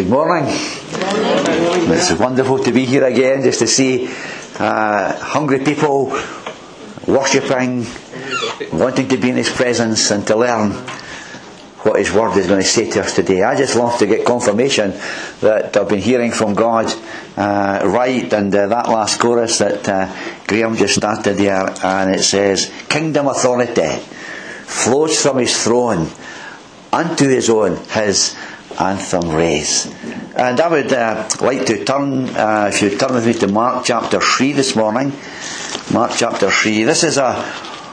Good 0.00 0.08
morning. 0.08 0.46
It's 0.48 2.12
wonderful 2.12 2.64
to 2.64 2.72
be 2.72 2.86
here 2.86 3.04
again, 3.04 3.42
just 3.42 3.58
to 3.58 3.66
see 3.66 4.08
uh, 4.58 5.12
hungry 5.18 5.58
people 5.58 6.06
worshipping, 7.06 7.84
wanting 8.72 9.08
to 9.08 9.18
be 9.18 9.28
in 9.28 9.36
His 9.36 9.50
presence, 9.50 10.10
and 10.10 10.26
to 10.26 10.36
learn 10.36 10.70
what 11.82 11.98
His 11.98 12.10
Word 12.12 12.34
is 12.38 12.46
going 12.46 12.62
to 12.62 12.66
say 12.66 12.90
to 12.92 13.00
us 13.00 13.14
today. 13.14 13.42
I 13.42 13.54
just 13.54 13.76
love 13.76 13.98
to 13.98 14.06
get 14.06 14.24
confirmation 14.24 14.92
that 15.42 15.76
I've 15.76 15.90
been 15.90 15.98
hearing 15.98 16.30
from 16.30 16.54
God 16.54 16.86
uh, 17.36 17.82
right, 17.84 18.32
and 18.32 18.54
uh, 18.54 18.68
that 18.68 18.88
last 18.88 19.20
chorus 19.20 19.58
that 19.58 19.86
uh, 19.86 20.10
Graham 20.46 20.76
just 20.76 20.94
started 20.94 21.36
there, 21.36 21.74
and 21.84 22.14
it 22.14 22.22
says, 22.22 22.72
Kingdom 22.88 23.26
authority 23.26 23.98
flows 24.64 25.20
from 25.20 25.36
His 25.36 25.62
throne 25.62 26.08
unto 26.90 27.28
His 27.28 27.50
own, 27.50 27.76
His 27.88 28.34
anthem 28.80 29.30
raise. 29.30 29.86
And 30.34 30.58
I 30.60 30.68
would 30.68 30.92
uh, 30.92 31.28
like 31.40 31.66
to 31.66 31.84
turn, 31.84 32.30
uh, 32.30 32.70
if 32.72 32.82
you 32.82 32.96
turn 32.96 33.14
with 33.14 33.26
me 33.26 33.34
to 33.34 33.46
Mark 33.46 33.84
chapter 33.84 34.20
3 34.20 34.52
this 34.52 34.74
morning. 34.74 35.12
Mark 35.92 36.12
chapter 36.16 36.50
3. 36.50 36.84
This 36.84 37.04
is 37.04 37.18
a 37.18 37.32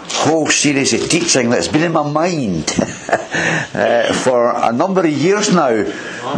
whole 0.10 0.48
series 0.48 0.94
of 0.94 1.10
teaching 1.10 1.50
that's 1.50 1.68
been 1.68 1.84
in 1.84 1.92
my 1.92 2.10
mind 2.10 2.74
uh, 3.10 4.14
for 4.14 4.54
a 4.56 4.72
number 4.72 5.02
of 5.02 5.12
years 5.12 5.54
now, 5.54 5.84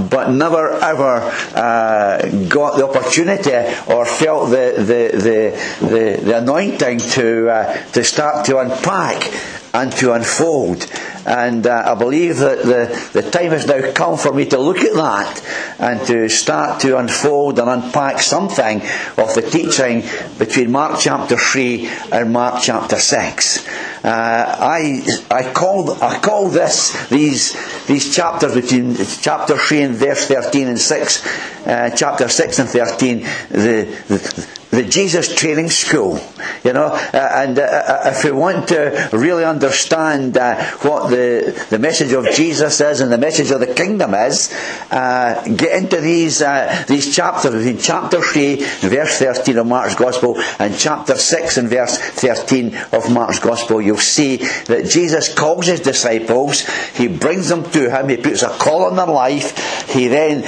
but 0.10 0.32
never 0.32 0.72
ever 0.80 1.22
uh, 1.56 2.28
got 2.48 2.78
the 2.78 2.88
opportunity 2.88 3.52
or 3.88 4.06
felt 4.06 4.50
the, 4.50 4.74
the, 4.78 5.18
the, 5.18 5.86
the, 5.88 6.22
the 6.24 6.38
anointing 6.38 6.98
to, 7.00 7.50
uh, 7.50 7.84
to 7.92 8.04
start 8.04 8.46
to 8.46 8.58
unpack 8.58 9.32
and 9.74 9.92
to 9.94 10.14
unfold. 10.14 10.88
And 11.30 11.68
uh, 11.68 11.84
I 11.86 11.94
believe 11.94 12.38
that 12.38 12.64
the, 12.64 13.22
the 13.22 13.30
time 13.30 13.52
has 13.52 13.68
now 13.68 13.92
come 13.92 14.18
for 14.18 14.34
me 14.34 14.46
to 14.48 14.58
look 14.58 14.80
at 14.80 14.96
that 14.96 15.78
and 15.78 16.08
to 16.08 16.28
start 16.28 16.82
to 16.82 16.98
unfold 16.98 17.60
and 17.60 17.70
unpack 17.70 18.20
something 18.20 18.82
of 19.16 19.36
the 19.36 19.48
teaching 19.48 20.02
between 20.40 20.72
Mark 20.72 21.00
chapter 21.00 21.38
3 21.38 21.88
and 22.12 22.34
Mark 22.34 22.64
chapter 22.64 22.98
6. 22.98 23.68
Uh, 24.04 24.56
I, 24.60 25.06
I, 25.30 25.54
call, 25.54 26.02
I 26.02 26.18
call 26.20 26.50
this, 26.50 27.10
these, 27.10 27.56
these 27.86 28.16
chapters 28.16 28.56
between 28.56 28.96
chapter 29.22 29.56
3 29.56 29.82
and 29.84 29.96
verse 29.96 30.28
13 30.28 30.68
and 30.68 30.80
6, 30.80 31.68
uh, 31.68 31.92
chapter 31.96 32.28
6 32.28 32.58
and 32.60 32.70
13, 32.70 33.20
the, 33.20 34.04
the 34.08 34.59
the 34.72 34.84
Jesus 34.84 35.34
Training 35.34 35.70
School. 35.70 36.20
You 36.64 36.74
know, 36.74 36.88
uh, 36.88 37.32
and 37.36 37.58
uh, 37.58 37.64
uh, 37.64 38.02
if 38.06 38.24
we 38.24 38.32
want 38.32 38.68
to 38.70 39.10
really 39.14 39.44
understand 39.44 40.38
uh, 40.38 40.62
what 40.82 41.10
the, 41.10 41.66
the 41.70 41.80
message 41.80 42.12
of 42.12 42.30
Jesus 42.32 42.80
is 42.82 43.02
and 43.02 43.12
the 43.12 43.18
message 43.18 43.52
of 43.52 43.60
the 43.60 43.74
kingdom 43.74 44.14
is, 44.14 44.54
uh, 44.92 45.42
get 45.56 45.82
into 45.82 46.02
these 46.02 46.42
uh, 46.42 46.86
these 46.88 47.16
chapters 47.16 47.54
between 47.54 47.78
chapter 47.78 48.22
three, 48.22 48.56
verse 48.56 49.20
thirteen 49.20 49.58
of 49.58 49.68
Mark's 49.68 49.96
Gospel, 49.96 50.40
and 50.60 50.78
chapter 50.78 51.16
six 51.16 51.58
and 51.58 51.70
verse 51.70 51.98
thirteen 51.98 52.76
of 52.92 53.12
Mark's 53.12 53.40
Gospel. 53.40 53.82
You'll 53.82 53.98
see 53.98 54.38
that 54.38 54.86
Jesus 54.90 55.34
calls 55.34 55.68
his 55.68 55.80
disciples. 55.80 56.68
He 56.96 57.08
brings 57.08 57.50
them 57.50 57.64
to 57.72 57.90
him. 57.90 58.10
He 58.10 58.18
puts 58.18 58.44
a 58.44 58.50
call 58.50 58.86
on 58.86 58.96
their 58.96 59.08
life. 59.08 59.90
He 59.90 60.08
then 60.08 60.44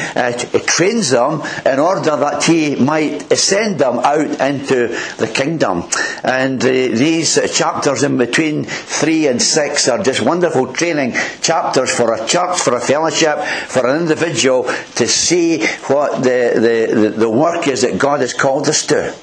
trains 0.66 1.10
them 1.10 1.42
in 1.66 1.80
order 1.80 2.16
that 2.18 2.44
he 2.44 2.76
might 2.76 3.32
send 3.38 3.80
them 3.80 4.00
out 4.12 4.42
into 4.42 4.88
the 5.18 5.32
kingdom. 5.34 5.84
And 6.24 6.62
uh, 6.64 6.68
these 6.68 7.40
chapters 7.56 8.04
in 8.04 8.18
between 8.18 8.66
3 8.66 9.28
and 9.28 9.42
6 9.42 9.88
are 9.88 10.04
just 10.04 10.22
wonderful 10.22 10.74
training 10.74 11.14
chapters 11.42 11.92
for 11.96 12.14
a 12.14 12.26
church, 12.28 12.60
for 12.60 12.76
a 12.76 12.82
fellowship, 12.82 13.40
for 13.68 13.88
an 13.88 14.02
individual 14.02 14.64
to 14.96 15.08
see 15.08 15.66
what 15.88 16.24
the, 16.24 16.88
the, 16.94 17.10
the 17.10 17.30
work 17.30 17.68
is 17.68 17.82
that 17.82 18.00
God 18.00 18.22
has 18.22 18.34
called 18.34 18.68
us 18.68 18.86
to. 18.88 19.14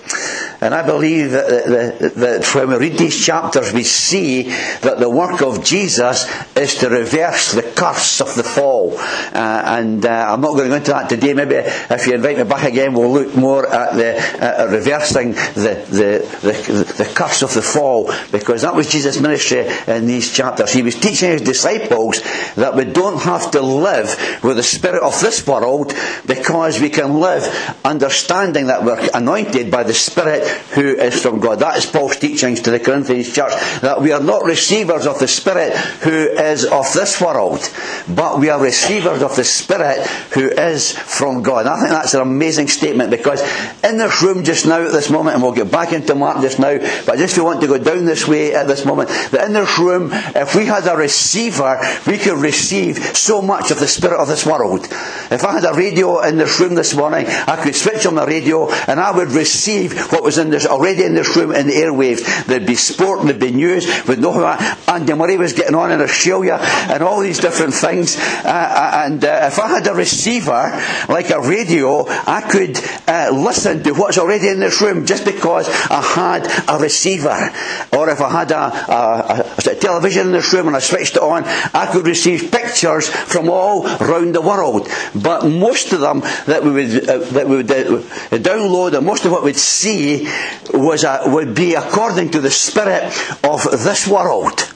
And 0.61 0.75
I 0.75 0.85
believe 0.85 1.31
that, 1.31 1.49
that, 1.49 2.15
that, 2.17 2.55
when 2.55 2.69
we 2.71 2.89
read 2.89 2.99
these 2.99 3.25
chapters, 3.25 3.73
we 3.73 3.85
see 3.85 4.43
that 4.81 4.99
the 4.99 5.09
work 5.09 5.41
of 5.41 5.63
Jesus 5.65 6.27
is 6.57 6.75
to 6.79 6.89
reverse 6.89 7.53
the 7.53 7.63
curse 7.63 8.21
of 8.21 8.35
the 8.35 8.43
fall. 8.43 8.97
Uh, 8.99 9.63
and 9.67 10.05
uh, 10.05 10.33
I'm 10.33 10.41
not 10.41 10.53
going 10.53 10.65
to 10.65 10.69
go 10.71 10.77
into 10.77 10.91
that 10.91 11.09
today. 11.09 11.33
Maybe 11.33 11.55
if 11.55 12.07
you 12.09 12.15
invite 12.15 12.39
me 12.39 12.45
back 12.45 12.65
again, 12.65 12.93
we'll 12.93 13.13
look 13.13 13.37
more 13.37 13.69
at 13.69 13.95
the 13.95 14.19
uh, 14.45 14.67
reversing 14.79 15.33
the, 15.33 15.85
the, 15.91 16.39
the, 16.47 17.05
the 17.05 17.13
curse 17.15 17.43
of 17.43 17.55
the 17.55 17.63
fall, 17.63 18.13
because 18.31 18.63
that 18.63 18.75
was 18.75 18.89
Jesus' 18.89 19.21
ministry 19.21 19.67
in 19.87 20.07
these 20.07 20.33
chapters. 20.33 20.73
He 20.73 20.83
was 20.83 20.95
teaching 20.95 21.31
his 21.31 21.43
disciples 21.43 22.23
that 22.55 22.75
we 22.75 22.85
don't 22.85 23.21
have 23.23 23.51
to 23.53 23.61
live 23.61 24.41
with 24.43 24.57
the 24.57 24.63
spirit 24.63 25.03
of 25.03 25.21
this 25.21 25.47
world, 25.47 25.93
because 26.27 26.81
we 26.81 26.91
can 26.91 27.21
live 27.21 27.45
understanding 27.85 28.67
that 28.67 28.85
we're 28.85 29.09
anointed 29.15 29.71
by 29.71 29.83
the 29.83 29.95
Spirit 29.95 30.47
who 30.75 30.97
is 30.97 31.21
from 31.23 31.41
God. 31.41 31.61
That 31.61 31.77
is 31.79 31.87
Paul's 31.87 32.17
teachings 32.17 32.61
to 32.63 32.71
the 32.71 32.81
Corinthians 32.81 33.33
church, 33.33 33.53
that 33.81 34.01
we 34.01 34.13
are 34.13 34.21
not 34.21 34.45
receivers 34.45 35.07
of 35.07 35.19
the 35.19 35.29
Spirit 35.29 35.75
who 36.03 36.11
is 36.11 36.65
of 36.65 36.93
this 36.93 37.21
world, 37.21 37.61
but 38.09 38.39
we 38.39 38.51
are 38.51 38.61
receivers 38.61 39.23
of 39.23 39.35
the 39.37 39.45
Spirit 39.45 40.07
who 40.35 40.49
is 40.49 40.93
from 40.93 41.43
God. 41.43 41.67
And 41.67 41.71
I 41.71 41.79
think 41.79 41.91
that's 41.91 42.15
an 42.15 42.21
amazing 42.21 42.69
statement 42.69 43.11
because 43.11 43.41
in 43.83 43.99
this 43.99 44.23
room 44.23 44.45
just 44.45 44.67
now 44.69 44.83
at 44.85 44.93
this 44.93 45.11
moment, 45.11 45.35
and 45.35 45.43
we'll 45.43 45.53
get 45.53 45.71
back 45.71 45.93
into 45.93 46.15
Mark 46.15 46.41
just 46.41 46.59
now, 46.59 46.79
but 47.07 47.19
just 47.19 47.37
if 47.37 47.39
we 47.39 47.45
want 47.45 47.61
to 47.61 47.67
go 47.67 47.79
down 47.79 48.05
this 48.05 48.29
way 48.29 48.55
at 48.55 48.67
this 48.67 48.85
moment, 48.85 49.09
that 49.09 49.47
in 49.47 49.53
this 49.53 49.79
room, 49.79 50.11
if 50.13 50.55
we 50.55 50.67
had 50.67 50.87
a 50.87 50.97
receiver, 50.97 51.81
we 52.07 52.19
could 52.19 52.39
receive 52.39 52.99
so 52.99 53.43
much 53.43 53.71
of 53.71 53.81
the 53.81 53.89
Spirit 53.89 54.21
of 54.21 54.29
this 54.29 54.47
world. 54.47 54.87
If 55.31 55.45
I 55.45 55.53
had 55.53 55.65
a 55.65 55.75
radio 55.75 56.21
in 56.23 56.39
this 56.39 56.59
room 56.61 56.75
this 56.75 56.95
morning, 56.95 57.27
I 57.27 57.63
could 57.63 57.75
switch 57.75 58.07
on 58.07 58.15
the 58.15 58.27
radio 58.27 58.71
and 58.71 59.01
I 59.01 59.11
would 59.11 59.33
receive 59.33 59.99
what 60.13 60.23
was 60.23 60.39
in 60.39 60.51
this, 60.51 60.67
already 60.67 61.05
in 61.05 61.15
this 61.15 61.37
room 61.37 61.53
in 61.53 61.67
the 61.67 61.75
airwaves. 61.75 62.47
There'd 62.47 62.67
be 62.67 62.75
sport, 62.75 63.25
there'd 63.25 63.41
be 63.41 63.51
news, 63.51 63.87
we'd 64.07 64.19
know 64.19 64.33
how 64.33 64.77
Andy 64.89 65.15
Murray 65.15 65.37
was 65.37 65.53
getting 65.53 65.75
on 65.75 65.93
in 65.93 66.01
Australia 66.01 66.59
and 66.61 67.03
all 67.03 67.21
these 67.21 67.39
different 67.39 67.75
things. 67.75 68.17
Uh, 68.19 68.49
uh, 68.49 69.03
and 69.05 69.25
uh, 69.25 69.49
if 69.51 69.59
I 69.59 69.69
had 69.69 69.87
a 69.87 69.95
receiver, 69.95 70.73
like 71.09 71.31
a 71.31 71.41
radio, 71.41 72.05
I 72.09 72.47
could 72.51 72.79
uh, 73.07 73.31
listen 73.33 73.83
to 73.85 73.93
what's 73.93 74.19
already 74.19 74.49
in 74.49 74.58
this 74.61 74.81
room 74.81 75.07
just 75.07 75.25
because 75.25 75.69
I 75.91 76.03
had 76.03 76.47
a 76.69 76.79
receiver. 76.83 77.51
Or 77.93 78.11
if 78.11 78.21
I 78.21 78.31
had 78.31 78.51
a, 78.51 78.65
a, 78.93 79.71
a 79.71 79.75
television 79.77 80.27
in 80.27 80.33
this 80.33 80.53
room 80.53 80.69
and 80.69 80.77
I 80.77 80.81
switched 80.81 81.17
it 81.17 81.23
on, 81.23 81.45
I 81.45 81.89
could 81.91 82.07
receive 82.07 82.51
pictures 82.51 83.09
from 83.09 83.49
all 83.49 83.87
around 83.87 84.35
the 84.35 84.43
world. 84.43 84.89
But 85.15 85.47
most 85.47 85.93
of 85.93 86.01
them 86.01 86.21
that 86.47 86.63
we 86.63 86.71
would, 86.71 87.09
uh, 87.09 87.19
that 87.19 87.49
we 87.49 87.57
would 87.57 87.71
uh, 87.71 88.03
download 88.39 88.97
and 88.97 89.07
most 89.07 89.25
of 89.25 89.33
what 89.33 89.45
we'd 89.45 89.57
see 89.57 90.29
was 90.73 91.05
would 91.27 91.55
be 91.55 91.75
according 91.75 92.31
to 92.31 92.41
the 92.41 92.51
spirit 92.51 93.05
of 93.45 93.63
this 93.85 94.07
world. 94.07 94.73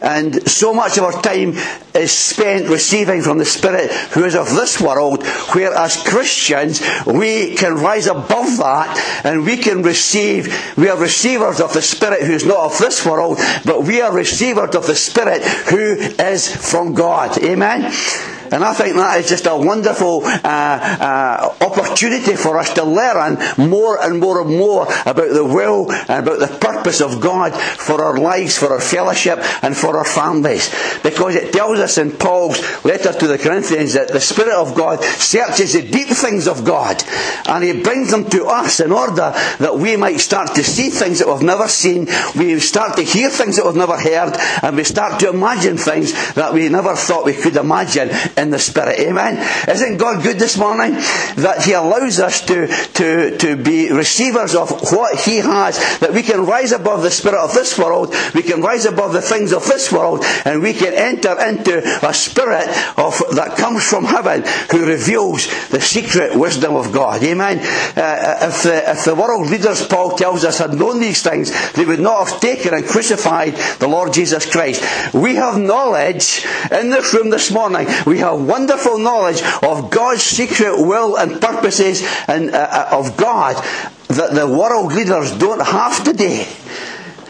And 0.00 0.48
so 0.48 0.72
much 0.72 0.96
of 0.98 1.04
our 1.04 1.22
time 1.22 1.54
is 1.94 2.12
spent 2.12 2.68
receiving 2.68 3.22
from 3.22 3.38
the 3.38 3.44
Spirit 3.44 3.90
who 4.12 4.24
is 4.24 4.34
of 4.34 4.50
this 4.50 4.80
world, 4.80 5.24
whereas 5.52 6.02
Christians, 6.02 6.80
we 7.06 7.54
can 7.54 7.74
rise 7.74 8.06
above 8.06 8.56
that 8.58 9.22
and 9.24 9.44
we 9.44 9.56
can 9.56 9.82
receive, 9.82 10.48
we 10.76 10.88
are 10.88 10.98
receivers 10.98 11.60
of 11.60 11.72
the 11.74 11.82
Spirit 11.82 12.22
who 12.22 12.32
is 12.32 12.46
not 12.46 12.72
of 12.72 12.78
this 12.78 13.04
world, 13.04 13.38
but 13.64 13.84
we 13.84 14.00
are 14.00 14.12
receivers 14.12 14.74
of 14.74 14.86
the 14.86 14.96
Spirit 14.96 15.42
who 15.42 15.94
is 15.94 16.48
from 16.48 16.94
God. 16.94 17.36
Amen? 17.42 17.92
And 18.52 18.64
I 18.64 18.74
think 18.74 18.96
that 18.96 19.20
is 19.20 19.28
just 19.28 19.46
a 19.46 19.56
wonderful 19.56 20.22
uh, 20.24 20.38
uh, 20.44 21.54
opportunity 21.60 22.36
for 22.36 22.58
us 22.58 22.72
to 22.74 22.84
learn 22.84 23.38
more 23.56 24.02
and 24.02 24.18
more 24.18 24.42
and 24.42 24.56
more 24.56 24.86
about 25.06 25.32
the 25.32 25.44
will 25.44 25.90
and 25.90 26.26
about 26.26 26.40
the 26.40 26.58
purpose 26.60 27.00
of 27.00 27.20
God 27.20 27.54
for 27.54 28.04
our 28.04 28.18
lives, 28.18 28.58
for 28.58 28.72
our 28.72 28.80
fellowship, 28.80 29.38
and 29.62 29.76
for 29.76 29.96
our 29.96 30.04
families. 30.04 30.68
Because 31.02 31.36
it 31.36 31.52
tells 31.52 31.78
us 31.78 31.98
in 31.98 32.12
Paul's 32.12 32.60
letter 32.84 33.12
to 33.12 33.26
the 33.26 33.38
Corinthians 33.38 33.94
that 33.94 34.08
the 34.08 34.20
Spirit 34.20 34.54
of 34.54 34.74
God 34.74 35.02
searches 35.02 35.74
the 35.74 35.82
deep 35.88 36.08
things 36.08 36.46
of 36.46 36.64
God 36.64 37.02
and 37.46 37.64
He 37.64 37.82
brings 37.82 38.10
them 38.10 38.28
to 38.30 38.46
us 38.46 38.80
in 38.80 38.92
order 38.92 39.32
that 39.58 39.76
we 39.76 39.96
might 39.96 40.18
start 40.18 40.54
to 40.54 40.64
see 40.64 40.90
things 40.90 41.18
that 41.18 41.28
we've 41.28 41.42
never 41.42 41.68
seen, 41.68 42.08
we 42.36 42.58
start 42.60 42.96
to 42.96 43.02
hear 43.02 43.30
things 43.30 43.56
that 43.56 43.66
we've 43.66 43.74
never 43.74 43.98
heard, 43.98 44.36
and 44.62 44.76
we 44.76 44.84
start 44.84 45.20
to 45.20 45.30
imagine 45.30 45.76
things 45.76 46.12
that 46.34 46.52
we 46.52 46.68
never 46.68 46.94
thought 46.94 47.24
we 47.24 47.34
could 47.34 47.56
imagine 47.56 48.10
in 48.40 48.50
the 48.50 48.58
Spirit. 48.58 48.98
Amen. 49.00 49.36
Isn't 49.68 49.98
God 49.98 50.22
good 50.22 50.38
this 50.38 50.56
morning? 50.56 50.92
That 51.36 51.62
He 51.64 51.72
allows 51.72 52.18
us 52.20 52.40
to, 52.46 52.66
to, 52.66 53.36
to 53.38 53.56
be 53.56 53.92
receivers 53.92 54.54
of 54.54 54.70
what 54.92 55.20
He 55.20 55.36
has, 55.38 55.78
that 56.00 56.12
we 56.12 56.22
can 56.22 56.46
rise 56.46 56.72
above 56.72 57.02
the 57.02 57.10
Spirit 57.10 57.38
of 57.38 57.54
this 57.54 57.78
world, 57.78 58.14
we 58.34 58.42
can 58.42 58.62
rise 58.62 58.86
above 58.86 59.12
the 59.12 59.22
things 59.22 59.52
of 59.52 59.66
this 59.66 59.92
world, 59.92 60.24
and 60.44 60.62
we 60.62 60.72
can 60.72 60.94
enter 60.94 61.38
into 61.40 61.78
a 62.06 62.14
Spirit 62.14 62.68
of, 62.96 63.18
that 63.34 63.56
comes 63.58 63.84
from 63.84 64.04
heaven 64.04 64.42
who 64.70 64.86
reveals 64.86 65.46
the 65.68 65.80
secret 65.80 66.36
wisdom 66.36 66.74
of 66.74 66.92
God. 66.92 67.22
Amen. 67.22 67.58
Uh, 67.96 68.48
if, 68.48 68.62
the, 68.62 68.90
if 68.90 69.04
the 69.04 69.14
world 69.14 69.50
leaders, 69.50 69.86
Paul 69.86 70.16
tells 70.16 70.44
us, 70.44 70.58
had 70.58 70.74
known 70.74 71.00
these 71.00 71.22
things, 71.22 71.50
they 71.72 71.84
would 71.84 72.00
not 72.00 72.28
have 72.28 72.40
taken 72.40 72.74
and 72.74 72.86
crucified 72.86 73.54
the 73.78 73.88
Lord 73.88 74.12
Jesus 74.12 74.50
Christ. 74.50 74.82
We 75.14 75.34
have 75.36 75.58
knowledge 75.58 76.46
in 76.70 76.90
this 76.90 77.12
room 77.12 77.30
this 77.30 77.50
morning. 77.50 77.86
We 78.06 78.18
have 78.18 78.29
a 78.30 78.36
wonderful 78.36 78.98
knowledge 78.98 79.42
of 79.62 79.90
God's 79.90 80.22
secret 80.22 80.78
will 80.78 81.16
and 81.16 81.40
purposes 81.40 82.02
and 82.28 82.50
uh, 82.50 82.88
uh 82.92 82.98
of 82.98 83.16
God 83.16 83.56
that 84.08 84.34
the 84.34 84.46
world 84.46 84.92
leaders 84.92 85.32
don't 85.36 85.62
have 85.62 86.02
today. 86.04 86.46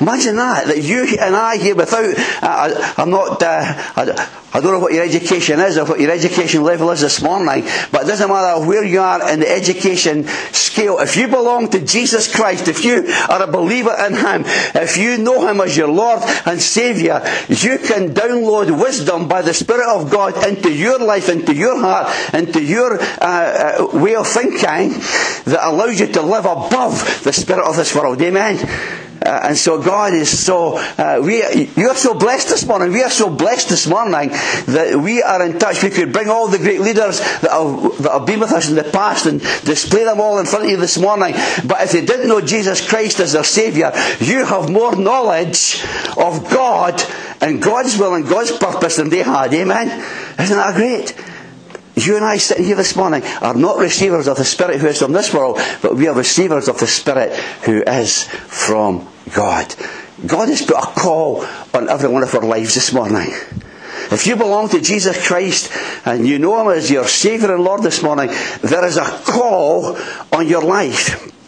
Imagine 0.00 0.37
that, 0.37 0.67
that 0.67 0.82
you 0.82 1.05
and 1.20 1.37
I 1.37 1.58
here 1.58 1.75
without, 1.75 2.14
I, 2.43 2.94
am 2.97 3.11
not, 3.11 3.43
uh, 3.43 3.61
I, 3.97 4.29
I, 4.55 4.61
don't 4.61 4.73
know 4.73 4.79
what 4.79 4.94
your 4.94 5.05
education 5.05 5.61
is 5.61 5.76
or 5.76 5.85
what 5.85 6.00
your 6.00 6.11
education 6.11 6.62
level 6.62 6.91
is 6.91 7.02
this 7.02 7.20
morning, 7.20 7.64
but 7.93 8.05
it 8.05 8.06
doesn't 8.06 8.29
matter 8.29 8.67
where 8.67 8.82
you 8.82 9.00
are 9.00 9.31
in 9.31 9.41
the 9.41 9.50
education 9.50 10.26
scale. 10.52 10.99
If 11.00 11.19
you 11.19 11.29
belong 11.29 11.69
to 11.70 11.85
Jesus 11.85 12.35
Christ, 12.35 12.69
if 12.69 12.82
you 12.82 13.12
are 13.29 13.43
a 13.43 13.47
believer 13.47 13.94
in 14.06 14.14
Him, 14.14 14.44
if 14.75 14.97
you 14.97 15.19
know 15.19 15.47
Him 15.47 15.61
as 15.61 15.76
your 15.76 15.88
Lord 15.88 16.23
and 16.46 16.62
Saviour, 16.62 17.20
you 17.49 17.76
can 17.79 18.14
download 18.14 18.81
wisdom 18.81 19.29
by 19.29 19.43
the 19.43 19.53
Spirit 19.53 19.87
of 19.87 20.11
God 20.11 20.46
into 20.49 20.73
your 20.73 20.99
life, 20.99 21.29
into 21.29 21.55
your 21.55 21.79
heart, 21.79 22.08
into 22.32 22.62
your 22.62 22.99
uh, 22.99 23.79
uh 23.82 23.99
way 23.99 24.14
of 24.14 24.26
thinking 24.26 24.96
that 25.44 25.58
allows 25.61 26.00
you 26.00 26.06
to 26.06 26.23
live 26.23 26.46
above 26.46 27.20
the 27.23 27.32
Spirit 27.35 27.69
of 27.69 27.76
this 27.76 27.94
world. 27.94 28.23
Amen. 28.23 29.09
Uh, 29.25 29.40
and 29.44 29.56
so 29.56 29.82
God 29.82 30.14
is 30.14 30.38
so, 30.38 30.78
uh, 30.78 31.20
we, 31.22 31.69
you're 31.76 31.94
so 31.94 32.14
blessed 32.14 32.49
this 32.49 32.67
morning. 32.67 32.93
We 32.93 33.02
are 33.02 33.11
so 33.11 33.28
blessed 33.28 33.69
this 33.69 33.87
morning 33.87 34.31
that 34.31 34.99
we 35.02 35.22
are 35.22 35.44
in 35.44 35.58
touch. 35.58 35.82
We 35.82 35.90
could 35.90 36.12
bring 36.12 36.28
all 36.28 36.49
the 36.49 36.58
great 36.58 36.81
leaders 36.81 37.20
that 37.20 37.50
have, 37.50 38.02
that 38.02 38.12
have 38.12 38.26
been 38.26 38.40
with 38.40 38.52
us 38.52 38.70
in 38.70 38.76
the 38.76 38.84
past 38.84 39.26
and 39.26 39.40
display 39.40 40.05
them 40.05 40.20
all 40.20 40.38
in 40.38 40.46
front 40.46 40.64
of 40.64 40.70
you 40.70 40.78
this 40.78 40.96
morning. 40.96 41.34
But 41.67 41.82
if 41.82 41.93
they 41.93 42.05
didn't 42.05 42.28
know 42.28 42.40
Jesus 42.40 42.87
Christ 42.87 43.20
as 43.20 43.32
their 43.32 43.44
Saviour, 43.44 43.93
you 44.20 44.44
have 44.44 44.70
more 44.70 44.96
knowledge 44.96 45.84
of 46.17 46.49
God 46.50 47.02
and 47.40 47.61
God's 47.61 47.99
will 47.99 48.14
and 48.14 48.26
God's 48.26 48.52
purpose 48.52 48.96
than 48.96 49.11
they 49.11 49.22
had. 49.22 49.52
Amen? 49.52 49.88
Isn't 50.38 50.56
that 50.56 50.75
great? 50.75 51.14
You 52.06 52.17
and 52.17 52.25
I 52.25 52.38
sitting 52.38 52.64
here 52.64 52.76
this 52.76 52.97
morning 52.97 53.23
are 53.43 53.55
not 53.55 53.79
receivers 53.79 54.26
of 54.26 54.37
the 54.37 54.44
Spirit 54.44 54.81
who 54.81 54.87
is 54.87 54.99
from 54.99 55.12
this 55.12 55.35
world, 55.35 55.61
but 55.82 55.97
we 55.97 56.08
are 56.08 56.14
receivers 56.14 56.69
of 56.69 56.79
the 56.79 56.87
Spirit 56.87 57.32
who 57.64 57.82
is 57.82 58.25
from 58.25 59.06
God. 59.35 59.75
God 60.26 60.49
has 60.49 60.62
put 60.62 60.76
a 60.76 60.87
call 60.87 61.44
on 61.75 61.88
every 61.88 62.08
one 62.08 62.23
of 62.23 62.35
our 62.35 62.43
lives 62.43 62.75
this 62.75 62.93
morning. 62.93 63.32
If 64.12 64.26
you 64.26 64.37
belong 64.37 64.69
to 64.70 64.81
Jesus 64.81 65.26
Christ 65.26 65.70
and 66.05 66.26
you 66.26 66.38
know 66.38 66.61
Him 66.61 66.76
as 66.76 66.91
your 66.91 67.06
Saviour 67.06 67.55
and 67.55 67.62
Lord 67.62 67.82
this 67.82 68.03
morning, 68.03 68.29
there 68.62 68.85
is 68.85 68.96
a 68.96 69.05
call 69.05 69.96
on 70.32 70.49
your 70.49 70.62
life. 70.62 71.39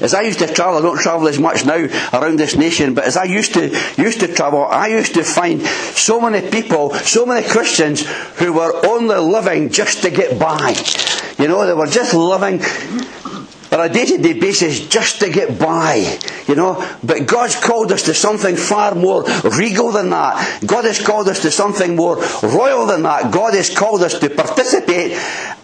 As 0.00 0.14
I 0.14 0.22
used 0.22 0.40
to 0.40 0.46
travel, 0.46 0.78
I 0.78 0.82
don't 0.82 0.98
travel 0.98 1.28
as 1.28 1.38
much 1.38 1.64
now 1.64 1.86
around 2.12 2.38
this 2.38 2.56
nation, 2.56 2.94
but 2.94 3.04
as 3.04 3.16
I 3.16 3.24
used 3.24 3.54
to 3.54 3.68
used 3.96 4.20
to 4.20 4.28
travel, 4.28 4.66
I 4.66 4.88
used 4.88 5.14
to 5.14 5.24
find 5.24 5.62
so 5.62 6.20
many 6.20 6.50
people, 6.50 6.94
so 6.94 7.24
many 7.24 7.46
Christians 7.46 8.04
who 8.36 8.52
were 8.52 8.86
only 8.86 9.16
living 9.16 9.70
just 9.70 10.02
to 10.02 10.10
get 10.10 10.38
by. 10.38 10.74
You 11.38 11.48
know, 11.48 11.66
they 11.66 11.72
were 11.72 11.86
just 11.86 12.12
living 12.14 12.60
on 13.72 13.80
a 13.80 13.88
day-to-day 13.88 14.34
basis 14.38 14.86
just 14.86 15.20
to 15.20 15.30
get 15.30 15.58
by, 15.58 16.18
you 16.46 16.54
know. 16.54 16.86
But 17.02 17.26
God's 17.26 17.56
called 17.56 17.90
us 17.90 18.02
to 18.02 18.14
something 18.14 18.54
far 18.54 18.94
more 18.94 19.24
regal 19.56 19.90
than 19.90 20.10
that. 20.10 20.62
God 20.66 20.84
has 20.84 21.00
called 21.00 21.28
us 21.28 21.40
to 21.42 21.50
something 21.50 21.96
more 21.96 22.16
royal 22.42 22.86
than 22.86 23.02
that. 23.02 23.32
God 23.32 23.54
has 23.54 23.74
called 23.74 24.02
us 24.02 24.18
to 24.18 24.28
participate 24.28 25.12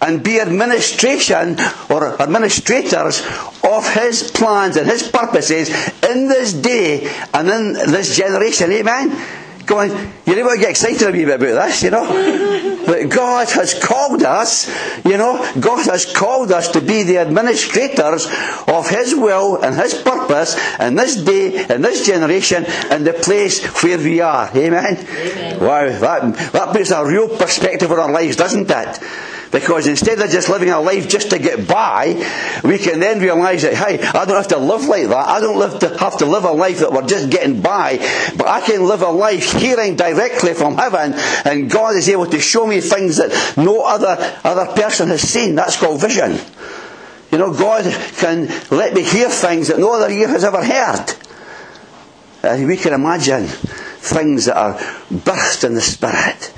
and 0.01 0.23
be 0.23 0.39
administration 0.39 1.57
or 1.89 2.19
administrators 2.21 3.21
of 3.63 3.87
His 3.93 4.31
plans 4.31 4.75
and 4.75 4.87
His 4.87 5.07
purposes 5.07 5.69
in 6.03 6.27
this 6.27 6.53
day 6.53 7.07
and 7.33 7.47
in 7.47 7.73
this 7.73 8.17
generation. 8.17 8.71
Amen 8.71 9.45
going, 9.69 9.91
you 10.25 10.35
never 10.35 10.57
get 10.57 10.71
excited 10.71 11.07
a 11.07 11.11
wee 11.11 11.25
bit 11.25 11.35
about 11.35 11.67
this, 11.67 11.83
you 11.83 11.91
know. 11.91 12.83
but 12.85 13.09
God 13.09 13.49
has 13.51 13.79
called 13.79 14.23
us, 14.23 14.67
you 15.05 15.17
know, 15.17 15.37
God 15.59 15.85
has 15.85 16.11
called 16.11 16.51
us 16.51 16.69
to 16.69 16.81
be 16.81 17.03
the 17.03 17.19
administrators 17.19 18.25
of 18.67 18.89
His 18.89 19.15
will 19.15 19.61
and 19.61 19.75
His 19.75 19.93
purpose 19.93 20.57
in 20.79 20.95
this 20.95 21.15
day, 21.15 21.65
in 21.73 21.81
this 21.81 22.05
generation, 22.05 22.65
in 22.91 23.03
the 23.03 23.13
place 23.13 23.65
where 23.83 23.97
we 23.97 24.19
are. 24.19 24.49
Amen? 24.55 24.97
Amen. 24.97 25.59
Wow, 25.59 25.99
that, 25.99 26.51
that 26.51 26.73
puts 26.73 26.91
a 26.91 27.05
real 27.05 27.29
perspective 27.29 27.91
on 27.91 27.99
our 27.99 28.11
lives, 28.11 28.35
doesn't 28.35 28.69
it? 28.69 28.99
Because 29.51 29.87
instead 29.87 30.19
of 30.19 30.29
just 30.29 30.47
living 30.47 30.69
a 30.69 30.79
life 30.79 31.09
just 31.09 31.31
to 31.31 31.39
get 31.39 31.67
by, 31.67 32.13
we 32.63 32.77
can 32.77 32.99
then 32.99 33.19
realise 33.19 33.63
that, 33.63 33.73
hey, 33.73 33.99
I 33.99 34.25
don't 34.25 34.35
have 34.35 34.49
to 34.49 34.59
live 34.59 34.85
like 34.85 35.07
that. 35.07 35.27
I 35.27 35.39
don't 35.39 35.57
live 35.57 35.79
to, 35.79 35.97
have 35.97 36.17
to 36.19 36.25
live 36.25 36.43
a 36.43 36.51
life 36.51 36.79
that 36.79 36.91
we're 36.91 37.07
just 37.07 37.31
getting 37.31 37.59
by. 37.61 37.97
But 38.37 38.47
I 38.47 38.61
can 38.61 38.85
live 38.85 39.01
a 39.01 39.09
life 39.09 39.53
hearing 39.53 39.95
directly 39.95 40.53
from 40.53 40.77
heaven, 40.77 41.13
and 41.45 41.69
God 41.69 41.95
is 41.95 42.09
able 42.09 42.27
to 42.27 42.39
show 42.39 42.67
me 42.67 42.79
things 42.79 43.17
that 43.17 43.57
no 43.57 43.83
other, 43.83 44.17
other 44.43 44.71
person 44.73 45.09
has 45.09 45.21
seen. 45.21 45.55
That's 45.55 45.77
called 45.77 45.99
vision. 45.99 46.37
You 47.31 47.37
know, 47.37 47.53
God 47.53 47.85
can 48.17 48.47
let 48.69 48.93
me 48.93 49.03
hear 49.03 49.29
things 49.29 49.67
that 49.67 49.79
no 49.79 49.93
other 49.93 50.11
ear 50.11 50.27
has 50.27 50.43
ever 50.43 50.63
heard. 50.63 51.13
And 52.43 52.67
we 52.67 52.77
can 52.77 52.93
imagine 52.93 53.45
things 53.47 54.45
that 54.45 54.57
are 54.57 54.75
birthed 55.11 55.63
in 55.63 55.73
the 55.73 55.81
Spirit. 55.81 56.53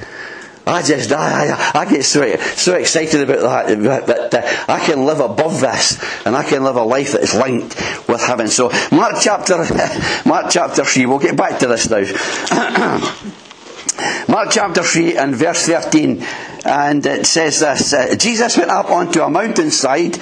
I 0.65 0.83
just, 0.83 1.11
I, 1.11 1.49
I, 1.49 1.81
I 1.81 1.89
get 1.89 2.03
so, 2.03 2.35
so 2.35 2.75
excited 2.75 3.27
about 3.27 3.67
that, 3.67 4.31
that 4.31 4.33
uh, 4.33 4.71
I 4.71 4.79
can 4.79 5.05
live 5.05 5.19
above 5.19 5.59
this, 5.59 6.01
and 6.25 6.35
I 6.35 6.43
can 6.43 6.63
live 6.63 6.75
a 6.75 6.83
life 6.83 7.13
that 7.13 7.21
is 7.21 7.33
linked 7.33 7.75
with 8.07 8.21
heaven. 8.21 8.47
So, 8.47 8.69
Mark 8.91 9.15
chapter, 9.19 9.57
Mark 10.25 10.47
chapter 10.49 10.83
3, 10.83 11.05
we'll 11.07 11.19
get 11.19 11.35
back 11.35 11.59
to 11.59 11.67
this 11.67 11.89
now. 11.89 12.01
Mark 14.27 14.49
chapter 14.51 14.83
3 14.83 15.17
and 15.17 15.35
verse 15.35 15.65
13, 15.65 16.23
and 16.65 17.05
it 17.05 17.25
says 17.25 17.59
this 17.59 17.93
uh, 17.93 18.15
Jesus 18.15 18.57
went 18.57 18.69
up 18.69 18.89
onto 18.89 19.21
a 19.21 19.29
mountainside 19.29 20.17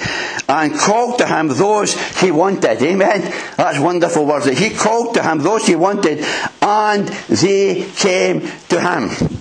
and 0.48 0.74
called 0.74 1.18
to 1.18 1.26
him 1.26 1.48
those 1.48 1.94
he 2.18 2.30
wanted. 2.30 2.82
Amen. 2.82 3.20
That's 3.56 3.78
wonderful 3.78 4.26
words. 4.26 4.46
He 4.46 4.70
called 4.70 5.14
to 5.14 5.22
him 5.22 5.38
those 5.38 5.66
he 5.66 5.76
wanted, 5.76 6.24
and 6.62 7.08
they 7.08 7.90
came 7.96 8.40
to 8.40 8.80
him. 8.80 9.39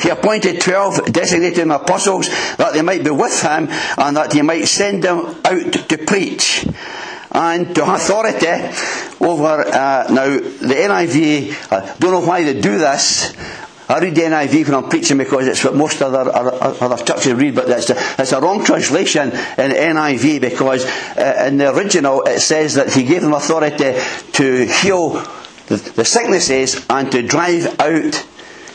He 0.00 0.08
appointed 0.08 0.60
twelve 0.60 1.04
designated 1.12 1.68
apostles 1.70 2.28
that 2.56 2.72
they 2.74 2.82
might 2.82 3.04
be 3.04 3.10
with 3.10 3.42
him 3.42 3.68
and 3.70 4.16
that 4.16 4.32
he 4.32 4.42
might 4.42 4.64
send 4.66 5.04
them 5.04 5.40
out 5.44 5.72
to 5.72 5.98
preach 6.06 6.66
and 7.32 7.74
to 7.74 7.92
authority 7.92 8.46
over 9.20 9.66
uh, 9.66 10.06
now 10.10 10.36
the 10.36 10.74
NIV. 10.74 11.72
I 11.72 11.76
uh, 11.76 11.94
don't 11.98 12.12
know 12.12 12.26
why 12.26 12.44
they 12.44 12.60
do 12.60 12.78
this. 12.78 13.34
I 13.88 13.98
read 13.98 14.14
the 14.14 14.22
NIV 14.22 14.66
when 14.66 14.74
I'm 14.74 14.88
preaching 14.88 15.18
because 15.18 15.46
it's 15.46 15.64
what 15.64 15.74
most 15.74 16.00
other 16.00 16.30
other 16.32 17.04
churches 17.04 17.32
read, 17.34 17.54
but 17.54 17.68
it's 17.68 17.90
a, 17.90 17.96
it's 18.18 18.32
a 18.32 18.40
wrong 18.40 18.64
translation 18.64 19.30
in 19.30 19.70
NIV 19.70 20.40
because 20.40 20.84
uh, 20.84 21.44
in 21.48 21.58
the 21.58 21.74
original 21.74 22.22
it 22.22 22.40
says 22.40 22.74
that 22.74 22.92
he 22.92 23.02
gave 23.02 23.22
them 23.22 23.34
authority 23.34 23.98
to 24.32 24.66
heal 24.66 25.10
the, 25.66 25.76
the 25.96 26.04
sicknesses 26.04 26.86
and 26.88 27.10
to 27.12 27.22
drive 27.22 27.80
out 27.80 28.26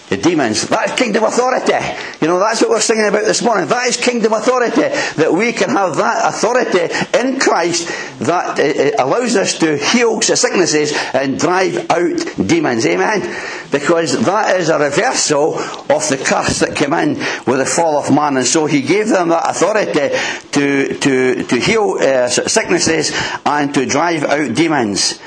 the 0.10 0.18
demons. 0.18 0.68
That's 0.68 0.94
kingdom 0.94 1.24
authority. 1.24 1.74
You 2.22 2.28
know, 2.28 2.40
that's 2.40 2.62
what 2.62 2.70
we're 2.70 2.80
singing 2.80 3.08
about 3.08 3.26
this 3.26 3.42
morning. 3.42 3.68
That 3.68 3.88
is 3.88 3.98
kingdom 3.98 4.34
authority. 4.34 4.82
That 4.82 5.34
we 5.34 5.52
can 5.52 5.70
have 5.70 5.98
that 5.98 6.34
authority 6.34 6.94
in 7.18 7.40
Christ 7.40 7.88
that 8.20 8.60
uh, 8.60 9.04
uh, 9.04 9.06
allows 9.06 9.36
us 9.36 9.60
to 9.60 9.78
heal 9.78 10.22
sicknesses 10.22 10.94
and 11.14 11.38
drive 11.38 11.90
out 11.92 12.48
demons. 12.48 12.86
Amen? 12.86 13.22
Because 13.70 14.24
that 14.26 14.60
is 14.60 14.70
a 14.70 14.80
reversal 14.80 15.56
of 15.56 16.08
the 16.08 16.22
curse 16.26 16.60
that 16.60 16.76
came 16.76 16.94
in 16.94 17.16
with 17.46 17.58
the 17.58 17.66
fall 17.66 17.98
of 17.98 18.14
man. 18.14 18.38
And 18.38 18.46
so 18.46 18.66
he 18.66 18.82
gave 18.82 19.10
them 19.10 19.30
that 19.30 19.50
authority 19.50 20.16
to, 20.52 20.98
to, 21.00 21.44
to 21.44 21.56
heal 21.60 21.98
uh, 22.00 22.30
sicknesses 22.30 23.12
and 23.46 23.74
to 23.74 23.86
drive 23.86 24.24
out 24.24 24.56
demons. 24.56 25.20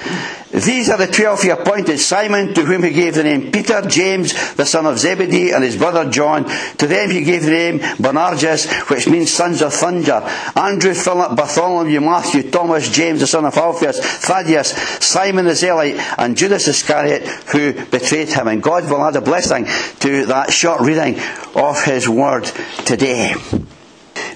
These 0.52 0.90
are 0.90 0.98
the 0.98 1.06
twelve 1.06 1.42
he 1.42 1.50
appointed 1.50 1.98
Simon, 2.00 2.52
to 2.54 2.64
whom 2.64 2.82
he 2.82 2.90
gave 2.90 3.14
the 3.14 3.22
name 3.22 3.52
Peter, 3.52 3.82
James, 3.82 4.54
the 4.54 4.66
son 4.66 4.84
of 4.84 4.98
Zebedee, 4.98 5.52
and 5.52 5.62
his 5.62 5.76
brother 5.76 6.10
John. 6.10 6.44
To 6.78 6.86
them 6.88 7.10
he 7.10 7.22
gave 7.22 7.44
the 7.44 7.52
name 7.52 7.78
Boanerges, 7.78 8.68
which 8.90 9.08
means 9.08 9.32
sons 9.32 9.62
of 9.62 9.72
thunder. 9.72 10.20
Andrew, 10.56 10.92
Philip, 10.92 11.36
Bartholomew, 11.36 12.00
Matthew, 12.00 12.50
Thomas, 12.50 12.90
James, 12.90 13.20
the 13.20 13.28
son 13.28 13.44
of 13.44 13.56
Alphaeus, 13.56 14.00
Thaddeus, 14.00 14.72
Simon 15.04 15.44
the 15.44 15.54
Zealot, 15.54 15.94
and 16.18 16.36
Judas 16.36 16.66
Iscariot, 16.66 17.26
who 17.52 17.72
betrayed 17.86 18.30
him. 18.30 18.48
And 18.48 18.60
God 18.60 18.90
will 18.90 19.04
add 19.04 19.14
a 19.14 19.20
blessing 19.20 19.66
to 20.00 20.26
that 20.26 20.52
short 20.52 20.80
reading 20.80 21.20
of 21.54 21.84
his 21.84 22.08
word 22.08 22.44
today. 22.84 23.34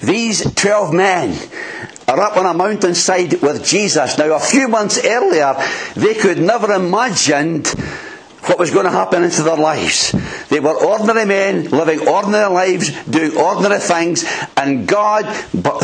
These 0.01 0.53
twelve 0.55 0.93
men 0.93 1.37
are 2.15 2.21
up 2.21 2.37
on 2.37 2.45
a 2.45 2.53
mountainside 2.53 3.41
with 3.41 3.65
Jesus. 3.65 4.17
Now, 4.17 4.35
a 4.35 4.39
few 4.39 4.69
months 4.69 5.03
earlier, 5.03 5.55
they 5.95 6.13
could 6.13 6.39
never 6.39 6.71
imagined 6.71 7.67
what 8.47 8.59
was 8.59 8.71
going 8.71 8.85
to 8.85 8.91
happen 8.91 9.23
into 9.23 9.43
their 9.43 9.57
lives. 9.57 10.11
They 10.49 10.59
were 10.59 10.75
ordinary 10.75 11.25
men, 11.25 11.69
living 11.69 12.07
ordinary 12.07 12.53
lives, 12.53 12.91
doing 13.05 13.37
ordinary 13.37 13.79
things, 13.79 14.25
and 14.55 14.87
God, 14.87 15.25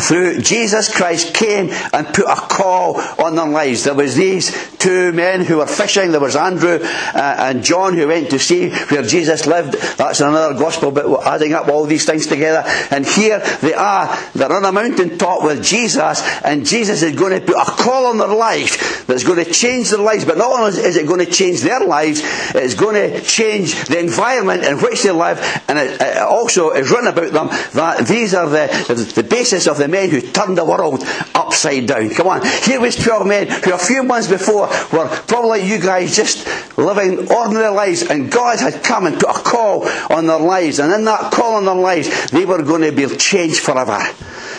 through 0.00 0.40
Jesus 0.40 0.94
Christ, 0.94 1.34
came 1.34 1.70
and 1.92 2.06
put 2.06 2.26
a 2.26 2.36
call 2.36 3.00
on 3.18 3.36
their 3.36 3.48
lives. 3.48 3.84
There 3.84 3.94
was 3.94 4.14
these 4.14 4.52
two 4.78 5.12
men 5.12 5.44
who 5.44 5.58
were 5.58 5.66
fishing. 5.66 6.10
There 6.10 6.20
was 6.20 6.36
Andrew 6.36 6.78
uh, 6.82 7.36
and 7.38 7.62
John 7.62 7.96
who 7.96 8.08
went 8.08 8.30
to 8.30 8.38
see 8.38 8.70
where 8.70 9.02
Jesus 9.02 9.46
lived. 9.46 9.74
That's 9.96 10.20
another 10.20 10.58
gospel, 10.58 10.90
but 10.90 11.26
adding 11.26 11.52
up 11.52 11.68
all 11.68 11.84
these 11.84 12.04
things 12.04 12.26
together. 12.26 12.64
And 12.90 13.06
here 13.06 13.38
they 13.60 13.74
are. 13.74 14.16
They're 14.34 14.52
on 14.52 14.64
a 14.64 14.72
mountain 14.72 15.18
top 15.18 15.44
with 15.44 15.64
Jesus, 15.64 16.22
and 16.44 16.66
Jesus 16.66 17.02
is 17.02 17.16
going 17.16 17.38
to 17.38 17.46
put 17.46 17.56
a 17.56 17.64
call 17.64 18.06
on 18.06 18.18
their 18.18 18.28
life 18.28 19.06
that's 19.06 19.24
going 19.24 19.44
to 19.44 19.50
change 19.50 19.90
their 19.90 20.00
lives. 20.00 20.24
But 20.24 20.38
not 20.38 20.52
only 20.52 20.78
is 20.80 20.96
it 20.96 21.06
going 21.06 21.24
to 21.24 21.30
change 21.30 21.60
their 21.60 21.80
lives, 21.80 22.22
it's 22.54 22.74
going 22.74 22.94
to 22.94 23.20
change 23.22 23.74
the 23.86 23.98
environment 23.98 24.64
in 24.64 24.78
which 24.78 25.02
they 25.02 25.10
live, 25.10 25.38
and 25.68 25.78
it, 25.78 26.00
it 26.00 26.18
also 26.18 26.70
is 26.70 26.90
written 26.90 27.08
about 27.08 27.32
them 27.32 27.48
that 27.74 28.06
these 28.06 28.34
are 28.34 28.48
the, 28.48 29.12
the 29.14 29.22
basis 29.22 29.66
of 29.66 29.78
the 29.78 29.88
men 29.88 30.10
who 30.10 30.20
turned 30.20 30.58
the 30.58 30.64
world 30.64 31.02
upside 31.34 31.86
down. 31.86 32.10
Come 32.10 32.28
on. 32.28 32.44
Here 32.62 32.80
was 32.80 32.96
12 32.96 33.26
men 33.26 33.48
who 33.48 33.72
a 33.72 33.78
few 33.78 34.02
months 34.02 34.28
before 34.28 34.68
were 34.92 35.08
probably 35.26 35.62
you 35.62 35.78
guys 35.80 36.16
just 36.16 36.46
living 36.78 37.30
ordinary 37.30 37.72
lives, 37.72 38.02
and 38.02 38.30
God 38.30 38.60
had 38.60 38.82
come 38.82 39.06
and 39.06 39.18
put 39.18 39.30
a 39.30 39.42
call 39.42 39.88
on 40.10 40.26
their 40.26 40.38
lives, 40.40 40.78
and 40.78 40.92
in 40.92 41.04
that 41.04 41.32
call 41.32 41.54
on 41.54 41.64
their 41.64 41.74
lives, 41.74 42.30
they 42.30 42.44
were 42.44 42.62
going 42.62 42.82
to 42.82 42.92
be 42.92 43.06
changed 43.16 43.60
forever. 43.60 43.98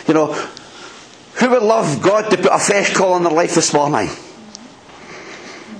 You 0.08 0.14
know, 0.14 0.34
who 1.40 1.50
would 1.50 1.64
love 1.64 2.02
God 2.02 2.30
to 2.30 2.38
put 2.38 2.52
a 2.52 2.60
fresh 2.60 2.94
call 2.94 3.14
on 3.14 3.24
their 3.24 3.32
life 3.34 3.56
this 3.56 3.74
morning? 3.74 4.10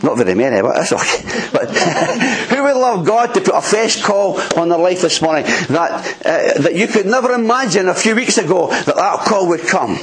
Not 0.04 0.18
very 0.18 0.36
many, 0.36 0.62
but 0.62 0.76
that's 0.76 0.92
okay. 0.92 1.50
But 1.54 1.70
who 2.50 2.62
would 2.64 2.76
love 2.76 3.06
God 3.06 3.34
to 3.36 3.42
put 3.42 3.56
a 3.56 3.62
fresh 3.62 4.02
call 4.02 4.40
on 4.58 4.68
their 4.68 4.78
life 4.78 5.02
this 5.02 5.22
morning 5.22 5.46
that 5.70 6.26
uh, 6.26 6.62
that 6.62 6.76
you 6.76 6.88
could 6.88 7.06
never 7.06 7.32
imagine 7.32 7.88
a 7.88 7.94
few 7.94 8.16
weeks 8.16 8.38
ago 8.38 8.68
that 8.70 8.96
that 8.96 9.20
call 9.20 9.48
would 9.48 9.62
come? 9.62 9.98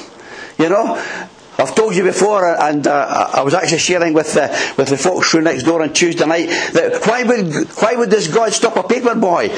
You 0.58 0.70
know, 0.70 0.96
I've 1.58 1.74
told 1.74 1.94
you 1.94 2.02
before, 2.02 2.48
and 2.58 2.86
uh, 2.86 3.30
I 3.34 3.42
was 3.42 3.52
actually 3.52 3.78
sharing 3.78 4.14
with 4.14 4.34
uh, 4.36 4.48
with 4.78 4.88
the 4.88 4.96
folks 4.96 5.30
through 5.30 5.42
next 5.42 5.64
door 5.64 5.82
on 5.82 5.92
Tuesday 5.92 6.24
night 6.24 6.48
that 6.72 7.04
why 7.06 7.22
would 7.24 7.68
why 7.82 7.94
would 7.94 8.10
this 8.10 8.28
God 8.28 8.52
stop 8.54 8.76
a 8.76 8.82
paper 8.82 9.14
boy 9.14 9.48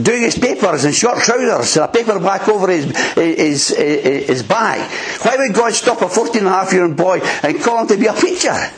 doing 0.00 0.22
his 0.22 0.36
papers 0.36 0.84
in 0.84 0.92
short 0.92 1.18
trousers 1.18 1.76
and 1.76 1.84
a 1.84 1.88
paperback 1.88 2.48
over 2.48 2.68
his 2.68 2.86
his, 3.14 3.68
his, 3.68 4.26
his 4.26 4.42
back? 4.42 4.90
Why 5.22 5.36
would 5.36 5.54
God 5.54 5.72
stop 5.72 6.02
a 6.02 6.08
14 6.08 6.38
and 6.38 6.48
a 6.48 6.50
half 6.50 6.72
year 6.72 6.84
old 6.84 6.96
boy 6.96 7.20
and 7.44 7.60
call 7.62 7.82
him 7.82 7.86
to 7.88 7.96
be 7.96 8.06
a 8.06 8.12
preacher? 8.12 8.70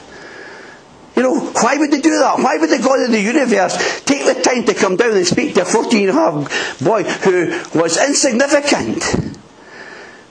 You 1.17 1.23
know, 1.23 1.41
why 1.41 1.79
would 1.79 1.91
they 1.91 2.01
do 2.01 2.11
that? 2.19 2.39
Why 2.39 2.59
would 2.59 2.69
the 2.69 2.79
God 2.79 3.01
of 3.01 3.11
the 3.11 3.21
universe 3.21 4.03
take 4.03 4.27
the 4.27 4.41
time 4.43 4.65
to 4.67 4.75
come 4.75 4.97
down 4.97 5.17
and 5.17 5.27
speak 5.27 5.55
to 5.55 5.63
a 5.63 5.65
14 5.65 6.09
and 6.09 6.11
a 6.11 6.13
half 6.13 6.79
boy 6.85 7.05
who 7.05 7.79
was 7.79 7.97
insignificant? 7.97 9.39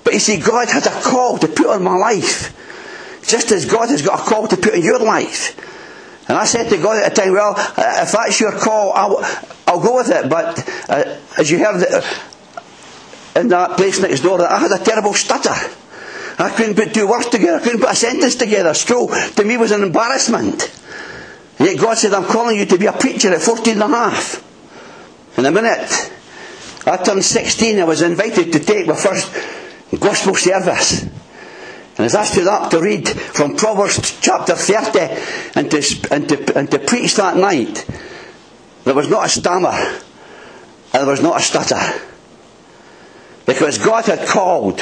But 0.04 0.13
you 0.13 0.20
see, 0.20 0.38
God 0.38 0.70
had 0.70 0.86
a 0.86 1.01
call 1.01 1.39
to 1.39 1.48
put 1.48 1.65
on 1.65 1.84
my 1.84 1.96
life. 1.96 2.54
Just 3.25 3.51
as 3.51 3.65
God 3.65 3.89
has 3.89 4.04
got 4.04 4.20
a 4.20 4.24
call 4.24 4.48
to 4.48 4.56
put 4.56 4.75
in 4.75 4.84
your 4.84 5.00
life. 5.00 5.58
And 6.27 6.38
I 6.38 6.46
said 6.46 6.70
to 6.70 6.77
God 6.77 7.04
at 7.04 7.15
the 7.15 7.22
time, 7.22 7.34
well, 7.34 7.56
uh, 7.58 8.04
if 8.04 8.12
that's 8.12 8.39
your 8.39 8.51
call, 8.51 8.94
I'll, 8.94 9.20
I'll 9.68 9.82
go 9.82 9.98
with 9.98 10.10
it. 10.10 10.30
But 10.30 10.70
uh, 10.88 11.18
as 11.38 11.50
you 11.50 11.58
heard 11.58 11.84
uh, 11.84 12.01
in 13.36 13.48
that 13.48 13.77
place 13.77 14.00
next 14.00 14.22
door, 14.22 14.42
I 14.44 14.60
had 14.60 14.72
a 14.72 14.84
terrible 14.84 15.15
stutter. 15.15 15.56
I 16.38 16.50
couldn't 16.50 16.75
put 16.75 16.94
two 16.94 17.08
words 17.08 17.30
together. 17.30 17.58
I 17.58 17.63
couldn't 17.63 17.80
put 17.80 17.92
a 17.92 17.96
sentence 17.96 18.36
together. 18.36 18.74
School 18.74 19.08
to 19.08 19.44
me 19.44 19.58
was 19.58 19.72
an 19.72 19.84
embarrassment. 19.84 20.72
And 21.60 21.70
Yet 21.70 21.80
God 21.80 21.98
said, 21.98 22.13
I'm 22.13 22.25
calling 22.25 22.58
you 22.58 22.65
to 22.65 22.77
be 22.77 22.88
a 22.88 22.94
preacher 22.94 23.34
at 23.34 23.42
14 23.42 23.74
and 23.74 23.84
a 23.84 23.88
half. 23.88 24.44
In 25.38 25.46
a 25.46 25.51
minute, 25.51 26.12
I 26.86 26.98
turned 26.98 27.24
16. 27.24 27.80
I 27.80 27.84
was 27.86 28.01
invited 28.01 28.51
to 28.51 28.60
take 28.60 28.88
my 28.88 28.96
first 28.96 29.32
gospel 29.98 30.36
service. 30.36 31.04
And 31.98 32.06
as 32.06 32.15
I 32.15 32.25
stood 32.25 32.48
up 32.48 32.70
to 32.72 32.82
read 32.82 33.08
from 33.08 33.56
Proverbs 33.56 34.20
chapter 34.20 34.56
30 34.56 35.00
and 35.56 35.72
to, 35.72 36.08
and 36.12 36.30
to, 36.30 36.58
and 36.58 36.72
to 36.72 36.80
preach 36.80 37.15
that 37.15 37.38
night, 37.38 37.86
there 38.84 38.94
was 38.94 39.10
not 39.10 39.25
a 39.25 39.30
stammer 39.30 39.70
and 39.72 40.01
there 40.94 41.06
was 41.06 41.22
not 41.22 41.39
a 41.39 41.44
stutter. 41.44 41.80
Because 43.46 43.77
God 43.77 44.06
had 44.06 44.27
called 44.27 44.82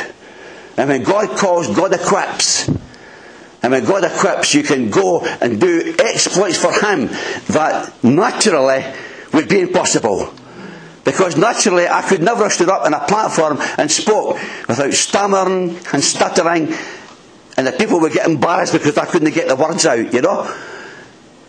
and 0.78 0.90
when 0.90 1.04
God 1.04 1.38
calls, 1.38 1.68
God 1.76 1.94
equips. 1.94 2.68
And 3.62 3.72
when 3.72 3.86
God 3.86 4.04
equips, 4.04 4.54
you 4.54 4.64
can 4.64 4.90
go 4.90 5.22
and 5.22 5.62
do 5.62 5.96
exploits 6.00 6.58
for 6.58 6.74
Him 6.74 7.08
that 7.48 7.94
naturally 8.04 8.84
would 9.34 9.48
be 9.48 9.62
impossible. 9.62 10.34
Because 11.06 11.38
naturally, 11.38 11.88
I 11.88 12.02
could 12.02 12.22
never 12.22 12.44
have 12.44 12.54
stood 12.54 12.70
up 12.70 12.86
on 12.86 12.94
a 12.94 13.06
platform 13.06 13.58
and 13.78 13.92
spoke 13.92 14.38
without 14.68 14.94
stammering 14.94 15.78
and 15.92 16.04
stuttering, 16.04 16.74
and 17.58 17.68
the 17.68 17.72
people 17.72 18.00
would 18.00 18.14
get 18.14 18.28
embarrassed 18.28 18.74
because 18.74 18.98
I 18.98 19.06
couldn't 19.06 19.34
get 19.34 19.48
the 19.48 19.56
words 19.56 19.86
out, 19.86 20.14
you 20.14 20.22
know? 20.22 20.44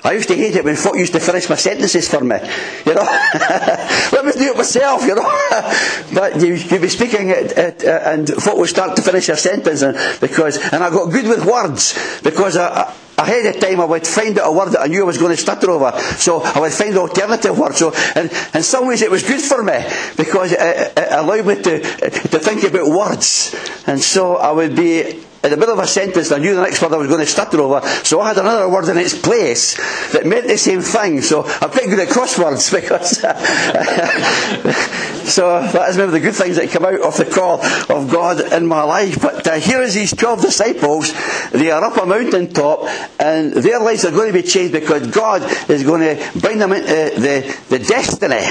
I 0.05 0.13
used 0.13 0.29
to 0.29 0.37
hate 0.37 0.55
it 0.55 0.65
when 0.65 0.77
folk 0.77 0.97
used 0.97 1.15
to 1.15 1.21
finish 1.21 1.49
my 1.49 1.57
sentences 1.57 2.09
for 2.09 2.21
me. 2.21 2.37
You 2.85 2.95
know, 2.95 3.01
let 4.13 4.25
me 4.27 4.33
do 4.33 4.53
it 4.53 4.57
myself. 4.57 5.03
You 5.03 5.15
know, 5.15 5.23
but 6.15 6.41
you 6.43 6.59
would 6.71 6.83
be 6.83 6.89
speaking 6.89 7.31
it, 7.31 7.57
it, 7.57 7.85
uh, 7.85 8.01
and 8.05 8.29
folk 8.29 8.59
would 8.59 8.69
start 8.69 8.97
to 8.97 9.03
finish 9.03 9.29
their 9.29 9.37
sentence, 9.37 9.81
and 9.81 9.97
because 10.21 10.59
and 10.73 10.85
I 10.85 10.91
got 10.91 11.11
good 11.11 11.27
with 11.27 11.47
words 11.47 12.21
because 12.23 12.59
I, 12.59 12.95
ahead 13.17 13.47
of 13.47 13.61
time 13.63 13.81
I 13.81 13.87
would 13.87 14.07
find 14.07 14.39
a 14.39 14.53
word 14.53 14.73
that 14.73 14.83
I 14.83 14.87
knew 14.89 15.01
I 15.03 15.07
was 15.07 15.17
going 15.17 15.35
to 15.35 15.41
stutter 15.41 15.71
over. 15.71 15.99
So 16.19 16.43
I 16.43 16.61
would 16.61 16.73
find 16.73 16.95
alternative 16.99 17.59
words. 17.59 17.79
So 17.79 17.95
in, 18.15 18.29
in 18.55 18.63
some 18.63 18.87
ways 18.87 19.01
it 19.01 19.11
was 19.11 19.23
good 19.23 19.41
for 19.41 19.63
me 19.63 19.79
because 20.19 20.53
it, 20.53 20.59
it 20.61 21.09
allowed 21.13 21.47
me 21.47 21.63
to 21.63 21.81
to 21.81 22.39
think 22.39 22.65
about 22.65 22.89
words, 22.89 23.55
and 23.87 23.99
so 23.99 24.37
I 24.37 24.53
would 24.53 24.77
be 24.77 25.25
in 25.45 25.51
the 25.51 25.57
middle 25.59 25.75
of 25.75 25.79
a 25.79 25.87
sentence, 25.87 26.33
I 26.33 26.39
knew 26.39 26.55
the 26.55 26.63
next 26.63 26.81
word 26.81 26.93
I 26.93 26.97
was 26.97 27.09
going 27.09 27.21
to 27.21 27.27
stutter 27.27 27.61
over, 27.61 27.87
so 28.03 28.21
I 28.21 28.29
had 28.29 28.39
another 28.39 28.69
word 28.69 28.89
in 28.89 28.97
its 28.97 29.17
place 29.17 29.77
that 30.13 30.25
meant 30.25 30.49
the 30.49 30.57
same 30.57 30.81
thing. 30.81 31.21
So 31.21 31.45
I'm 31.45 31.71
pretty 31.71 31.89
good 31.89 32.01
at 32.01 32.09
crosswords 32.09 32.73
because. 32.75 33.19
so 35.25 35.61
that 35.61 35.91
is 35.91 35.97
one 35.97 36.07
of 36.07 36.13
the 36.13 36.21
good 36.21 36.35
things 36.35 36.57
that 36.57 36.71
come 36.71 36.85
out 36.85 37.01
of 37.01 37.17
the 37.17 37.27
call 37.27 37.65
of 37.65 38.11
God 38.11 38.53
in 38.53 38.67
my 38.67 38.83
life. 38.83 39.21
But 39.21 39.47
uh, 39.47 39.55
here 39.57 39.83
is 39.83 39.95
these 39.95 40.15
12 40.15 40.41
disciples. 40.41 41.13
They 41.51 41.71
are 41.71 41.85
up 41.85 41.97
a 41.97 42.07
mountain 42.07 42.53
top 42.53 42.89
and 43.21 43.53
their 43.53 43.81
lives 43.81 44.05
are 44.05 44.11
going 44.11 44.33
to 44.33 44.43
be 44.43 44.47
changed 44.47 44.73
because 44.73 45.11
God 45.11 45.43
is 45.71 45.83
going 45.83 46.01
to 46.01 46.41
bring 46.41 46.59
them 46.59 46.73
into 46.73 46.87
the, 46.87 47.59
the 47.69 47.79
destiny 47.79 48.45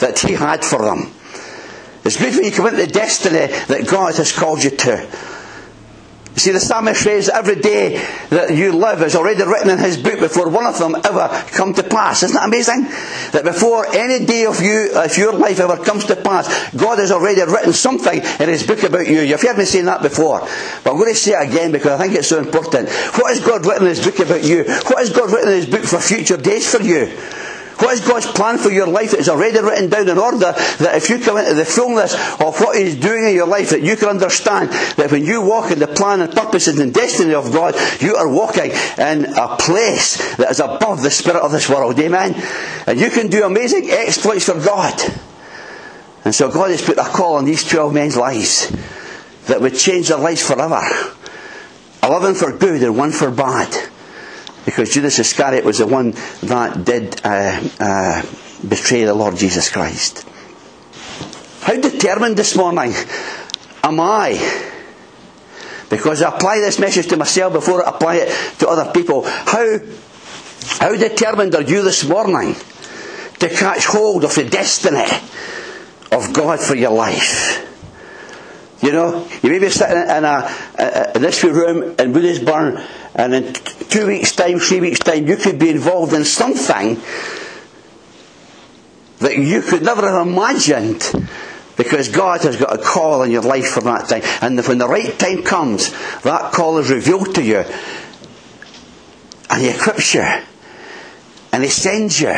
that 0.00 0.18
He 0.18 0.34
had 0.34 0.64
for 0.64 0.82
them. 0.82 1.12
It's 2.04 2.18
good 2.18 2.34
when 2.34 2.44
you 2.44 2.50
come 2.50 2.66
into 2.66 2.78
the 2.78 2.86
destiny 2.86 3.46
that 3.66 3.86
God 3.86 4.14
has 4.16 4.32
called 4.32 4.64
you 4.64 4.70
to. 4.70 5.39
See, 6.40 6.52
the 6.52 6.60
psalmist 6.60 7.02
says 7.02 7.28
every 7.28 7.56
day 7.56 8.02
that 8.30 8.54
you 8.56 8.72
live 8.72 9.02
is 9.02 9.14
already 9.14 9.42
written 9.44 9.68
in 9.68 9.76
his 9.76 9.98
book 9.98 10.20
before 10.20 10.48
one 10.48 10.64
of 10.64 10.78
them 10.78 10.96
ever 11.04 11.28
come 11.52 11.74
to 11.74 11.82
pass. 11.82 12.22
Isn't 12.22 12.34
that 12.34 12.48
amazing? 12.48 12.84
That 13.32 13.42
before 13.44 13.86
any 13.94 14.24
day 14.24 14.46
of 14.46 14.58
you, 14.62 14.88
if 15.04 15.18
your 15.18 15.34
life 15.34 15.60
ever 15.60 15.76
comes 15.76 16.06
to 16.06 16.16
pass, 16.16 16.48
God 16.72 16.98
has 16.98 17.10
already 17.10 17.42
written 17.42 17.74
something 17.74 18.22
in 18.22 18.48
his 18.48 18.66
book 18.66 18.82
about 18.84 19.06
you. 19.06 19.20
You've 19.20 19.42
heard 19.42 19.58
me 19.58 19.66
saying 19.66 19.84
that 19.84 20.00
before. 20.00 20.40
But 20.82 20.92
I'm 20.92 20.96
going 20.96 21.12
to 21.12 21.14
say 21.14 21.32
it 21.32 21.46
again 21.46 21.72
because 21.72 22.00
I 22.00 22.04
think 22.04 22.16
it's 22.16 22.28
so 22.28 22.38
important. 22.38 22.88
What 22.88 23.36
has 23.36 23.44
God 23.44 23.66
written 23.66 23.82
in 23.82 23.90
his 23.90 24.02
book 24.02 24.18
about 24.20 24.42
you? 24.42 24.64
What 24.64 24.96
has 24.96 25.10
God 25.10 25.30
written 25.30 25.50
in 25.50 25.56
his 25.56 25.66
book 25.66 25.84
for 25.84 26.00
future 26.00 26.38
days 26.38 26.74
for 26.74 26.80
you? 26.80 27.14
What 27.80 27.94
is 27.94 28.00
God's 28.00 28.26
plan 28.26 28.58
for 28.58 28.70
your 28.70 28.86
life 28.86 29.12
that 29.12 29.20
is 29.20 29.28
already 29.28 29.58
written 29.58 29.88
down 29.88 30.08
in 30.08 30.18
order 30.18 30.38
that 30.38 30.94
if 30.94 31.08
you 31.08 31.18
come 31.18 31.38
into 31.38 31.54
the 31.54 31.64
fullness 31.64 32.14
of 32.14 32.60
what 32.60 32.78
He's 32.78 32.94
doing 32.94 33.24
in 33.24 33.34
your 33.34 33.46
life, 33.46 33.70
that 33.70 33.82
you 33.82 33.96
can 33.96 34.08
understand 34.08 34.70
that 34.70 35.10
when 35.10 35.24
you 35.24 35.40
walk 35.40 35.70
in 35.70 35.78
the 35.78 35.86
plan 35.86 36.20
and 36.20 36.32
purposes 36.32 36.78
and 36.78 36.92
destiny 36.92 37.32
of 37.32 37.52
God, 37.52 37.74
you 38.00 38.16
are 38.16 38.28
walking 38.28 38.70
in 38.70 39.24
a 39.36 39.56
place 39.56 40.36
that 40.36 40.50
is 40.50 40.60
above 40.60 41.02
the 41.02 41.10
spirit 41.10 41.42
of 41.42 41.52
this 41.52 41.68
world. 41.68 41.98
Amen? 41.98 42.34
And 42.86 43.00
you 43.00 43.10
can 43.10 43.28
do 43.28 43.44
amazing 43.44 43.88
exploits 43.90 44.44
for 44.44 44.60
God. 44.60 45.00
And 46.24 46.34
so 46.34 46.50
God 46.50 46.70
has 46.70 46.82
put 46.82 46.98
a 46.98 47.04
call 47.04 47.36
on 47.36 47.46
these 47.46 47.66
12 47.66 47.94
men's 47.94 48.16
lives 48.16 48.70
that 49.46 49.60
would 49.60 49.74
change 49.74 50.08
their 50.08 50.18
lives 50.18 50.46
forever. 50.46 50.82
11 52.02 52.34
for 52.34 52.56
good 52.56 52.82
and 52.82 52.96
one 52.96 53.12
for 53.12 53.30
bad. 53.30 53.89
Because 54.64 54.92
Judas 54.92 55.18
Iscariot 55.18 55.64
was 55.64 55.78
the 55.78 55.86
one 55.86 56.12
that 56.42 56.84
did 56.84 57.20
uh, 57.24 57.60
uh, 57.80 58.22
betray 58.68 59.04
the 59.04 59.14
Lord 59.14 59.36
Jesus 59.36 59.70
Christ. 59.70 60.26
How 61.62 61.80
determined 61.80 62.36
this 62.36 62.56
morning 62.56 62.92
am 63.82 64.00
I? 64.00 64.66
Because 65.88 66.22
I 66.22 66.34
apply 66.34 66.60
this 66.60 66.78
message 66.78 67.08
to 67.08 67.16
myself 67.16 67.52
before 67.52 67.84
I 67.84 67.90
apply 67.90 68.14
it 68.16 68.58
to 68.60 68.68
other 68.68 68.92
people. 68.92 69.22
How, 69.24 69.78
how 70.78 70.96
determined 70.96 71.54
are 71.54 71.62
you 71.62 71.82
this 71.82 72.08
morning 72.08 72.54
to 73.40 73.48
catch 73.48 73.86
hold 73.86 74.24
of 74.24 74.34
the 74.34 74.44
destiny 74.44 75.04
of 76.12 76.32
God 76.32 76.60
for 76.60 76.74
your 76.74 76.92
life? 76.92 77.66
You 78.82 78.92
know, 78.92 79.28
you 79.42 79.50
may 79.50 79.58
be 79.58 79.68
sitting 79.68 79.96
in, 79.96 80.24
a, 80.24 81.12
in 81.14 81.22
this 81.22 81.44
room 81.44 81.82
in 81.82 82.12
Woodisburn 82.14 82.86
and 83.14 83.34
in 83.34 83.52
two 83.52 84.06
weeks' 84.06 84.34
time, 84.34 84.58
three 84.58 84.80
weeks' 84.80 85.00
time, 85.00 85.26
you 85.26 85.36
could 85.36 85.58
be 85.58 85.70
involved 85.70 86.12
in 86.12 86.24
something 86.24 87.00
that 89.18 89.36
you 89.36 89.62
could 89.62 89.82
never 89.82 90.08
have 90.08 90.26
imagined 90.26 91.02
because 91.76 92.08
God 92.08 92.42
has 92.42 92.56
got 92.56 92.74
a 92.74 92.82
call 92.82 93.22
in 93.22 93.30
your 93.30 93.42
life 93.42 93.68
for 93.68 93.80
that 93.82 94.08
time. 94.08 94.22
And 94.42 94.66
when 94.66 94.78
the 94.78 94.88
right 94.88 95.18
time 95.18 95.42
comes, 95.42 95.90
that 96.22 96.52
call 96.52 96.78
is 96.78 96.90
revealed 96.90 97.34
to 97.34 97.42
you. 97.42 97.64
And 99.48 99.62
He 99.62 99.70
equips 99.70 100.14
you. 100.14 100.26
And 101.52 101.62
He 101.62 101.68
sends 101.70 102.20
you. 102.20 102.34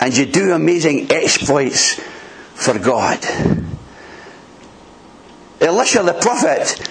And 0.00 0.16
you 0.16 0.26
do 0.26 0.52
amazing 0.52 1.10
exploits 1.12 1.94
for 2.54 2.78
God. 2.78 3.24
Elisha 5.60 6.02
the 6.02 6.14
prophet, 6.14 6.88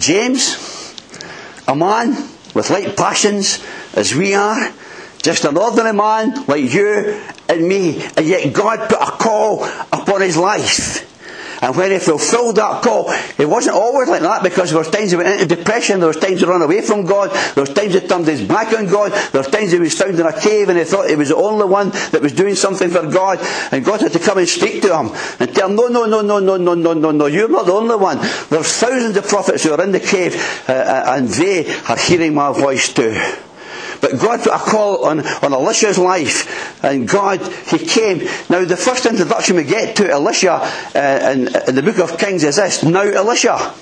James, 0.00 0.79
a 1.70 1.76
man 1.76 2.10
with 2.54 2.68
like 2.70 2.96
passions 2.96 3.64
as 3.94 4.14
we 4.14 4.34
are, 4.34 4.72
just 5.22 5.44
an 5.44 5.56
ordinary 5.56 5.94
man 5.94 6.44
like 6.46 6.72
you 6.72 7.20
and 7.48 7.66
me, 7.66 8.02
and 8.16 8.26
yet 8.26 8.52
God 8.52 8.88
put 8.88 9.00
a 9.00 9.12
call 9.12 9.64
upon 9.92 10.20
his 10.20 10.36
life. 10.36 11.09
And 11.62 11.76
when 11.76 11.90
he 11.90 11.98
fulfilled 11.98 12.56
that 12.56 12.82
call, 12.82 13.10
it 13.38 13.48
wasn't 13.48 13.76
always 13.76 14.08
like 14.08 14.22
that 14.22 14.42
because 14.42 14.70
there 14.70 14.78
was 14.78 14.88
times 14.88 15.10
he 15.10 15.16
went 15.16 15.28
into 15.28 15.56
depression, 15.56 16.00
there 16.00 16.08
was 16.08 16.16
times 16.16 16.40
he 16.40 16.46
ran 16.46 16.62
away 16.62 16.80
from 16.80 17.04
God, 17.04 17.30
there 17.54 17.62
was 17.62 17.72
times 17.72 17.94
he 17.94 18.00
turned 18.00 18.26
his 18.26 18.42
back 18.42 18.72
on 18.72 18.86
God, 18.86 19.12
there 19.32 19.40
was 19.40 19.48
times 19.48 19.72
he 19.72 19.78
was 19.78 19.94
found 19.94 20.18
in 20.18 20.26
a 20.26 20.40
cave 20.40 20.68
and 20.68 20.78
he 20.78 20.84
thought 20.84 21.08
he 21.08 21.16
was 21.16 21.28
the 21.28 21.36
only 21.36 21.66
one 21.66 21.90
that 21.90 22.20
was 22.22 22.32
doing 22.32 22.54
something 22.54 22.88
for 22.88 23.06
God, 23.10 23.38
and 23.72 23.84
God 23.84 24.00
had 24.00 24.12
to 24.12 24.18
come 24.18 24.38
and 24.38 24.48
speak 24.48 24.82
to 24.82 24.96
him 24.96 25.10
and 25.38 25.54
tell 25.54 25.68
him, 25.68 25.76
no, 25.76 25.88
no, 25.88 26.06
no, 26.06 26.22
no, 26.22 26.38
no, 26.38 26.56
no, 26.56 26.74
no, 26.74 26.92
no, 26.94 27.10
no, 27.10 27.26
you're 27.26 27.48
not 27.48 27.66
the 27.66 27.72
only 27.72 27.96
one. 27.96 28.18
There's 28.48 28.72
thousands 28.72 29.16
of 29.16 29.28
prophets 29.28 29.64
who 29.64 29.72
are 29.72 29.82
in 29.82 29.92
the 29.92 30.00
cave 30.00 30.34
uh, 30.68 30.72
uh 30.72 31.14
and 31.16 31.28
they 31.28 31.66
are 31.88 31.96
hearing 31.96 32.34
my 32.34 32.52
voice 32.52 32.92
too. 32.92 33.14
But 34.00 34.18
God 34.18 34.40
put 34.40 34.52
a 34.52 34.58
call 34.58 35.04
on, 35.04 35.20
on 35.20 35.52
Elisha's 35.52 35.98
life, 35.98 36.82
and 36.84 37.08
God, 37.08 37.40
he 37.68 37.78
came. 37.78 38.18
Now, 38.48 38.64
the 38.64 38.76
first 38.76 39.06
introduction 39.06 39.56
we 39.56 39.64
get 39.64 39.96
to 39.96 40.10
Elisha 40.10 40.52
uh, 40.52 41.32
in, 41.32 41.48
in 41.68 41.74
the 41.74 41.82
book 41.82 41.98
of 41.98 42.18
Kings 42.18 42.44
is 42.44 42.56
this 42.56 42.82
Now, 42.82 43.02
Elisha. 43.02 43.74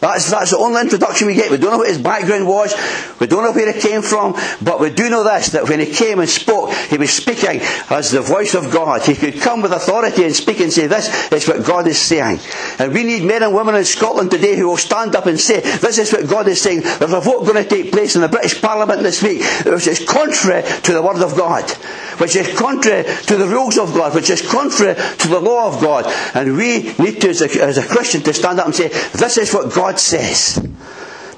That's, 0.00 0.30
that's 0.30 0.50
the 0.50 0.58
only 0.58 0.80
introduction 0.80 1.26
we 1.26 1.34
get. 1.34 1.50
We 1.50 1.56
don't 1.56 1.72
know 1.72 1.78
what 1.78 1.88
his 1.88 1.98
background 1.98 2.46
was. 2.46 2.74
We 3.20 3.26
don't 3.26 3.42
know 3.42 3.52
where 3.52 3.72
he 3.72 3.80
came 3.80 4.02
from. 4.02 4.34
But 4.62 4.80
we 4.80 4.90
do 4.90 5.08
know 5.08 5.24
this, 5.24 5.50
that 5.50 5.68
when 5.68 5.80
he 5.80 5.86
came 5.86 6.20
and 6.20 6.28
spoke, 6.28 6.72
he 6.72 6.98
was 6.98 7.10
speaking 7.10 7.60
as 7.90 8.10
the 8.10 8.20
voice 8.20 8.54
of 8.54 8.72
God. 8.72 9.02
He 9.02 9.14
could 9.14 9.40
come 9.40 9.62
with 9.62 9.72
authority 9.72 10.24
and 10.24 10.34
speak 10.34 10.60
and 10.60 10.72
say, 10.72 10.86
this 10.86 11.32
is 11.32 11.48
what 11.48 11.64
God 11.64 11.86
is 11.86 11.98
saying. 11.98 12.40
And 12.78 12.92
we 12.92 13.04
need 13.04 13.24
men 13.24 13.42
and 13.42 13.54
women 13.54 13.74
in 13.74 13.84
Scotland 13.84 14.30
today 14.30 14.56
who 14.56 14.68
will 14.68 14.76
stand 14.76 15.16
up 15.16 15.26
and 15.26 15.38
say, 15.38 15.60
this 15.60 15.98
is 15.98 16.12
what 16.12 16.28
God 16.28 16.48
is 16.48 16.60
saying. 16.60 16.80
There's 16.80 17.12
a 17.12 17.20
vote 17.20 17.46
going 17.46 17.62
to 17.62 17.68
take 17.68 17.92
place 17.92 18.16
in 18.16 18.22
the 18.22 18.28
British 18.28 18.60
Parliament 18.60 19.02
this 19.02 19.22
week, 19.22 19.42
which 19.64 19.86
is 19.86 20.04
contrary 20.06 20.62
to 20.82 20.92
the 20.92 21.02
Word 21.02 21.22
of 21.22 21.36
God. 21.36 21.70
Which 22.18 22.36
is 22.36 22.58
contrary 22.58 23.04
to 23.04 23.36
the 23.36 23.46
rules 23.46 23.78
of 23.78 23.92
God. 23.92 24.14
Which 24.14 24.30
is 24.30 24.40
contrary 24.40 24.94
to 24.94 25.28
the 25.28 25.40
law 25.40 25.68
of 25.68 25.80
God. 25.80 26.06
And 26.34 26.56
we 26.56 26.92
need 26.98 27.20
to, 27.20 27.28
as 27.28 27.42
a, 27.42 27.62
as 27.62 27.78
a 27.78 27.86
Christian, 27.86 28.22
to 28.22 28.32
stand 28.32 28.58
up 28.58 28.66
and 28.66 28.74
say, 28.74 28.88
this 28.88 29.38
is 29.38 29.52
what 29.52 29.65
God 29.74 29.98
says. 29.98 30.66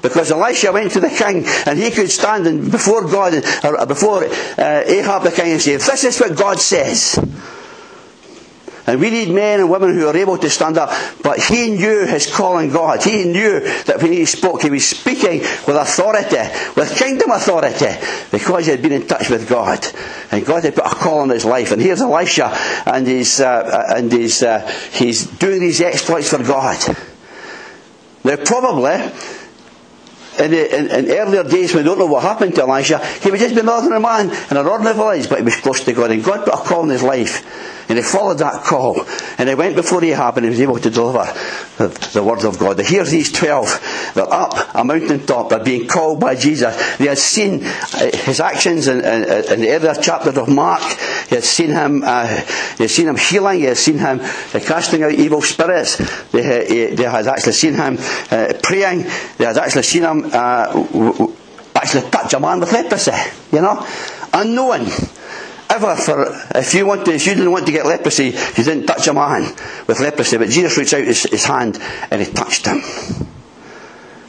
Because 0.01 0.31
Elisha 0.31 0.71
went 0.71 0.91
to 0.91 0.99
the 0.99 1.09
king 1.09 1.43
and 1.65 1.77
he 1.77 1.91
could 1.91 2.09
stand 2.09 2.71
before 2.71 3.07
God, 3.07 3.33
or 3.63 3.85
before 3.85 4.23
uh, 4.23 4.83
Ahab 4.85 5.23
the 5.23 5.31
king 5.31 5.51
and 5.51 5.61
say, 5.61 5.75
This 5.75 6.03
is 6.03 6.19
what 6.19 6.37
God 6.37 6.59
says. 6.59 7.19
And 8.89 8.99
we 8.99 9.11
need 9.11 9.29
men 9.29 9.59
and 9.59 9.69
women 9.69 9.93
who 9.93 10.07
are 10.07 10.17
able 10.17 10.39
to 10.39 10.49
stand 10.49 10.79
up. 10.79 10.89
But 11.21 11.37
he 11.37 11.69
knew 11.69 12.07
his 12.07 12.25
calling 12.33 12.71
God. 12.71 13.03
He 13.03 13.23
knew 13.23 13.59
that 13.83 14.01
when 14.01 14.11
he 14.11 14.25
spoke, 14.25 14.63
he 14.63 14.71
was 14.71 14.87
speaking 14.87 15.41
with 15.41 15.75
authority, 15.75 16.37
with 16.75 16.97
kingdom 16.97 17.29
authority, 17.29 17.85
because 18.31 18.65
he 18.65 18.71
had 18.71 18.81
been 18.81 18.93
in 18.93 19.05
touch 19.05 19.29
with 19.29 19.47
God. 19.47 19.85
And 20.31 20.43
God 20.43 20.63
had 20.63 20.73
put 20.73 20.87
a 20.87 20.95
call 20.95 21.19
on 21.19 21.29
his 21.29 21.45
life. 21.45 21.71
And 21.71 21.79
here's 21.79 22.01
Elisha, 22.01 22.49
and 22.87 23.05
he's, 23.05 23.39
uh, 23.39 23.93
and 23.95 24.11
he's, 24.11 24.41
uh, 24.41 24.67
he's 24.91 25.27
doing 25.27 25.59
these 25.59 25.81
exploits 25.81 26.31
for 26.31 26.41
God. 26.41 26.79
Now, 28.23 28.35
probably, 28.37 28.95
in, 30.39 30.53
in, 30.53 30.87
in, 30.87 31.11
earlier 31.11 31.43
days 31.43 31.73
we 31.73 31.83
don't 31.83 31.99
know 31.99 32.05
what 32.05 32.23
happened 32.23 32.55
to 32.55 32.61
Elisha, 32.61 33.05
he 33.05 33.31
was 33.31 33.39
just 33.39 33.55
an 33.55 33.69
ordinary 33.69 34.01
man 34.01 34.29
in 34.29 34.57
an 34.57 34.65
ordinary 34.65 34.95
village, 34.95 35.29
but 35.29 35.39
he 35.39 35.43
was 35.43 35.55
close 35.57 35.83
to 35.83 35.93
God. 35.93 36.11
And 36.11 36.23
God 36.23 36.45
put 36.45 36.53
a 36.53 36.57
call 36.57 36.83
in 36.83 36.89
his 36.89 37.03
life. 37.03 37.78
And 37.89 37.97
he 37.97 38.03
followed 38.03 38.37
that 38.37 38.63
call. 38.63 39.03
And 39.39 39.49
he 39.49 39.55
went 39.55 39.75
before 39.75 40.03
Ahab 40.03 40.37
and 40.37 40.45
he 40.45 40.51
was 40.51 40.61
able 40.61 40.79
to 40.79 40.89
deliver 40.91 41.25
the, 41.77 41.87
the 42.13 42.23
word 42.23 42.45
of 42.45 42.59
God. 42.59 42.79
Here's 42.79 43.09
these 43.09 43.31
twelve. 43.31 43.67
They're 44.13 44.31
up 44.31 44.75
a 44.75 44.83
mountain 44.83 45.25
top. 45.25 45.49
They're 45.49 45.63
being 45.63 45.87
called 45.87 46.19
by 46.19 46.35
Jesus. 46.35 46.97
They 46.97 47.07
had 47.07 47.17
seen 47.17 47.63
uh, 47.63 48.11
his 48.13 48.39
actions 48.39 48.87
in, 48.87 48.99
in, 48.99 49.23
in 49.51 49.61
the 49.61 49.71
earlier 49.71 49.95
chapter 49.99 50.29
of 50.39 50.47
Mark. 50.49 50.83
He 51.29 51.35
had 51.35 51.43
seen 51.43 51.71
him, 51.71 52.03
uh, 52.03 52.27
had 52.27 52.89
seen 52.89 53.07
him 53.07 53.17
healing. 53.17 53.59
He 53.59 53.65
had 53.65 53.77
seen 53.77 53.97
him 53.97 54.19
uh, 54.19 54.59
casting 54.59 55.01
out 55.01 55.13
evil 55.13 55.41
spirits. 55.41 55.97
They, 56.31 56.43
had, 56.43 56.95
they 56.95 57.03
had 57.03 57.27
actually 57.27 57.53
seen 57.53 57.73
him 57.73 57.97
uh, 58.29 58.53
praying. 58.61 59.07
They 59.37 59.45
had 59.45 59.57
actually 59.57 59.83
seen 59.83 60.03
him 60.03 60.29
uh, 60.31 61.27
actually 61.75 62.09
touch 62.11 62.33
a 62.33 62.39
man 62.39 62.59
with 62.59 62.71
leprosy. 62.71 63.13
You 63.51 63.61
know, 63.61 63.83
unknown 64.31 64.85
ever 65.69 65.95
for 65.95 66.25
if 66.55 66.73
you 66.73 66.85
want 66.85 67.05
to, 67.05 67.13
if 67.13 67.25
you 67.25 67.35
didn't 67.35 67.51
want 67.51 67.65
to 67.67 67.71
get 67.71 67.85
leprosy, 67.85 68.25
you 68.25 68.63
didn't 68.63 68.85
touch 68.85 69.07
a 69.07 69.13
man 69.13 69.43
with 69.87 69.99
leprosy. 69.99 70.37
But 70.37 70.49
Jesus 70.49 70.77
reached 70.77 70.93
out 70.93 71.03
his, 71.03 71.23
his 71.23 71.45
hand 71.45 71.77
and 72.11 72.21
he 72.21 72.31
touched 72.31 72.65
him. 72.65 72.81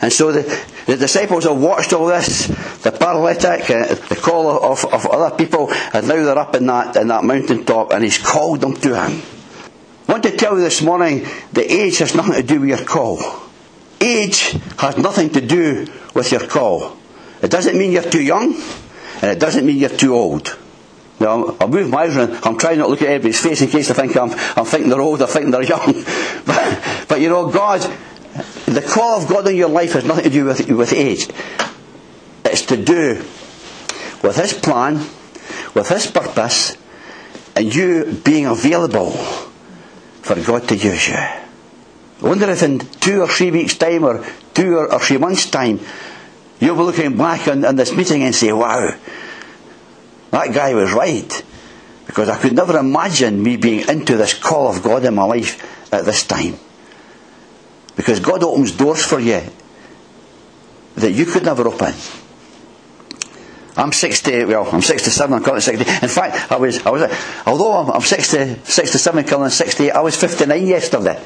And 0.03 0.12
so 0.12 0.33
the, 0.33 0.42
the 0.87 0.96
disciples 0.96 1.44
have 1.44 1.61
watched 1.61 1.92
all 1.92 2.07
this, 2.07 2.46
the 2.83 2.92
paralytic, 2.92 3.68
uh, 3.70 3.94
the 3.94 4.18
call 4.20 4.72
of, 4.72 4.85
of 4.87 5.07
other 5.07 5.37
people, 5.37 5.70
and 5.92 6.09
now 6.09 6.24
they're 6.24 6.38
up 6.38 6.55
in 6.55 6.66
that, 6.66 6.96
in 6.96 7.09
that 7.09 7.22
mountain 7.22 7.64
top, 7.66 7.92
and 7.92 8.03
he's 8.03 8.16
called 8.16 8.62
them 8.62 8.74
to 8.76 8.94
him. 8.94 9.22
I 10.09 10.12
want 10.12 10.22
to 10.24 10.37
tell 10.37 10.57
you 10.57 10.62
this 10.62 10.81
morning 10.81 11.26
the 11.53 11.70
age 11.70 11.98
has 11.98 12.14
nothing 12.14 12.35
to 12.35 12.42
do 12.42 12.61
with 12.61 12.70
your 12.70 12.85
call. 12.85 13.20
Age 14.00 14.57
has 14.79 14.96
nothing 14.96 15.31
to 15.31 15.40
do 15.42 15.87
with 16.14 16.33
your 16.33 16.46
call. 16.46 16.96
It 17.42 17.50
doesn't 17.50 17.76
mean 17.76 17.92
you're 17.92 18.03
too 18.03 18.22
young, 18.22 18.55
and 19.20 19.31
it 19.31 19.38
doesn't 19.38 19.66
mean 19.66 19.76
you're 19.76 19.90
too 19.90 20.14
old. 20.14 20.57
Now, 21.20 21.54
I'll 21.61 21.68
move 21.68 21.90
my 21.90 22.04
eyes 22.04 22.16
around. 22.16 22.40
I'm 22.44 22.56
trying 22.56 22.78
not 22.78 22.85
to 22.85 22.90
look 22.90 23.02
at 23.02 23.09
everybody's 23.09 23.40
face 23.40 23.61
in 23.61 23.68
case 23.68 23.88
they 23.88 23.94
think 23.94 24.16
I'm, 24.16 24.30
I'm 24.56 24.64
thinking 24.64 24.88
they're 24.88 25.02
old, 25.02 25.20
or 25.20 25.26
thinking 25.26 25.50
they're 25.50 25.62
young. 25.62 25.92
but, 26.46 27.06
but 27.09 27.20
you 27.20 27.28
know, 27.28 27.50
God, 27.50 27.80
the 28.64 28.83
call 28.83 29.20
of 29.20 29.28
God 29.28 29.46
in 29.46 29.56
your 29.56 29.68
life 29.68 29.92
has 29.92 30.04
nothing 30.04 30.24
to 30.24 30.30
do 30.30 30.46
with, 30.46 30.68
with 30.70 30.92
age. 30.94 31.28
It's 32.46 32.62
to 32.66 32.83
do 32.83 33.22
with 34.22 34.37
His 34.37 34.54
plan, 34.54 34.94
with 35.74 35.88
His 35.88 36.06
purpose, 36.06 36.76
and 37.54 37.74
you 37.74 38.18
being 38.24 38.46
available 38.46 39.11
for 39.11 40.42
God 40.42 40.68
to 40.68 40.76
use 40.76 41.09
you. 41.09 41.14
I 41.14 41.42
wonder 42.22 42.48
if 42.48 42.62
in 42.62 42.78
two 42.78 43.22
or 43.22 43.28
three 43.28 43.50
weeks' 43.50 43.76
time, 43.76 44.04
or 44.04 44.24
two 44.54 44.78
or, 44.78 44.92
or 44.92 45.00
three 45.00 45.18
months' 45.18 45.50
time, 45.50 45.80
you'll 46.61 46.76
be 46.76 46.83
looking 46.83 47.16
back 47.16 47.46
on, 47.46 47.64
on 47.64 47.76
this 47.76 47.94
meeting 47.94 48.22
and 48.22 48.35
say, 48.35 48.52
wow, 48.52 48.94
that 50.31 50.55
guy 50.55 50.75
was 50.75 50.93
right. 50.93 51.45
Because 52.07 52.29
I 52.29 52.38
could 52.38 52.55
never 52.55 52.77
imagine 52.77 53.43
me 53.43 53.57
being 53.57 53.88
into 53.88 54.16
this 54.16 54.35
call 54.35 54.69
of 54.69 54.83
God 54.83 55.05
in 55.05 55.14
my 55.14 55.25
life 55.25 55.93
at 55.93 56.05
this 56.05 56.27
time. 56.27 56.57
Because 57.97 58.21
God 58.21 58.43
opens 58.43 58.73
doors 58.73 59.05
for 59.05 59.21
you 59.21 59.43
that 60.97 61.12
you 61.12 61.27
could 61.27 61.45
never 61.45 61.69
open. 61.69 61.95
I'm 63.77 63.93
60, 63.93 64.47
well, 64.47 64.69
I'm 64.71 64.83
67, 64.83 65.33
I'm 65.33 65.43
currently 65.43 65.61
60. 65.61 65.88
In 65.88 66.09
fact, 66.09 66.53
I 66.53 66.57
was, 66.57 66.85
I 66.85 66.90
was, 66.90 67.03
although 67.47 67.73
I'm, 67.75 67.90
I'm 67.90 68.03
60, 68.03 68.62
67, 68.64 69.25
currently 69.25 69.51
68, 69.51 69.93
I 69.93 70.01
was 70.01 70.16
59 70.16 70.66
yesterday. 70.66 71.14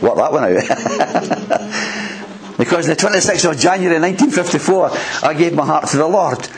what 0.00 0.16
that 0.16 0.32
one 0.32 0.44
out. 0.44 0.54
because 2.58 2.86
the 2.86 2.96
26th 2.96 3.50
of 3.50 3.58
January 3.58 4.00
1954, 4.00 4.90
I 5.28 5.34
gave 5.34 5.54
my 5.54 5.66
heart 5.66 5.88
to 5.88 5.98
the 5.98 6.08
Lord. 6.08 6.48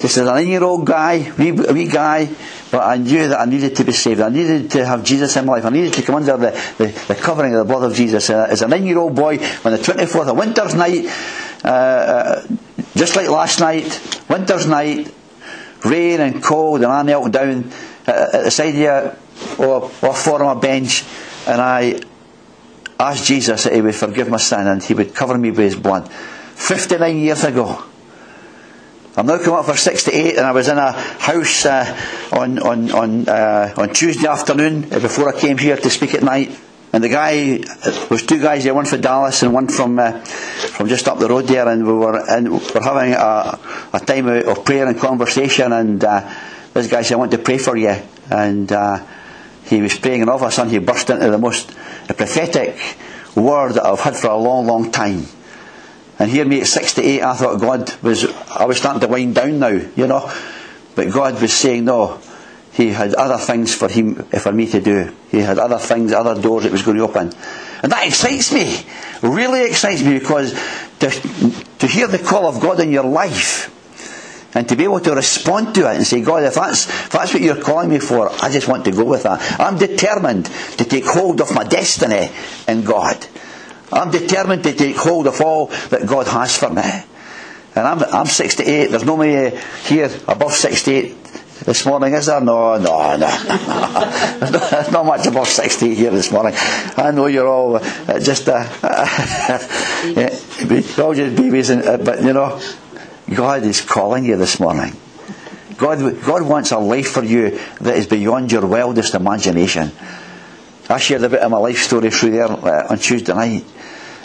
Just 0.00 0.16
as 0.16 0.26
a 0.26 0.32
nine-year-old 0.32 0.86
guy, 0.86 1.30
wee, 1.38 1.52
wee 1.52 1.86
guy, 1.86 2.28
but 2.70 2.82
I 2.82 2.96
knew 2.96 3.28
that 3.28 3.38
I 3.38 3.44
needed 3.44 3.76
to 3.76 3.84
be 3.84 3.92
saved. 3.92 4.20
I 4.20 4.30
needed 4.30 4.70
to 4.70 4.86
have 4.86 5.04
Jesus 5.04 5.36
in 5.36 5.44
my 5.44 5.54
life. 5.54 5.66
I 5.66 5.70
needed 5.70 5.92
to 5.94 6.02
come 6.02 6.14
under 6.14 6.38
the, 6.38 6.50
the, 6.78 6.86
the 7.08 7.14
covering 7.14 7.54
of 7.54 7.66
the 7.66 7.72
blood 7.72 7.90
of 7.90 7.94
Jesus. 7.94 8.30
Uh, 8.30 8.46
as 8.48 8.62
a 8.62 8.68
nine-year-old 8.68 9.14
boy, 9.14 9.34
on 9.64 9.72
the 9.72 9.78
24th 9.78 10.30
of 10.30 10.36
winter's 10.38 10.74
night, 10.74 11.04
uh, 11.64 11.68
uh, 11.68 12.46
just 12.96 13.14
like 13.14 13.28
last 13.28 13.60
night, 13.60 14.00
winter's 14.28 14.66
night, 14.66 15.12
rain 15.84 16.20
and 16.20 16.42
cold, 16.42 16.82
and 16.82 16.90
I 16.90 17.02
knelt 17.02 17.30
down 17.30 17.70
at 18.06 18.44
the 18.44 18.50
side 18.50 18.74
of 18.76 19.58
or, 19.58 19.90
or 20.02 20.14
for 20.14 20.38
my 20.38 20.54
bench, 20.54 21.04
and 21.46 21.60
I 21.60 22.00
asked 22.98 23.26
Jesus 23.26 23.64
that 23.64 23.74
He 23.74 23.80
would 23.80 23.94
forgive 23.94 24.28
my 24.28 24.38
sin 24.38 24.66
and 24.66 24.82
He 24.82 24.94
would 24.94 25.14
cover 25.14 25.36
me 25.36 25.50
with 25.50 25.58
His 25.58 25.76
blood. 25.76 26.10
59 26.10 27.16
years 27.16 27.44
ago. 27.44 27.84
I'm 29.16 29.26
now 29.26 29.42
come 29.42 29.54
up 29.54 29.64
for 29.64 29.76
six 29.76 30.04
to 30.04 30.12
eight, 30.12 30.36
and 30.36 30.46
I 30.46 30.52
was 30.52 30.68
in 30.68 30.78
a 30.78 30.92
house 30.92 31.66
uh, 31.66 32.28
on, 32.32 32.60
on, 32.60 32.92
on, 32.92 33.28
uh, 33.28 33.74
on 33.76 33.92
Tuesday 33.92 34.28
afternoon 34.28 34.84
uh, 34.84 35.00
before 35.00 35.34
I 35.34 35.38
came 35.38 35.58
here 35.58 35.76
to 35.76 35.90
speak 35.90 36.14
at 36.14 36.22
night. 36.22 36.56
And 36.92 37.02
the 37.02 37.08
guy, 37.08 37.56
there 37.56 38.06
was 38.08 38.24
two 38.24 38.40
guys 38.40 38.62
there, 38.62 38.72
one 38.72 38.84
from 38.84 39.00
Dallas 39.00 39.42
and 39.42 39.52
one 39.52 39.66
from 39.66 39.98
uh, 39.98 40.20
from 40.20 40.88
just 40.88 41.08
up 41.08 41.18
the 41.18 41.28
road 41.28 41.46
there, 41.46 41.68
and 41.68 41.84
we 41.84 41.92
were 41.92 42.22
and 42.30 42.52
we 42.52 42.58
were 42.58 42.80
having 42.80 43.12
a, 43.14 43.58
a 43.92 44.00
time 44.00 44.28
of 44.28 44.64
prayer 44.64 44.86
and 44.86 44.98
conversation. 44.98 45.72
And 45.72 46.04
uh, 46.04 46.32
this 46.72 46.88
guy 46.88 47.02
said, 47.02 47.14
I 47.14 47.18
want 47.18 47.32
to 47.32 47.38
pray 47.38 47.58
for 47.58 47.76
you. 47.76 47.96
And 48.30 48.70
uh, 48.70 49.04
he 49.64 49.82
was 49.82 49.98
praying, 49.98 50.20
and 50.20 50.30
all 50.30 50.36
of 50.36 50.42
a 50.42 50.52
sudden 50.52 50.72
he 50.72 50.78
burst 50.78 51.10
into 51.10 51.30
the 51.30 51.38
most 51.38 51.68
prophetic 52.06 52.76
word 53.34 53.72
that 53.72 53.84
I've 53.84 54.00
had 54.00 54.16
for 54.16 54.28
a 54.28 54.36
long, 54.36 54.66
long 54.66 54.92
time. 54.92 55.26
And 56.20 56.30
here, 56.30 56.44
me 56.44 56.60
at 56.60 56.66
68, 56.66 57.22
I 57.22 57.34
thought 57.34 57.60
God 57.60 57.94
was, 58.02 58.26
I 58.50 58.66
was 58.66 58.76
starting 58.76 59.00
to 59.00 59.08
wind 59.08 59.34
down 59.34 59.58
now, 59.58 59.68
you 59.68 60.06
know. 60.06 60.30
But 60.94 61.10
God 61.10 61.40
was 61.40 61.52
saying, 61.52 61.86
no, 61.86 62.20
He 62.72 62.90
had 62.90 63.14
other 63.14 63.38
things 63.38 63.74
for 63.74 63.88
him, 63.88 64.16
for 64.16 64.52
me 64.52 64.66
to 64.66 64.80
do. 64.80 65.12
He 65.30 65.38
had 65.38 65.58
other 65.58 65.78
things, 65.78 66.12
other 66.12 66.40
doors 66.40 66.64
that 66.64 66.72
was 66.72 66.82
going 66.82 66.98
to 66.98 67.04
open. 67.04 67.32
And 67.82 67.90
that 67.90 68.06
excites 68.06 68.52
me. 68.52 68.84
Really 69.22 69.64
excites 69.64 70.02
me 70.02 70.18
because 70.18 70.52
to, 71.00 71.10
to 71.78 71.86
hear 71.86 72.06
the 72.06 72.18
call 72.18 72.46
of 72.46 72.60
God 72.60 72.80
in 72.80 72.92
your 72.92 73.04
life 73.04 73.74
and 74.54 74.68
to 74.68 74.76
be 74.76 74.84
able 74.84 75.00
to 75.00 75.14
respond 75.14 75.74
to 75.76 75.90
it 75.90 75.96
and 75.96 76.06
say, 76.06 76.20
God, 76.20 76.42
if 76.42 76.54
that's, 76.54 76.86
if 76.88 77.10
that's 77.10 77.32
what 77.32 77.42
you're 77.42 77.62
calling 77.62 77.88
me 77.88 77.98
for, 77.98 78.30
I 78.42 78.50
just 78.50 78.68
want 78.68 78.84
to 78.84 78.92
go 78.92 79.04
with 79.04 79.22
that. 79.22 79.60
I'm 79.60 79.78
determined 79.78 80.46
to 80.46 80.84
take 80.84 81.06
hold 81.06 81.40
of 81.40 81.54
my 81.54 81.64
destiny 81.64 82.28
in 82.68 82.84
God. 82.84 83.26
I'm 83.92 84.10
determined 84.10 84.64
to 84.64 84.72
take 84.72 84.96
hold 84.96 85.26
of 85.26 85.40
all 85.40 85.66
that 85.90 86.06
God 86.06 86.26
has 86.28 86.56
for 86.56 86.70
me. 86.70 86.82
And 87.74 87.86
I'm, 87.86 88.02
I'm 88.02 88.26
68. 88.26 88.90
There's 88.90 89.04
nobody 89.04 89.56
here 89.84 90.10
above 90.26 90.52
68 90.52 91.16
this 91.64 91.86
morning, 91.86 92.14
is 92.14 92.26
there? 92.26 92.40
No, 92.40 92.78
no, 92.78 93.16
no. 93.16 93.16
There's 94.40 94.90
not 94.90 95.06
much 95.06 95.26
above 95.26 95.48
68 95.48 95.96
here 95.96 96.10
this 96.10 96.32
morning. 96.32 96.54
I 96.56 97.12
know 97.12 97.26
you're 97.26 97.46
all 97.46 97.76
uh, 97.76 98.18
just, 98.18 98.48
uh, 98.48 98.66
all 101.02 101.14
just 101.14 101.36
babies, 101.36 101.70
and, 101.70 101.82
uh, 101.82 101.98
but 101.98 102.22
you 102.22 102.32
know, 102.32 102.60
God 103.32 103.62
is 103.62 103.82
calling 103.82 104.24
you 104.24 104.36
this 104.36 104.58
morning. 104.58 104.96
God, 105.76 106.20
God 106.22 106.42
wants 106.42 106.72
a 106.72 106.78
life 106.78 107.12
for 107.12 107.24
you 107.24 107.58
that 107.80 107.96
is 107.96 108.06
beyond 108.06 108.52
your 108.52 108.66
wildest 108.66 109.14
imagination. 109.14 109.92
I 110.90 110.98
shared 110.98 111.22
a 111.22 111.28
bit 111.28 111.40
of 111.40 111.50
my 111.50 111.58
life 111.58 111.78
story 111.78 112.10
through 112.10 112.32
there 112.32 112.50
uh, 112.50 112.88
on 112.90 112.98
Tuesday 112.98 113.32
night. 113.32 113.64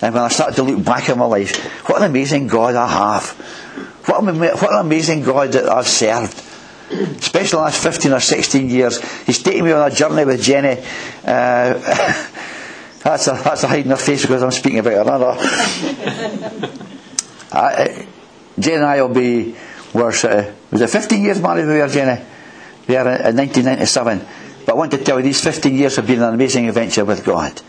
And 0.02 0.14
when 0.14 0.24
I 0.24 0.28
started 0.28 0.56
to 0.56 0.64
look 0.64 0.84
back 0.84 1.10
at 1.10 1.18
my 1.18 1.26
life, 1.26 1.56
what 1.88 2.00
an 2.02 2.10
amazing 2.10 2.48
God 2.48 2.76
I 2.76 2.88
have. 2.88 3.30
What 4.06 4.24
an, 4.24 4.40
what 4.40 4.72
an 4.72 4.80
amazing 4.80 5.24
God 5.24 5.52
that 5.54 5.70
I've 5.70 5.88
served. 5.88 6.42
Especially 6.92 7.58
the 7.58 7.64
last 7.64 7.82
15 7.82 8.14
or 8.14 8.20
16 8.20 8.70
years. 8.70 9.00
He's 9.24 9.42
taken 9.42 9.66
me 9.66 9.72
on 9.72 9.92
a 9.92 9.96
journey 9.96 10.26
with 10.26 10.42
Jenny. 10.42 10.82
Uh, 11.24 11.74
that's, 13.04 13.28
a, 13.28 13.32
that's 13.44 13.64
a 13.64 13.68
hiding 13.68 13.92
her 13.92 13.96
face 13.96 14.24
because 14.24 14.44
I'm 14.44 14.52
speaking 14.52 14.80
about 14.80 15.08
another. 15.08 15.38
I, 17.52 18.08
Jenny 18.60 18.76
and 18.76 18.86
I 18.86 19.02
will 19.02 19.14
be, 19.14 19.56
were, 19.94 20.10
uh, 20.10 20.54
was 20.72 20.82
it 20.82 20.90
15 20.90 21.24
years 21.24 21.40
married 21.42 21.66
we 21.66 21.78
were, 21.78 21.88
Jenny? 21.88 22.24
We 22.88 22.96
are 22.96 23.08
in 23.08 23.36
1997. 23.36 24.26
But 24.66 24.74
I 24.74 24.76
want 24.76 24.92
to 24.92 24.98
tell 24.98 25.20
you, 25.20 25.24
these 25.24 25.44
15 25.44 25.76
years 25.76 25.96
have 25.98 26.08
been 26.08 26.22
an 26.22 26.34
amazing 26.34 26.68
adventure 26.68 27.06
with 27.06 27.24
God. 27.24 27.62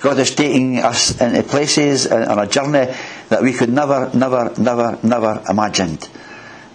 God 0.00 0.18
is 0.18 0.34
taking 0.34 0.78
us 0.78 1.20
into 1.20 1.42
places 1.42 2.06
on 2.06 2.38
a 2.38 2.46
journey 2.46 2.92
that 3.28 3.42
we 3.42 3.52
could 3.52 3.68
never, 3.68 4.10
never, 4.14 4.52
never, 4.58 4.98
never 5.02 5.42
imagined. 5.48 6.08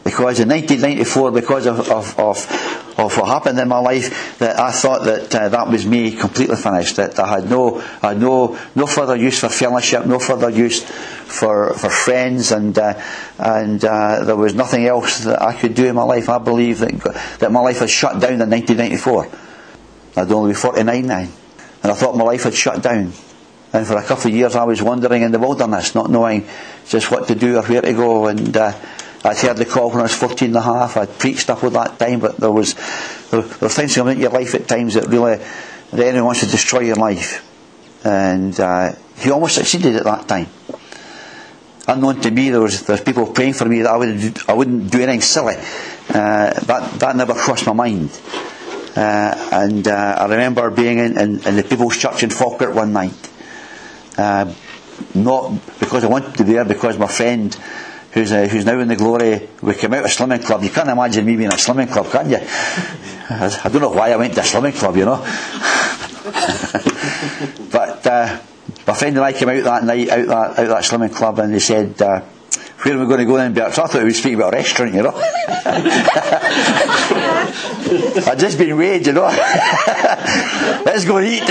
Because 0.04 0.40
in 0.40 0.50
1994, 0.50 1.32
because 1.32 1.66
of, 1.66 1.80
of, 1.90 2.20
of, 2.20 2.94
of 3.00 3.18
what 3.18 3.26
happened 3.26 3.60
in 3.60 3.68
my 3.68 3.80
life, 3.80 4.38
that 4.38 4.60
I 4.60 4.72
thought 4.72 5.04
that 5.06 5.34
uh, 5.34 5.50
that 5.50 5.68
was 5.68 5.84
me 5.88 6.12
completely 6.12 6.58
finished. 6.58 6.98
That 6.98 7.18
I 7.18 7.28
had 7.28 7.50
no, 7.50 7.80
I 8.04 8.10
had 8.10 8.22
no, 8.22 8.56
no 8.76 8.86
further 8.86 9.16
use 9.16 9.40
for 9.40 9.50
fellowship, 9.50 10.06
no 10.06 10.20
further 10.20 10.52
use 10.52 10.84
for, 10.84 11.74
for 11.74 11.90
friends, 11.90 12.52
and 12.52 12.78
uh, 12.78 13.02
and 13.40 13.84
uh, 13.84 14.24
there 14.26 14.36
was 14.36 14.54
nothing 14.54 14.86
else 14.86 15.22
that 15.22 15.42
I 15.42 15.60
could 15.60 15.74
do 15.74 15.88
in 15.88 15.96
my 15.96 16.04
life. 16.04 16.30
I 16.30 16.38
believe 16.38 16.80
that 16.80 17.40
that 17.40 17.52
my 17.52 17.62
life 17.62 17.80
had 17.80 17.90
shut 17.90 18.22
down 18.22 18.34
in 18.34 18.48
1994. 18.48 19.55
I'd 20.16 20.32
only 20.32 20.52
be 20.52 20.56
49 20.56 21.06
now. 21.06 21.28
And 21.84 21.92
I 21.92 21.94
thought 21.94 22.16
my 22.16 22.24
life 22.24 22.44
had 22.44 22.54
shut 22.54 22.82
down. 22.82 23.12
And 23.74 23.86
for 23.86 23.98
a 23.98 24.04
couple 24.04 24.28
of 24.28 24.36
years 24.36 24.56
I 24.56 24.64
was 24.64 24.82
wandering 24.82 25.22
in 25.22 25.32
the 25.32 25.40
wilderness, 25.40 25.96
not 25.96 26.10
knowing 26.10 26.48
just 26.88 27.12
what 27.12 27.28
to 27.28 27.36
do 27.36 27.58
or 27.58 27.64
where 27.64 27.82
to 27.82 27.94
go. 27.94 28.28
And 28.28 28.56
uh, 28.56 28.74
I'd 29.24 29.38
heard 29.38 29.58
the 29.58 29.66
call 29.66 29.90
when 29.90 30.00
I 30.00 30.04
was 30.04 30.14
14 30.14 30.50
and 30.50 30.58
a 30.58 30.62
half. 30.62 30.98
I'd 30.98 31.20
preached 31.20 31.50
up 31.50 31.64
at 31.64 31.74
that 31.74 32.00
time, 32.00 32.20
but 32.20 32.38
there 32.38 32.52
was 32.52 32.76
there, 33.32 33.42
there 33.42 33.60
were 33.60 33.70
things 33.70 33.96
coming 33.96 34.14
into 34.14 34.22
your 34.22 34.32
life 34.32 34.56
at 34.56 34.68
times 34.68 34.94
that 34.94 35.08
really, 35.08 35.44
the 35.92 36.06
enemy 36.06 36.22
wants 36.22 36.42
to 36.42 36.48
destroy 36.48 36.82
your 36.82 36.96
life. 36.96 37.44
And 38.06 38.58
uh, 38.60 38.94
he 39.18 39.32
almost 39.32 39.56
succeeded 39.56 39.96
at 39.96 40.04
that 40.04 40.28
time. 40.28 40.48
Unknown 41.88 42.22
to 42.22 42.32
me, 42.32 42.50
there 42.50 42.62
was 42.62 42.84
there's 42.86 43.02
people 43.02 43.28
praying 43.28 43.54
for 43.54 43.66
me 43.66 43.82
that 43.82 43.92
I 43.92 43.98
wouldn't 43.98 44.50
I 44.50 44.54
wouldn't 44.54 44.92
do 44.92 45.02
anything 45.02 45.22
silly. 45.22 45.56
Uh, 46.10 46.54
that 46.54 47.00
that 47.00 47.16
never 47.16 47.34
crossed 47.34 47.68
my 47.68 47.74
mind. 47.74 48.10
Uh, 48.96 49.50
and 49.52 49.88
uh, 49.88 50.16
I 50.20 50.26
remember 50.26 50.70
being 50.70 51.00
in, 51.00 51.20
in, 51.20 51.46
in, 51.46 51.56
the 51.58 51.66
People's 51.68 51.98
Church 51.98 52.24
in 52.24 52.30
Falkirk 52.30 52.74
one 52.74 52.94
night. 52.94 53.32
Uh, 54.18 54.54
not 55.14 55.52
because 55.80 56.06
I 56.06 56.08
wanted 56.08 56.36
to 56.36 56.46
be 56.46 56.54
there, 56.54 56.64
because 56.64 56.98
my 56.98 57.08
friend, 57.08 57.54
who's, 58.12 58.32
uh, 58.32 58.48
who's 58.48 58.66
now 58.66 58.80
in 58.80 58.88
the 58.88 58.96
glory, 58.96 59.50
we 59.62 59.74
came 59.74 59.94
out 59.94 60.00
of 60.00 60.06
a 60.06 60.08
slimming 60.08 60.46
club. 60.46 60.64
You 60.64 60.70
can't 60.70 60.88
imagine 60.88 61.26
me 61.26 61.36
being 61.36 61.48
in 61.48 61.54
a 61.54 61.58
slimming 61.58 61.92
club, 61.92 62.10
can 62.10 62.30
you? 62.30 62.38
I, 62.40 63.62
I 63.66 63.70
don't 63.70 63.82
know 63.82 63.90
why 63.90 64.12
I 64.12 64.16
went 64.16 64.34
to 64.36 64.40
a 64.40 64.44
slimming 64.44 64.76
club, 64.76 64.96
you 64.96 65.04
know. 65.04 65.18
but 67.72 68.08
uh, 68.08 68.40
my 68.88 68.94
friend 68.94 69.18
and 69.18 69.26
I 69.26 69.34
came 69.34 69.50
out 69.50 69.64
that 69.64 69.84
night, 69.84 70.10
out 70.10 70.28
that, 70.28 70.60
out 70.60 70.68
that 70.68 70.84
slimming 70.84 71.14
club, 71.14 71.40
and 71.40 71.54
they 71.54 71.60
said, 71.60 72.02
uh, 72.02 72.22
where 72.86 72.96
are 72.96 73.00
we 73.00 73.08
going 73.08 73.20
to 73.20 73.26
go 73.26 73.36
then, 73.38 73.52
Bert? 73.52 73.74
So 73.74 73.82
I 73.84 73.88
thought 73.88 73.98
we 73.98 74.06
would 74.06 74.16
speak 74.16 74.36
about 74.36 74.54
a 74.54 74.58
restaurant, 74.58 74.94
you 74.94 75.02
know. 75.02 75.10
I'd 78.28 78.38
just 78.38 78.60
been 78.60 78.78
weighed, 78.78 79.08
you 79.08 79.14
know. 79.14 79.24
Let's 80.86 81.04
go 81.04 81.18
and 81.18 81.26
eat. 81.26 81.42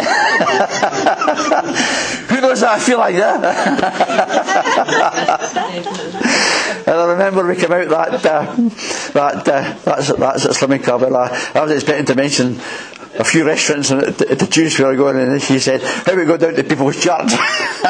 Who 2.28 2.40
knows 2.40 2.60
how 2.60 2.74
I 2.74 2.78
feel 2.78 2.98
like 2.98 3.16
that? 3.16 3.44
and 6.86 6.96
I 6.96 7.10
remember 7.10 7.44
we 7.44 7.56
came 7.56 7.72
out 7.72 7.88
that, 7.88 8.24
uh, 8.24 8.54
that, 9.14 9.48
uh, 9.48 9.74
that's, 9.84 10.12
that's 10.14 10.44
at 10.46 10.52
Slimming 10.52 10.84
Club, 10.84 11.02
and 11.02 11.16
I, 11.16 11.50
I 11.52 11.62
was 11.62 11.72
expecting 11.72 12.06
to 12.06 12.14
mention 12.14 12.60
a 13.18 13.24
few 13.24 13.46
restaurants 13.46 13.90
at 13.90 14.18
the, 14.18 14.30
at 14.30 14.38
the 14.38 14.46
Jews 14.46 14.78
we 14.78 14.84
were 14.84 14.96
going, 14.96 15.18
and 15.18 15.40
she 15.40 15.58
said, 15.58 15.82
"How 15.82 16.16
we 16.16 16.24
go 16.24 16.36
down 16.36 16.54
to 16.54 16.64
People's 16.64 16.96
Church?" 16.96 17.32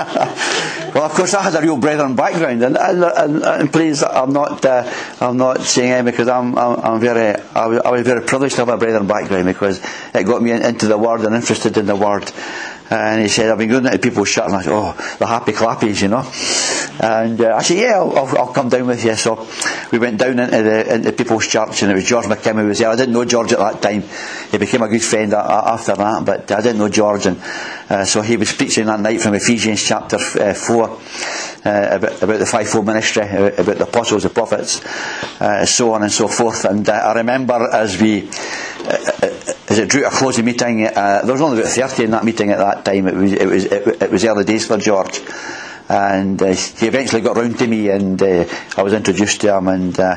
well, 0.94 1.04
of 1.04 1.12
course, 1.12 1.34
I 1.34 1.42
had 1.42 1.54
a 1.54 1.60
real 1.60 1.78
brethren 1.78 2.14
background, 2.14 2.62
and, 2.62 2.76
and, 2.76 3.04
and, 3.04 3.42
and 3.42 3.72
please, 3.72 4.02
I'm 4.02 4.32
not, 4.32 4.64
uh, 4.64 4.90
I'm 5.20 5.36
not 5.36 5.62
saying 5.62 5.92
it 5.92 6.10
because 6.10 6.28
I'm, 6.28 6.56
I'm, 6.58 6.78
I'm 6.80 7.00
very, 7.00 7.40
I 7.54 7.66
was, 7.66 7.80
I 7.80 7.90
was, 7.90 8.02
very 8.02 8.22
privileged 8.22 8.56
to 8.56 8.62
have 8.62 8.68
a 8.68 8.76
brethren 8.76 9.06
background 9.06 9.46
because 9.46 9.80
it 10.14 10.24
got 10.24 10.42
me 10.42 10.50
in, 10.50 10.62
into 10.62 10.86
the 10.86 10.98
Word 10.98 11.20
and 11.22 11.34
interested 11.34 11.76
in 11.76 11.86
the 11.86 11.96
Word. 11.96 12.30
And 12.90 13.22
he 13.22 13.28
said, 13.28 13.50
I've 13.50 13.58
been 13.58 13.70
going 13.70 13.86
into 13.86 13.98
people's 13.98 14.30
church. 14.30 14.46
And 14.46 14.56
I 14.56 14.62
said, 14.62 14.72
oh, 14.72 15.16
the 15.18 15.26
happy 15.26 15.52
clappies, 15.52 16.02
you 16.02 16.08
know. 16.08 16.24
And 17.00 17.40
uh, 17.40 17.56
I 17.56 17.62
said, 17.62 17.78
yeah, 17.78 17.94
I'll, 17.94 18.16
I'll, 18.16 18.38
I'll, 18.38 18.52
come 18.52 18.68
down 18.68 18.86
with 18.86 19.04
you. 19.04 19.16
So 19.16 19.48
we 19.90 19.98
went 19.98 20.18
down 20.18 20.38
into 20.38 20.62
the 20.62 20.94
into 20.94 21.12
people's 21.12 21.46
church 21.46 21.82
and 21.82 21.90
it 21.90 21.94
was 21.94 22.04
George 22.04 22.26
McKim 22.26 22.60
who 22.60 22.68
was 22.68 22.78
there. 22.78 22.90
I 22.90 22.96
didn't 22.96 23.14
know 23.14 23.24
George 23.24 23.52
at 23.52 23.58
that 23.58 23.82
time. 23.82 24.02
He 24.50 24.58
became 24.58 24.82
a 24.82 24.88
good 24.88 25.02
friend 25.02 25.32
after 25.32 25.96
that, 25.96 26.24
but 26.24 26.52
I 26.52 26.60
didn't 26.60 26.78
know 26.78 26.88
George. 26.88 27.26
And 27.26 27.40
uh, 27.88 28.04
so 28.04 28.22
he 28.22 28.36
was 28.36 28.52
preaching 28.52 28.86
that 28.86 29.00
night 29.00 29.20
from 29.20 29.34
Ephesians 29.34 29.82
chapter 29.82 30.16
uh, 30.16 30.54
4 30.54 30.84
uh, 30.84 30.96
about, 31.64 32.22
about 32.22 32.38
the 32.38 32.46
fivefold 32.46 32.86
ministry, 32.86 33.22
uh, 33.22 33.46
about 33.46 33.78
the 33.78 33.84
apostles, 33.84 34.22
the 34.22 34.30
prophets, 34.30 34.84
uh, 35.40 35.64
so 35.66 35.92
on 35.92 36.02
and 36.02 36.12
so 36.12 36.28
forth. 36.28 36.64
And 36.64 36.88
I 36.88 37.14
remember 37.14 37.68
as 37.72 38.00
we 38.00 38.28
as 39.74 39.78
it 39.78 39.88
drew 39.88 40.06
a 40.06 40.10
closing 40.10 40.44
meeting, 40.44 40.86
uh, 40.86 41.22
there 41.24 41.32
was 41.32 41.40
only 41.40 41.60
about 41.60 41.72
30 41.72 42.04
in 42.04 42.10
that 42.10 42.24
meeting 42.24 42.50
at 42.50 42.58
that 42.58 42.84
time. 42.84 43.08
It 43.08 43.14
was, 43.14 43.32
it 43.32 43.46
was, 43.46 43.64
it, 43.64 44.02
it 44.02 44.10
was 44.10 44.24
early 44.24 44.44
days 44.44 44.66
for 44.66 44.76
George. 44.76 45.20
And 45.88 46.40
uh, 46.40 46.54
he 46.54 46.86
eventually 46.86 47.22
got 47.22 47.36
round 47.36 47.58
to 47.58 47.66
me 47.66 47.90
and 47.90 48.20
uh, 48.22 48.44
I 48.76 48.82
was 48.82 48.92
introduced 48.92 49.40
to 49.42 49.56
him 49.56 49.68
and 49.68 49.98
uh, 49.98 50.16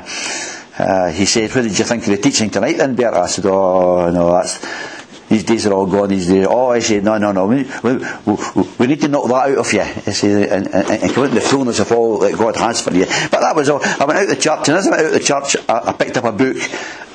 uh, 0.77 1.11
he 1.11 1.25
said, 1.25 1.53
what 1.55 1.63
did 1.63 1.77
you 1.77 1.85
think 1.85 2.03
of 2.03 2.09
the 2.09 2.17
teaching 2.17 2.49
tonight 2.49 2.77
then, 2.77 2.95
Bert? 2.95 3.13
I 3.13 3.27
said, 3.27 3.45
oh, 3.47 4.11
no, 4.11 4.31
that's 4.33 4.96
these 5.29 5.43
days 5.43 5.67
are 5.67 5.73
all 5.73 5.85
gone. 5.85 6.09
These 6.09 6.27
days, 6.27 6.47
oh, 6.49 6.71
I 6.71 6.79
say, 6.79 7.01
no, 7.01 7.17
no, 7.17 7.33
no. 7.33 7.47
We, 7.47 7.63
we, 7.83 8.63
we 8.79 8.87
need 8.87 9.01
to 9.01 9.09
knock 9.09 9.27
that 9.27 9.51
out 9.51 9.57
of 9.57 9.73
you. 9.73 9.81
I 9.81 10.11
said, 10.13 10.49
and, 10.49 10.67
and, 10.73 11.03
and 11.03 11.13
come 11.13 11.25
into 11.25 11.35
the 11.35 11.41
fullness 11.41 11.79
of 11.79 11.91
all 11.91 12.19
that 12.19 12.37
God 12.37 12.55
has 12.55 12.81
for 12.81 12.93
you. 12.93 13.05
But 13.05 13.41
that 13.41 13.53
was 13.53 13.67
all. 13.67 13.81
I 13.83 14.05
went 14.05 14.19
out 14.19 14.23
of 14.23 14.29
the 14.29 14.35
church, 14.37 14.69
and 14.69 14.77
as 14.77 14.87
I 14.87 14.91
went 14.91 15.01
out 15.01 15.07
of 15.07 15.13
the 15.13 15.19
church, 15.19 15.57
I, 15.67 15.89
I 15.89 15.93
picked 15.93 16.17
up 16.17 16.23
a 16.23 16.31
book. 16.31 16.57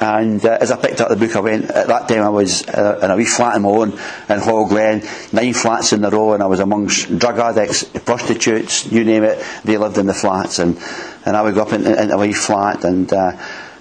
And 0.00 0.44
uh, 0.44 0.58
as 0.60 0.70
I 0.70 0.76
picked 0.76 1.00
up 1.00 1.08
the 1.08 1.16
book, 1.16 1.36
I 1.36 1.40
went. 1.40 1.70
At 1.70 1.86
that 1.86 2.08
time, 2.08 2.22
I 2.22 2.28
was 2.28 2.68
uh, 2.68 3.00
in 3.02 3.10
a 3.10 3.16
wee 3.16 3.24
flat 3.24 3.56
in 3.56 3.62
my 3.62 3.70
own 3.70 3.92
in 3.92 4.38
Hall 4.40 4.66
Glen, 4.66 5.02
nine 5.32 5.54
flats 5.54 5.94
in 5.94 6.04
a 6.04 6.10
row, 6.10 6.34
and 6.34 6.42
I 6.42 6.46
was 6.46 6.60
amongst 6.60 7.18
drug 7.18 7.38
addicts, 7.38 7.84
prostitutes, 7.84 8.90
you 8.92 9.04
name 9.04 9.24
it. 9.24 9.42
They 9.64 9.78
lived 9.78 9.96
in 9.96 10.06
the 10.06 10.14
flats, 10.14 10.58
and 10.58 10.76
and 11.24 11.36
I 11.36 11.42
would 11.42 11.54
go 11.54 11.62
up 11.62 11.72
in, 11.72 11.86
in, 11.86 11.98
in 11.98 12.10
a 12.10 12.18
wee 12.18 12.34
flat 12.34 12.84
and. 12.84 13.10
Uh, 13.10 13.38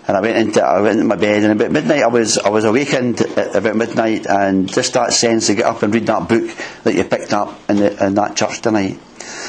and 0.08 0.18
I 0.18 0.22
went 0.22 0.38
into 0.38 0.64
I 0.64 0.82
went 0.82 0.96
into 0.96 1.06
my 1.06 1.16
bed 1.16 1.44
and 1.44 1.54
about 1.54 1.72
midnight 1.72 2.04
I 2.04 2.08
was 2.08 2.38
I 2.38 2.50
was 2.50 2.66
awakened 2.66 3.22
at 3.22 3.56
about 3.56 3.76
midnight 3.76 4.26
and 4.28 4.72
just 4.72 4.94
that 4.94 5.14
sense 5.14 5.48
to 5.48 5.56
get 5.56 5.66
up 5.66 5.84
and 5.84 5.94
read 5.94 6.08
that 6.08 6.28
book 6.28 6.56
that 6.84 6.96
you 6.96 7.04
picked 7.04 7.34
up 7.34 7.60
in, 7.70 7.78
the, 7.78 8.06
in 8.06 8.16
that 8.16 8.36
church 8.36 8.62
tonight 8.62 9.00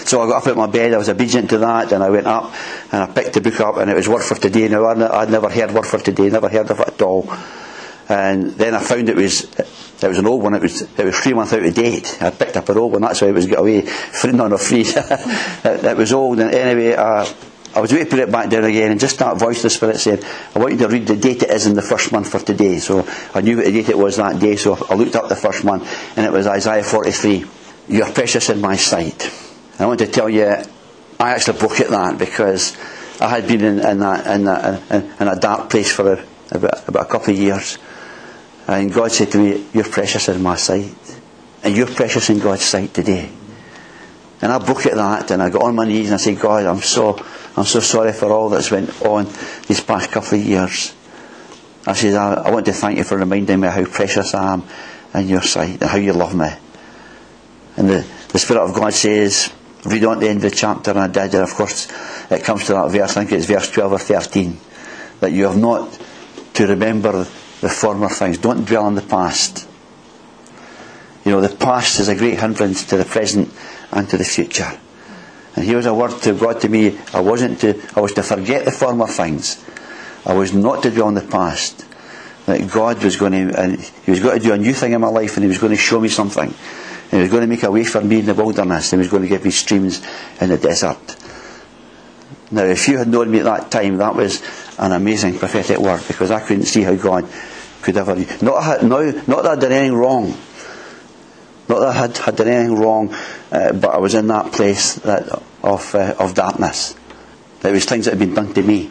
So 0.04 0.20
I 0.20 0.26
got 0.26 0.42
up 0.42 0.46
out 0.48 0.50
of 0.52 0.56
my 0.56 0.66
bed, 0.66 0.94
I 0.94 0.98
was 0.98 1.08
obedient 1.08 1.50
to 1.50 1.58
that, 1.58 1.92
and 1.92 2.02
I 2.02 2.10
went 2.10 2.26
up 2.26 2.52
and 2.92 3.02
I 3.02 3.06
picked 3.06 3.34
the 3.34 3.40
book 3.40 3.60
up, 3.60 3.76
and 3.76 3.90
it 3.90 3.94
was 3.94 4.08
Word 4.08 4.22
for 4.22 4.34
Today. 4.34 4.68
Now, 4.68 4.86
I'd, 4.86 5.00
I'd 5.00 5.30
never 5.30 5.48
heard 5.48 5.70
Word 5.70 5.86
for 5.86 5.98
Today, 5.98 6.28
never 6.28 6.48
heard 6.48 6.70
of 6.70 6.80
it 6.80 6.88
at 6.88 7.02
all. 7.02 7.32
And 8.08 8.50
then 8.52 8.74
I 8.74 8.82
found 8.82 9.08
it 9.08 9.16
was 9.16 9.44
it 9.44 10.08
was 10.08 10.18
an 10.18 10.26
old 10.26 10.42
one. 10.42 10.54
It 10.54 10.62
was 10.62 10.82
it 10.82 11.04
was 11.04 11.18
three 11.18 11.34
months 11.34 11.52
out 11.52 11.64
of 11.64 11.74
date. 11.74 12.18
I 12.20 12.30
picked 12.30 12.56
up 12.56 12.68
an 12.68 12.76
old 12.76 12.92
one. 12.92 13.02
That's 13.02 13.22
why 13.22 13.28
it 13.28 13.34
was 13.34 13.46
got 13.46 13.60
away. 13.60 13.82
Free, 13.82 14.32
no, 14.32 14.48
no, 14.48 14.58
free. 14.58 14.80
it, 14.86 15.84
it 15.84 15.96
was 15.96 16.12
old. 16.12 16.40
And 16.40 16.52
anyway, 16.52 16.94
uh, 16.94 17.24
I 17.74 17.80
was 17.80 17.90
going 17.90 18.04
to 18.04 18.10
put 18.10 18.18
it 18.18 18.30
back 18.30 18.50
down 18.50 18.64
again, 18.64 18.90
and 18.90 19.00
just 19.00 19.18
that 19.18 19.38
voice 19.38 19.58
of 19.58 19.62
the 19.64 19.70
Spirit 19.70 19.98
said, 19.98 20.24
"I 20.54 20.58
want 20.58 20.72
you 20.72 20.78
to 20.80 20.88
read 20.88 21.06
the 21.06 21.16
date 21.16 21.42
it 21.42 21.50
is 21.50 21.66
in 21.66 21.74
the 21.74 21.82
first 21.82 22.12
month 22.12 22.30
for 22.30 22.38
today." 22.38 22.78
So 22.78 23.06
I 23.34 23.40
knew 23.40 23.56
what 23.56 23.66
the 23.66 23.72
date 23.72 23.88
it 23.88 23.98
was 23.98 24.16
that 24.16 24.38
day. 24.38 24.56
So 24.56 24.76
I 24.90 24.94
looked 24.94 25.16
up 25.16 25.28
the 25.28 25.36
first 25.36 25.64
one, 25.64 25.82
and 26.16 26.26
it 26.26 26.32
was 26.32 26.46
Isaiah 26.46 26.84
43. 26.84 27.44
You 27.88 28.04
are 28.04 28.12
precious 28.12 28.50
in 28.50 28.60
my 28.60 28.76
sight. 28.76 29.24
And 29.72 29.80
I 29.80 29.86
want 29.86 30.00
to 30.00 30.06
tell 30.06 30.28
you, 30.28 30.44
I 31.18 31.30
actually 31.30 31.58
broke 31.58 31.80
at 31.80 31.88
that 31.88 32.18
because 32.18 32.76
I 33.20 33.28
had 33.28 33.46
been 33.46 33.62
in, 33.62 33.78
in, 33.78 33.98
that, 34.00 34.26
in, 34.26 34.44
that, 34.44 34.90
in, 34.90 35.12
in 35.20 35.28
a 35.28 35.36
dark 35.38 35.70
place 35.70 35.92
for 35.92 36.14
a, 36.14 36.24
about, 36.50 36.88
about 36.88 37.06
a 37.06 37.08
couple 37.08 37.32
of 37.32 37.38
years. 37.38 37.78
And 38.66 38.92
God 38.92 39.12
said 39.12 39.30
to 39.32 39.38
me, 39.38 39.66
You're 39.72 39.88
precious 39.88 40.28
in 40.28 40.42
my 40.42 40.56
sight. 40.56 40.94
And 41.62 41.76
you're 41.76 41.86
precious 41.86 42.28
in 42.30 42.38
God's 42.38 42.62
sight 42.62 42.92
today. 42.92 43.30
And 44.42 44.52
I 44.52 44.58
broke 44.58 44.86
at 44.86 44.96
that 44.96 45.30
and 45.30 45.40
I 45.40 45.50
got 45.50 45.62
on 45.62 45.76
my 45.76 45.86
knees 45.86 46.06
and 46.06 46.14
I 46.14 46.18
said, 46.18 46.38
God, 46.38 46.66
I'm 46.66 46.80
so 46.80 47.16
I'm 47.56 47.64
so 47.64 47.80
sorry 47.80 48.12
for 48.12 48.32
all 48.32 48.48
that's 48.48 48.70
went 48.70 49.02
on 49.02 49.26
these 49.68 49.80
past 49.80 50.10
couple 50.10 50.38
of 50.38 50.44
years. 50.44 50.94
I 51.86 51.92
said, 51.94 52.14
I, 52.14 52.34
I 52.34 52.50
want 52.50 52.66
to 52.66 52.72
thank 52.72 52.98
you 52.98 53.04
for 53.04 53.18
reminding 53.18 53.60
me 53.60 53.68
how 53.68 53.84
precious 53.84 54.34
I 54.34 54.54
am 54.54 54.64
in 55.14 55.28
your 55.28 55.42
sight 55.42 55.80
and 55.80 55.90
how 55.90 55.98
you 55.98 56.12
love 56.12 56.34
me. 56.34 56.48
And 57.76 57.88
the, 57.88 58.06
the 58.28 58.38
Spirit 58.38 58.62
of 58.62 58.74
God 58.74 58.92
says, 58.94 59.52
read 59.84 60.04
on 60.04 60.14
to 60.16 60.20
the 60.20 60.28
end 60.28 60.44
of 60.44 60.50
the 60.50 60.56
chapter, 60.56 60.92
and 60.92 61.00
I 61.00 61.08
did, 61.08 61.34
and 61.34 61.42
of 61.42 61.54
course 61.54 61.90
it 62.30 62.44
comes 62.44 62.66
to 62.66 62.72
that 62.72 62.90
verse, 62.90 63.16
I 63.16 63.24
think 63.24 63.32
it's 63.32 63.46
verse 63.46 63.70
12 63.70 63.92
or 63.92 63.98
13, 63.98 64.58
that 65.20 65.32
you 65.32 65.44
have 65.44 65.56
not 65.56 65.98
to 66.54 66.66
remember 66.66 67.26
the 67.60 67.68
former 67.68 68.08
things. 68.08 68.38
Don't 68.38 68.64
dwell 68.64 68.84
on 68.84 68.94
the 68.94 69.02
past. 69.02 69.68
You 71.24 71.32
know, 71.32 71.40
the 71.40 71.54
past 71.54 72.00
is 72.00 72.08
a 72.08 72.16
great 72.16 72.40
hindrance 72.40 72.84
to 72.86 72.96
the 72.96 73.04
present 73.04 73.52
and 73.92 74.08
to 74.08 74.16
the 74.16 74.24
future. 74.24 74.78
And 75.54 75.64
here 75.64 75.76
was 75.76 75.86
a 75.86 75.94
word 75.94 76.20
to 76.22 76.32
God 76.32 76.60
to 76.62 76.68
me. 76.68 76.98
I 77.12 77.20
wasn't 77.20 77.60
to, 77.60 77.80
I 77.94 78.00
was 78.00 78.14
to 78.14 78.22
forget 78.22 78.64
the 78.64 78.72
former 78.72 79.06
things. 79.06 79.62
I 80.24 80.34
was 80.34 80.54
not 80.54 80.82
to 80.84 80.90
dwell 80.90 81.08
on 81.08 81.14
the 81.14 81.20
past. 81.20 81.86
That 82.46 82.68
God 82.72 83.04
was 83.04 83.16
going 83.16 83.32
to, 83.32 83.60
and 83.60 83.80
He 83.80 84.10
was 84.10 84.20
going 84.20 84.38
to 84.38 84.44
do 84.44 84.52
a 84.52 84.58
new 84.58 84.72
thing 84.72 84.92
in 84.92 85.00
my 85.00 85.08
life, 85.08 85.36
and 85.36 85.44
He 85.44 85.48
was 85.48 85.58
going 85.58 85.72
to 85.72 85.76
show 85.76 86.00
me 86.00 86.08
something. 86.08 86.48
And 86.48 87.10
He 87.10 87.18
was 87.18 87.30
going 87.30 87.42
to 87.42 87.46
make 87.46 87.62
a 87.62 87.70
way 87.70 87.84
for 87.84 88.00
me 88.00 88.20
in 88.20 88.26
the 88.26 88.34
wilderness, 88.34 88.92
and 88.92 89.00
He 89.00 89.04
was 89.04 89.10
going 89.10 89.22
to 89.22 89.28
give 89.28 89.44
me 89.44 89.50
streams 89.50 90.02
in 90.40 90.48
the 90.48 90.58
desert. 90.58 91.16
Now, 92.50 92.64
if 92.64 92.88
you 92.88 92.98
had 92.98 93.08
known 93.08 93.30
me 93.30 93.38
at 93.38 93.44
that 93.44 93.70
time, 93.70 93.98
that 93.98 94.14
was 94.14 94.42
an 94.78 94.92
amazing 94.92 95.38
prophetic 95.38 95.78
word 95.78 96.02
because 96.08 96.30
I 96.30 96.40
couldn't 96.40 96.64
see 96.64 96.82
how 96.82 96.94
God 96.94 97.26
could 97.82 97.96
ever. 97.96 98.16
Not, 98.42 98.82
now, 98.82 99.00
not 99.26 99.42
that 99.44 99.46
I 99.46 99.56
did 99.56 99.72
anything 99.72 99.94
wrong. 99.94 100.36
Not 101.68 101.80
that 101.80 101.88
I 101.88 101.92
had, 101.92 102.18
had 102.18 102.36
done 102.36 102.48
anything 102.48 102.76
wrong, 102.76 103.14
uh, 103.50 103.72
but 103.72 103.90
I 103.94 103.98
was 103.98 104.14
in 104.14 104.26
that 104.28 104.52
place 104.52 104.96
that, 104.96 105.42
of, 105.62 105.94
uh, 105.94 106.14
of 106.18 106.34
darkness. 106.34 106.94
There 107.60 107.72
was 107.72 107.84
things 107.84 108.06
that 108.06 108.12
had 108.12 108.18
been 108.18 108.34
done 108.34 108.52
to 108.54 108.62
me. 108.62 108.90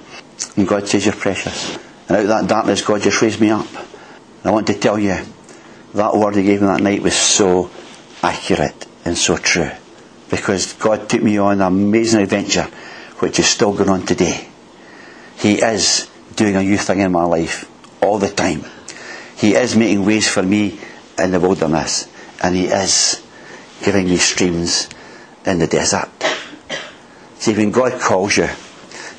And 0.56 0.68
God 0.68 0.88
says, 0.88 1.06
You're 1.06 1.16
precious. 1.16 1.78
And 2.08 2.18
out 2.18 2.22
of 2.24 2.28
that 2.30 2.48
darkness, 2.48 2.82
God 2.82 3.02
just 3.02 3.22
raised 3.22 3.42
me 3.42 3.50
up. 3.50 3.68
And 3.70 4.46
I 4.46 4.52
want 4.52 4.68
to 4.68 4.74
tell 4.74 4.98
you, 4.98 5.18
that 5.94 6.16
word 6.16 6.36
He 6.36 6.44
gave 6.44 6.62
me 6.62 6.68
that 6.68 6.82
night 6.82 7.02
was 7.02 7.16
so 7.16 7.70
accurate 8.24 8.88
and 9.06 9.18
so 9.18 9.38
true. 9.38 9.72
Because 10.30 10.74
God 10.74 11.10
took 11.10 11.22
me 11.22 11.38
on 11.38 11.56
an 11.56 11.62
amazing 11.62 12.22
adventure, 12.22 12.68
which 13.20 13.40
is 13.40 13.48
still 13.48 13.74
going 13.74 13.90
on 13.90 14.06
today. 14.06 14.48
He 15.38 15.62
is 15.62 16.10
doing 16.36 16.56
a 16.56 16.64
new 16.64 16.78
thing 16.78 17.00
in 17.00 17.12
my 17.12 17.26
life 17.26 17.70
all 18.02 18.18
the 18.18 18.30
time. 18.30 18.64
He 19.36 19.56
is 19.56 19.76
making 19.76 20.06
ways 20.06 20.30
for 20.30 20.44
me 20.44 20.80
in 21.18 21.32
the 21.32 21.40
wilderness, 21.40 22.08
and 22.42 22.56
He 22.56 22.66
is 22.66 23.24
giving 23.84 24.06
me 24.06 24.18
streams 24.18 24.90
in 25.46 25.60
the 25.60 25.68
desert. 25.68 26.10
See, 27.38 27.56
when 27.56 27.72
God 27.72 28.00
calls 28.00 28.38
you, 28.38 28.50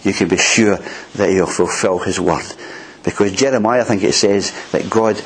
you 0.03 0.13
can 0.13 0.29
be 0.29 0.37
sure 0.37 0.79
that 1.15 1.31
He'll 1.31 1.47
fulfill 1.47 1.99
His 1.99 2.21
word. 2.21 2.45
Because 3.05 3.33
Jeremiah, 3.33 3.81
I 3.81 3.85
think 3.85 4.03
it 4.03 4.15
says 4.15 4.53
that 4.71 4.89
God 4.89 5.21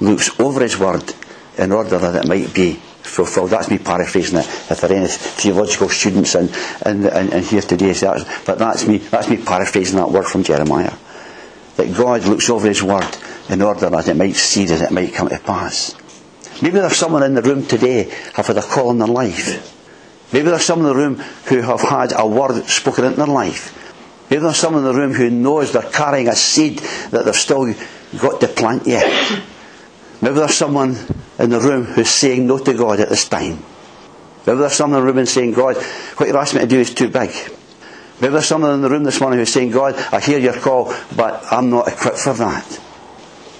looks 0.00 0.38
over 0.38 0.60
His 0.60 0.78
word 0.78 1.12
in 1.56 1.72
order 1.72 1.98
that 1.98 2.24
it 2.24 2.28
might 2.28 2.54
be 2.54 2.74
fulfilled. 2.74 3.50
That's 3.50 3.70
me 3.70 3.78
paraphrasing 3.78 4.38
it. 4.38 4.46
If 4.70 4.80
there 4.80 4.92
are 4.92 4.94
any 4.94 5.08
theological 5.08 5.88
students 5.88 6.34
in, 6.34 6.48
in, 6.86 7.06
in, 7.06 7.32
in 7.32 7.42
here 7.42 7.62
today, 7.62 7.92
so 7.94 8.14
that's, 8.14 8.44
but 8.46 8.58
that's 8.58 8.86
me, 8.86 8.98
that's 8.98 9.28
me 9.28 9.38
paraphrasing 9.38 9.96
that 9.96 10.10
word 10.10 10.26
from 10.26 10.44
Jeremiah. 10.44 10.92
That 11.76 11.96
God 11.96 12.24
looks 12.24 12.50
over 12.50 12.68
His 12.68 12.82
word 12.82 13.16
in 13.48 13.62
order 13.62 13.90
that 13.90 14.08
it 14.08 14.16
might 14.16 14.36
see 14.36 14.66
that 14.66 14.82
it 14.82 14.92
might 14.92 15.14
come 15.14 15.28
to 15.28 15.38
pass. 15.38 15.94
Maybe 16.60 16.78
there's 16.78 16.96
someone 16.96 17.22
in 17.22 17.34
the 17.34 17.42
room 17.42 17.66
today 17.66 18.04
who 18.04 18.32
have 18.34 18.46
had 18.46 18.56
a 18.56 18.62
call 18.62 18.90
in 18.90 18.98
their 18.98 19.08
life. 19.08 19.74
Maybe 20.32 20.48
there's 20.48 20.64
someone 20.64 20.90
in 20.90 20.96
the 20.96 21.02
room 21.02 21.14
who 21.46 21.62
have 21.62 21.80
had 21.80 22.12
a 22.16 22.26
word 22.26 22.64
spoken 22.66 23.04
in 23.04 23.14
their 23.14 23.26
life. 23.26 23.74
Maybe 24.30 24.42
there's 24.42 24.56
someone 24.56 24.84
in 24.84 24.92
the 24.92 24.98
room 24.98 25.14
who 25.14 25.30
knows 25.30 25.72
they're 25.72 25.82
carrying 25.82 26.28
a 26.28 26.36
seed 26.36 26.80
that 27.10 27.24
they've 27.24 27.34
still 27.34 27.72
got 28.20 28.40
to 28.40 28.48
plant 28.48 28.86
yet. 28.86 29.42
Maybe 30.20 30.34
there's 30.34 30.54
someone 30.54 30.96
in 31.38 31.50
the 31.50 31.60
room 31.60 31.84
who's 31.84 32.10
saying 32.10 32.46
no 32.46 32.58
to 32.58 32.74
God 32.74 33.00
at 33.00 33.08
this 33.08 33.28
time. 33.28 33.62
Maybe 34.46 34.58
there's 34.58 34.72
someone 34.72 35.00
in 35.00 35.06
the 35.06 35.12
room 35.12 35.26
saying, 35.26 35.52
God, 35.52 35.76
what 35.76 36.28
you're 36.28 36.36
asking 36.36 36.60
me 36.60 36.64
to 36.64 36.68
do 36.68 36.80
is 36.80 36.92
too 36.92 37.08
big. 37.08 37.30
Maybe 38.20 38.32
there's 38.32 38.46
someone 38.46 38.74
in 38.74 38.82
the 38.82 38.90
room 38.90 39.04
this 39.04 39.20
morning 39.20 39.38
who's 39.38 39.52
saying, 39.52 39.70
God, 39.70 39.94
I 40.12 40.20
hear 40.20 40.38
your 40.38 40.54
call, 40.54 40.92
but 41.14 41.44
I'm 41.52 41.70
not 41.70 41.86
equipped 41.86 42.18
for 42.18 42.34
that. 42.34 42.80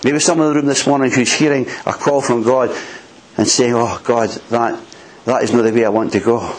Maybe 0.04 0.20
someone 0.20 0.48
in 0.48 0.52
the 0.52 0.60
room 0.60 0.66
this 0.66 0.86
morning 0.86 1.10
who's 1.10 1.32
hearing 1.32 1.66
a 1.84 1.92
call 1.92 2.20
from 2.22 2.42
God 2.42 2.70
and 3.36 3.46
saying, 3.46 3.74
Oh 3.74 4.00
God, 4.04 4.28
that, 4.50 4.80
that 5.24 5.42
is 5.42 5.52
not 5.52 5.62
the 5.62 5.72
way 5.72 5.84
I 5.84 5.88
want 5.88 6.12
to 6.12 6.20
go. 6.20 6.54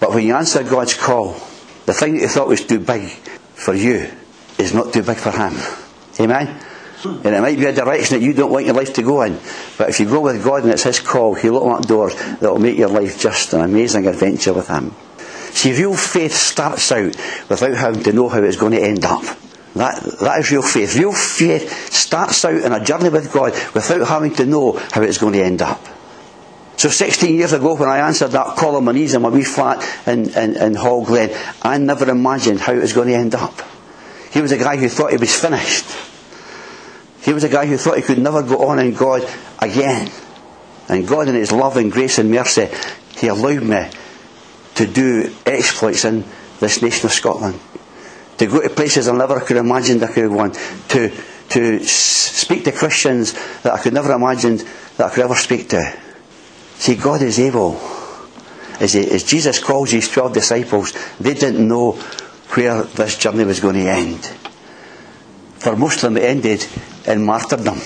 But 0.00 0.14
when 0.14 0.26
you 0.26 0.34
answer 0.34 0.62
God's 0.62 0.94
call, 0.94 1.34
the 1.86 1.92
thing 1.92 2.14
that 2.14 2.22
you 2.22 2.28
thought 2.28 2.48
was 2.48 2.64
too 2.64 2.80
big 2.80 3.08
for 3.08 3.74
you 3.74 4.10
is 4.58 4.74
not 4.74 4.92
too 4.92 5.02
big 5.02 5.16
for 5.16 5.30
Him. 5.30 5.52
Amen? 6.18 6.60
Hmm. 7.02 7.26
And 7.26 7.34
it 7.34 7.40
might 7.40 7.58
be 7.58 7.66
a 7.66 7.72
direction 7.72 8.18
that 8.18 8.24
you 8.24 8.32
don't 8.32 8.50
want 8.50 8.64
your 8.64 8.74
life 8.74 8.94
to 8.94 9.02
go 9.02 9.22
in. 9.22 9.38
But 9.76 9.90
if 9.90 10.00
you 10.00 10.06
go 10.06 10.20
with 10.20 10.42
God 10.42 10.62
and 10.62 10.72
it's 10.72 10.84
His 10.84 11.00
call, 11.00 11.34
He'll 11.34 11.56
open 11.56 11.72
up 11.72 11.86
doors 11.86 12.14
that 12.14 12.42
will 12.42 12.58
make 12.58 12.78
your 12.78 12.88
life 12.88 13.18
just 13.18 13.52
an 13.52 13.60
amazing 13.60 14.06
adventure 14.06 14.52
with 14.52 14.68
Him. 14.68 14.94
See, 15.52 15.72
real 15.72 15.94
faith 15.94 16.32
starts 16.32 16.90
out 16.90 17.14
without 17.48 17.74
having 17.74 18.02
to 18.04 18.12
know 18.12 18.28
how 18.28 18.42
it's 18.42 18.56
going 18.56 18.72
to 18.72 18.82
end 18.82 19.04
up. 19.04 19.22
That, 19.74 20.02
that 20.20 20.40
is 20.40 20.50
real 20.50 20.62
faith. 20.62 20.96
Real 20.96 21.12
faith 21.12 21.92
starts 21.92 22.44
out 22.44 22.54
in 22.54 22.72
a 22.72 22.84
journey 22.84 23.08
with 23.08 23.32
God 23.32 23.52
without 23.74 24.06
having 24.06 24.34
to 24.34 24.46
know 24.46 24.72
how 24.92 25.02
it's 25.02 25.18
going 25.18 25.32
to 25.32 25.42
end 25.42 25.62
up. 25.62 25.80
So 26.76 26.88
16 26.88 27.34
years 27.34 27.52
ago 27.52 27.74
when 27.74 27.88
I 27.88 27.98
answered 27.98 28.32
that 28.32 28.56
call 28.56 28.76
on 28.76 28.84
my 28.84 28.92
knees 28.92 29.14
in 29.14 29.22
my 29.22 29.28
wee 29.28 29.44
flat 29.44 29.82
in, 30.06 30.30
in, 30.30 30.56
in 30.56 30.74
Hall 30.74 31.04
Glen, 31.04 31.30
I 31.62 31.78
never 31.78 32.10
imagined 32.10 32.60
how 32.60 32.72
it 32.72 32.80
was 32.80 32.92
going 32.92 33.08
to 33.08 33.14
end 33.14 33.34
up. 33.34 33.54
He 34.32 34.40
was 34.40 34.52
a 34.52 34.58
guy 34.58 34.76
who 34.76 34.88
thought 34.88 35.12
he 35.12 35.16
was 35.16 35.34
finished. 35.34 35.86
He 37.22 37.32
was 37.32 37.44
a 37.44 37.48
guy 37.48 37.66
who 37.66 37.76
thought 37.76 37.96
he 37.96 38.02
could 38.02 38.18
never 38.18 38.42
go 38.42 38.68
on 38.68 38.78
in 38.78 38.94
God 38.94 39.22
again. 39.60 40.10
And 40.88 41.06
God 41.06 41.28
in 41.28 41.34
His 41.34 41.52
love 41.52 41.76
and 41.76 41.92
grace 41.92 42.18
and 42.18 42.30
mercy, 42.30 42.68
He 43.16 43.28
allowed 43.28 43.62
me 43.62 43.88
to 44.74 44.86
do 44.86 45.32
exploits 45.46 46.04
in 46.04 46.24
this 46.60 46.82
nation 46.82 47.06
of 47.06 47.12
Scotland. 47.12 47.58
To 48.42 48.48
go 48.48 48.60
to 48.60 48.70
places 48.70 49.06
I 49.06 49.16
never 49.16 49.38
could 49.38 49.54
have 49.54 49.64
imagined 49.64 50.02
I 50.02 50.08
could 50.08 50.24
have 50.24 50.32
gone. 50.32 50.50
To, 50.88 51.12
to 51.50 51.84
speak 51.84 52.64
to 52.64 52.72
Christians 52.72 53.34
that 53.62 53.72
I 53.72 53.78
could 53.78 53.92
never 53.92 54.10
imagine 54.10 54.56
that 54.96 55.12
I 55.12 55.14
could 55.14 55.22
ever 55.22 55.36
speak 55.36 55.68
to. 55.68 55.96
See, 56.74 56.96
God 56.96 57.22
is 57.22 57.38
able. 57.38 57.78
As, 58.80 58.94
he, 58.94 59.08
as 59.12 59.22
Jesus 59.22 59.62
calls 59.62 59.92
his 59.92 60.08
12 60.08 60.32
disciples, 60.32 60.92
they 61.20 61.34
didn't 61.34 61.68
know 61.68 61.92
where 62.54 62.82
this 62.82 63.16
journey 63.16 63.44
was 63.44 63.60
going 63.60 63.76
to 63.76 63.88
end. 63.88 64.24
For 65.58 65.76
most 65.76 66.02
of 66.02 66.12
them, 66.12 66.16
it 66.16 66.24
ended 66.24 66.66
in 67.06 67.24
martyrdom. 67.24 67.78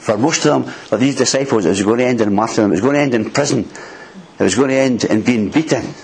For 0.00 0.18
most 0.18 0.44
of 0.46 0.64
them, 0.64 0.74
of 0.90 0.98
these 0.98 1.14
disciples, 1.14 1.64
it 1.64 1.68
was 1.68 1.82
going 1.84 1.98
to 1.98 2.06
end 2.06 2.22
in 2.22 2.34
martyrdom. 2.34 2.72
It 2.72 2.74
was 2.74 2.80
going 2.80 2.94
to 2.94 3.00
end 3.02 3.14
in 3.14 3.30
prison. 3.30 3.70
It 4.36 4.42
was 4.42 4.56
going 4.56 4.70
to 4.70 4.74
end 4.74 5.04
in 5.04 5.22
being 5.22 5.48
beaten. 5.48 5.94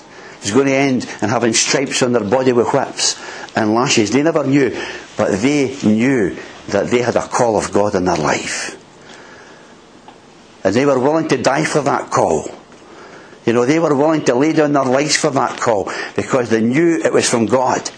Was 0.46 0.54
going 0.54 0.66
to 0.66 0.74
end 0.74 1.02
in 1.22 1.28
having 1.28 1.52
stripes 1.52 2.02
on 2.02 2.12
their 2.12 2.22
body 2.22 2.52
with 2.52 2.72
whips 2.72 3.20
and 3.56 3.74
lashes. 3.74 4.12
They 4.12 4.22
never 4.22 4.46
knew, 4.46 4.70
but 5.16 5.40
they 5.40 5.76
knew 5.82 6.36
that 6.68 6.88
they 6.88 7.02
had 7.02 7.16
a 7.16 7.26
call 7.26 7.56
of 7.56 7.72
God 7.72 7.94
in 7.94 8.04
their 8.04 8.16
life. 8.16 8.80
And 10.62 10.74
they 10.74 10.86
were 10.86 10.98
willing 10.98 11.28
to 11.28 11.36
die 11.36 11.64
for 11.64 11.80
that 11.82 12.10
call. 12.10 12.48
You 13.44 13.52
know, 13.52 13.64
they 13.64 13.78
were 13.78 13.94
willing 13.94 14.24
to 14.26 14.34
lay 14.34 14.52
down 14.52 14.72
their 14.72 14.84
lives 14.84 15.16
for 15.16 15.30
that 15.30 15.60
call 15.60 15.90
because 16.14 16.50
they 16.50 16.60
knew 16.60 17.00
it 17.04 17.12
was 17.12 17.28
from 17.28 17.46
God 17.46 17.90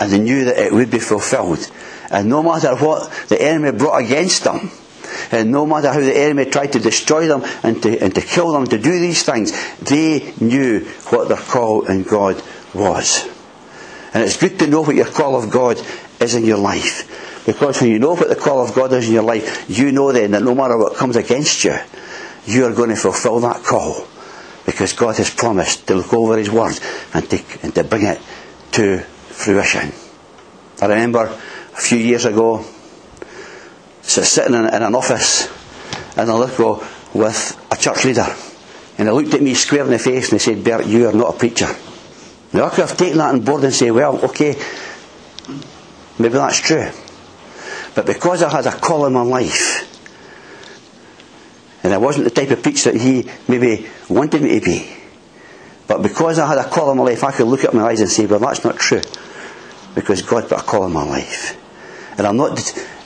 and 0.00 0.12
they 0.12 0.18
knew 0.18 0.44
that 0.44 0.58
it 0.58 0.72
would 0.72 0.90
be 0.90 0.98
fulfilled. 0.98 1.68
And 2.10 2.28
no 2.28 2.42
matter 2.42 2.76
what 2.76 3.10
the 3.28 3.40
enemy 3.40 3.76
brought 3.76 3.98
against 4.02 4.44
them, 4.44 4.70
and 5.30 5.50
no 5.50 5.66
matter 5.66 5.92
how 5.92 6.00
the 6.00 6.16
enemy 6.16 6.46
tried 6.46 6.72
to 6.72 6.78
destroy 6.78 7.26
them 7.26 7.42
and 7.62 7.82
to, 7.82 8.02
and 8.02 8.14
to 8.14 8.20
kill 8.20 8.52
them, 8.52 8.66
to 8.66 8.78
do 8.78 8.98
these 8.98 9.22
things, 9.22 9.52
they 9.80 10.32
knew 10.40 10.84
what 11.10 11.28
their 11.28 11.36
call 11.36 11.86
in 11.86 12.02
God 12.02 12.42
was. 12.74 13.28
And 14.14 14.24
it's 14.24 14.36
good 14.36 14.58
to 14.60 14.66
know 14.66 14.82
what 14.82 14.96
your 14.96 15.10
call 15.10 15.42
of 15.42 15.50
God 15.50 15.80
is 16.20 16.34
in 16.34 16.44
your 16.44 16.58
life. 16.58 17.44
Because 17.44 17.80
when 17.80 17.90
you 17.90 17.98
know 17.98 18.14
what 18.14 18.28
the 18.28 18.36
call 18.36 18.64
of 18.64 18.74
God 18.74 18.92
is 18.92 19.08
in 19.08 19.14
your 19.14 19.22
life, 19.22 19.68
you 19.68 19.92
know 19.92 20.12
then 20.12 20.32
that 20.32 20.42
no 20.42 20.54
matter 20.54 20.76
what 20.78 20.96
comes 20.96 21.16
against 21.16 21.64
you, 21.64 21.76
you 22.46 22.64
are 22.64 22.72
going 22.72 22.90
to 22.90 22.96
fulfill 22.96 23.40
that 23.40 23.62
call. 23.64 24.06
Because 24.64 24.92
God 24.92 25.16
has 25.16 25.30
promised 25.30 25.86
to 25.86 25.94
look 25.94 26.12
over 26.12 26.36
His 26.36 26.50
Word 26.50 26.78
and 27.14 27.28
to, 27.30 27.42
and 27.62 27.74
to 27.74 27.84
bring 27.84 28.04
it 28.04 28.20
to 28.72 28.98
fruition. 29.00 29.92
I 30.80 30.86
remember 30.86 31.24
a 31.24 31.80
few 31.80 31.98
years 31.98 32.24
ago, 32.24 32.64
sitting 34.08 34.54
in, 34.54 34.66
in 34.66 34.82
an 34.82 34.94
office 34.94 35.48
in 36.16 36.28
Lithgow 36.28 36.84
with 37.14 37.66
a 37.70 37.76
church 37.76 38.04
leader. 38.04 38.26
And 38.98 39.08
he 39.08 39.14
looked 39.14 39.34
at 39.34 39.42
me 39.42 39.54
square 39.54 39.84
in 39.84 39.90
the 39.90 39.98
face 39.98 40.32
and 40.32 40.40
he 40.40 40.44
said, 40.44 40.64
Bert, 40.64 40.86
you 40.86 41.08
are 41.08 41.12
not 41.12 41.34
a 41.34 41.38
preacher. 41.38 41.68
Now 42.52 42.64
I 42.64 42.70
could 42.70 42.88
have 42.88 42.96
taken 42.96 43.18
that 43.18 43.34
on 43.34 43.40
board 43.40 43.64
and 43.64 43.72
say, 43.72 43.90
well, 43.90 44.18
okay, 44.24 44.56
maybe 46.18 46.34
that's 46.34 46.60
true. 46.60 46.90
But 47.94 48.06
because 48.06 48.42
I 48.42 48.50
had 48.50 48.66
a 48.66 48.72
call 48.72 49.06
in 49.06 49.12
my 49.12 49.22
life, 49.22 49.84
and 51.84 51.92
I 51.92 51.98
wasn't 51.98 52.24
the 52.24 52.30
type 52.30 52.50
of 52.50 52.62
preacher 52.62 52.92
that 52.92 53.00
he 53.00 53.28
maybe 53.46 53.86
wanted 54.08 54.42
me 54.42 54.58
to 54.58 54.64
be, 54.64 54.90
but 55.86 56.02
because 56.02 56.38
I 56.38 56.46
had 56.46 56.58
a 56.58 56.68
call 56.68 56.90
in 56.90 56.98
my 56.98 57.04
life, 57.04 57.24
I 57.24 57.32
could 57.32 57.46
look 57.46 57.64
at 57.64 57.72
my 57.72 57.82
eyes 57.82 58.00
and 58.00 58.10
say, 58.10 58.26
well, 58.26 58.40
that's 58.40 58.64
not 58.64 58.76
true. 58.76 59.00
Because 59.94 60.22
God 60.22 60.48
put 60.48 60.58
a 60.58 60.62
call 60.62 60.84
in 60.84 60.92
my 60.92 61.02
life. 61.02 61.56
And 62.18 62.26
I'm 62.26 62.36
not, 62.36 62.58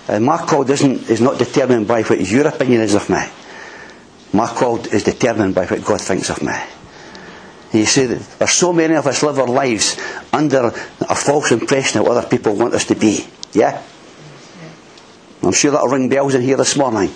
and 0.09 0.25
my 0.25 0.39
call 0.39 0.65
doesn't, 0.65 1.09
is 1.09 1.21
not 1.21 1.39
determined 1.39 1.87
by 1.87 2.03
what 2.03 2.21
your 2.21 2.47
opinion 2.49 2.81
is 2.81 2.95
of 2.95 3.09
me. 3.09 3.23
My 4.33 4.47
call 4.47 4.79
is 4.87 5.05
determined 5.05 5.55
by 5.55 5.67
what 5.67 5.85
God 5.85 6.01
thinks 6.01 6.31
of 6.31 6.43
me. 6.43 6.55
You 7.73 7.87
see, 7.87 8.07
there's 8.07 8.51
so 8.51 8.73
many 8.73 8.95
of 8.95 9.07
us 9.07 9.23
live 9.23 9.39
our 9.39 9.47
lives 9.47 9.97
under 10.33 10.67
a 10.67 11.15
false 11.15 11.53
impression 11.53 12.01
of 12.01 12.07
what 12.07 12.19
other 12.19 12.29
people 12.29 12.55
want 12.55 12.75
us 12.75 12.85
to 12.87 12.95
be. 12.95 13.27
Yeah? 13.53 13.83
I'm 15.43 15.53
sure 15.53 15.71
that'll 15.71 15.89
ring 15.89 16.09
bells 16.09 16.35
in 16.35 16.43
here 16.43 16.57
this 16.57 16.77
morning. 16.77 17.09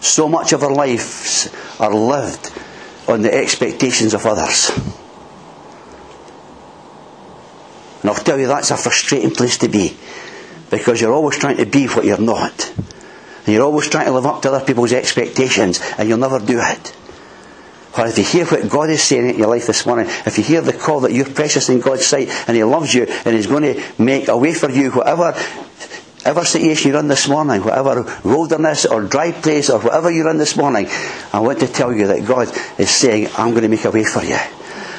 So 0.00 0.28
much 0.28 0.52
of 0.52 0.62
our 0.62 0.72
lives 0.72 1.48
are 1.78 1.94
lived 1.94 2.52
on 3.06 3.22
the 3.22 3.32
expectations 3.32 4.14
of 4.14 4.26
others. 4.26 4.70
And 8.00 8.10
I'll 8.10 8.16
tell 8.16 8.38
you, 8.38 8.46
that's 8.46 8.70
a 8.70 8.76
frustrating 8.76 9.30
place 9.30 9.58
to 9.58 9.68
be. 9.68 9.96
Because 10.70 11.00
you're 11.00 11.12
always 11.12 11.38
trying 11.38 11.56
to 11.58 11.66
be 11.66 11.86
what 11.86 12.04
you're 12.04 12.20
not. 12.20 12.72
And 13.44 13.48
you're 13.48 13.64
always 13.64 13.88
trying 13.88 14.06
to 14.06 14.12
live 14.12 14.26
up 14.26 14.42
to 14.42 14.52
other 14.52 14.64
people's 14.64 14.92
expectations, 14.92 15.80
and 15.98 16.08
you'll 16.08 16.18
never 16.18 16.38
do 16.38 16.60
it. 16.60 16.96
Or 17.98 18.06
if 18.06 18.16
you 18.18 18.24
hear 18.24 18.46
what 18.46 18.68
God 18.68 18.88
is 18.90 19.02
saying 19.02 19.30
in 19.30 19.38
your 19.38 19.48
life 19.48 19.66
this 19.66 19.84
morning, 19.84 20.06
if 20.24 20.38
you 20.38 20.44
hear 20.44 20.60
the 20.60 20.72
call 20.72 21.00
that 21.00 21.12
you're 21.12 21.28
precious 21.28 21.68
in 21.68 21.80
God's 21.80 22.06
sight 22.06 22.28
and 22.46 22.56
He 22.56 22.62
loves 22.62 22.94
you 22.94 23.04
and 23.04 23.34
He's 23.34 23.48
going 23.48 23.62
to 23.64 23.82
make 23.98 24.28
a 24.28 24.36
way 24.36 24.54
for 24.54 24.70
you, 24.70 24.90
whatever 24.92 25.32
whatever 26.20 26.44
situation 26.44 26.90
you're 26.90 27.00
in 27.00 27.08
this 27.08 27.28
morning, 27.28 27.64
whatever 27.64 28.04
wilderness 28.22 28.84
or 28.84 29.02
dry 29.02 29.32
place 29.32 29.70
or 29.70 29.80
whatever 29.80 30.10
you're 30.10 30.30
in 30.30 30.38
this 30.38 30.56
morning, 30.56 30.86
I 31.32 31.40
want 31.40 31.60
to 31.60 31.66
tell 31.66 31.92
you 31.92 32.06
that 32.08 32.26
God 32.26 32.48
is 32.78 32.90
saying, 32.90 33.28
I'm 33.36 33.50
going 33.50 33.62
to 33.62 33.68
make 33.68 33.84
a 33.84 33.90
way 33.90 34.04
for 34.04 34.22
you. 34.22 34.38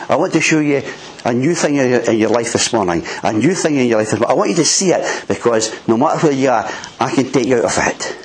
I 0.10 0.16
want 0.16 0.34
to 0.34 0.42
show 0.42 0.60
you 0.60 0.82
a 1.26 1.34
new 1.34 1.54
thing 1.56 1.76
in 1.76 1.90
your, 1.90 2.00
in 2.02 2.18
your 2.18 2.30
life 2.30 2.54
this 2.54 2.74
morning, 2.74 3.04
a 3.24 3.34
new 3.34 3.54
thing 3.54 3.78
in 3.78 3.88
your 3.88 4.00
life. 4.00 4.14
I 4.22 4.34
want 4.34 4.50
you 4.50 4.56
to 4.58 4.66
see 4.66 4.92
it 4.92 5.28
because 5.28 5.88
no 5.88 5.98
matter 5.98 6.28
where 6.28 6.36
you 6.36 6.50
are, 6.50 6.70
I 7.00 7.14
can 7.14 7.32
take 7.32 7.48
you 7.48 7.58
out 7.58 7.66
of 7.66 7.78
it. 7.78 8.18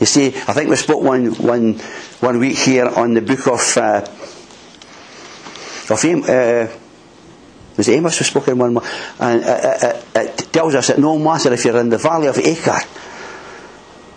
You 0.00 0.06
see, 0.06 0.28
I 0.28 0.54
think 0.54 0.70
we 0.70 0.76
spoke 0.76 1.02
one, 1.02 1.34
one, 1.34 1.74
one 2.20 2.38
week 2.38 2.56
here 2.56 2.86
on 2.86 3.14
the 3.14 3.20
book 3.20 3.46
of, 3.46 3.76
uh, 3.76 4.06
of 5.90 6.04
uh, 6.04 6.76
was 7.76 7.88
Amos 7.88 8.18
was 8.18 8.28
spoken 8.28 8.58
one 8.58 8.74
more, 8.74 8.82
and 9.18 9.42
it, 9.42 10.04
it, 10.14 10.40
it, 10.40 10.52
tells 10.52 10.74
us 10.74 10.88
that 10.88 10.98
no 10.98 11.18
matter 11.18 11.52
if 11.52 11.64
you're 11.64 11.78
in 11.78 11.88
the 11.88 11.98
valley 11.98 12.26
of 12.28 12.38
Achor, 12.38 12.78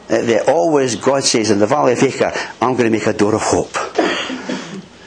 that 0.07 0.49
always 0.49 0.95
God 0.95 1.23
says 1.23 1.49
in 1.49 1.59
the 1.59 1.67
valley 1.67 1.93
of 1.93 2.03
Achor, 2.03 2.31
I'm 2.61 2.73
going 2.73 2.85
to 2.85 2.89
make 2.89 3.07
a 3.07 3.13
door 3.13 3.35
of 3.35 3.41
hope. 3.41 3.73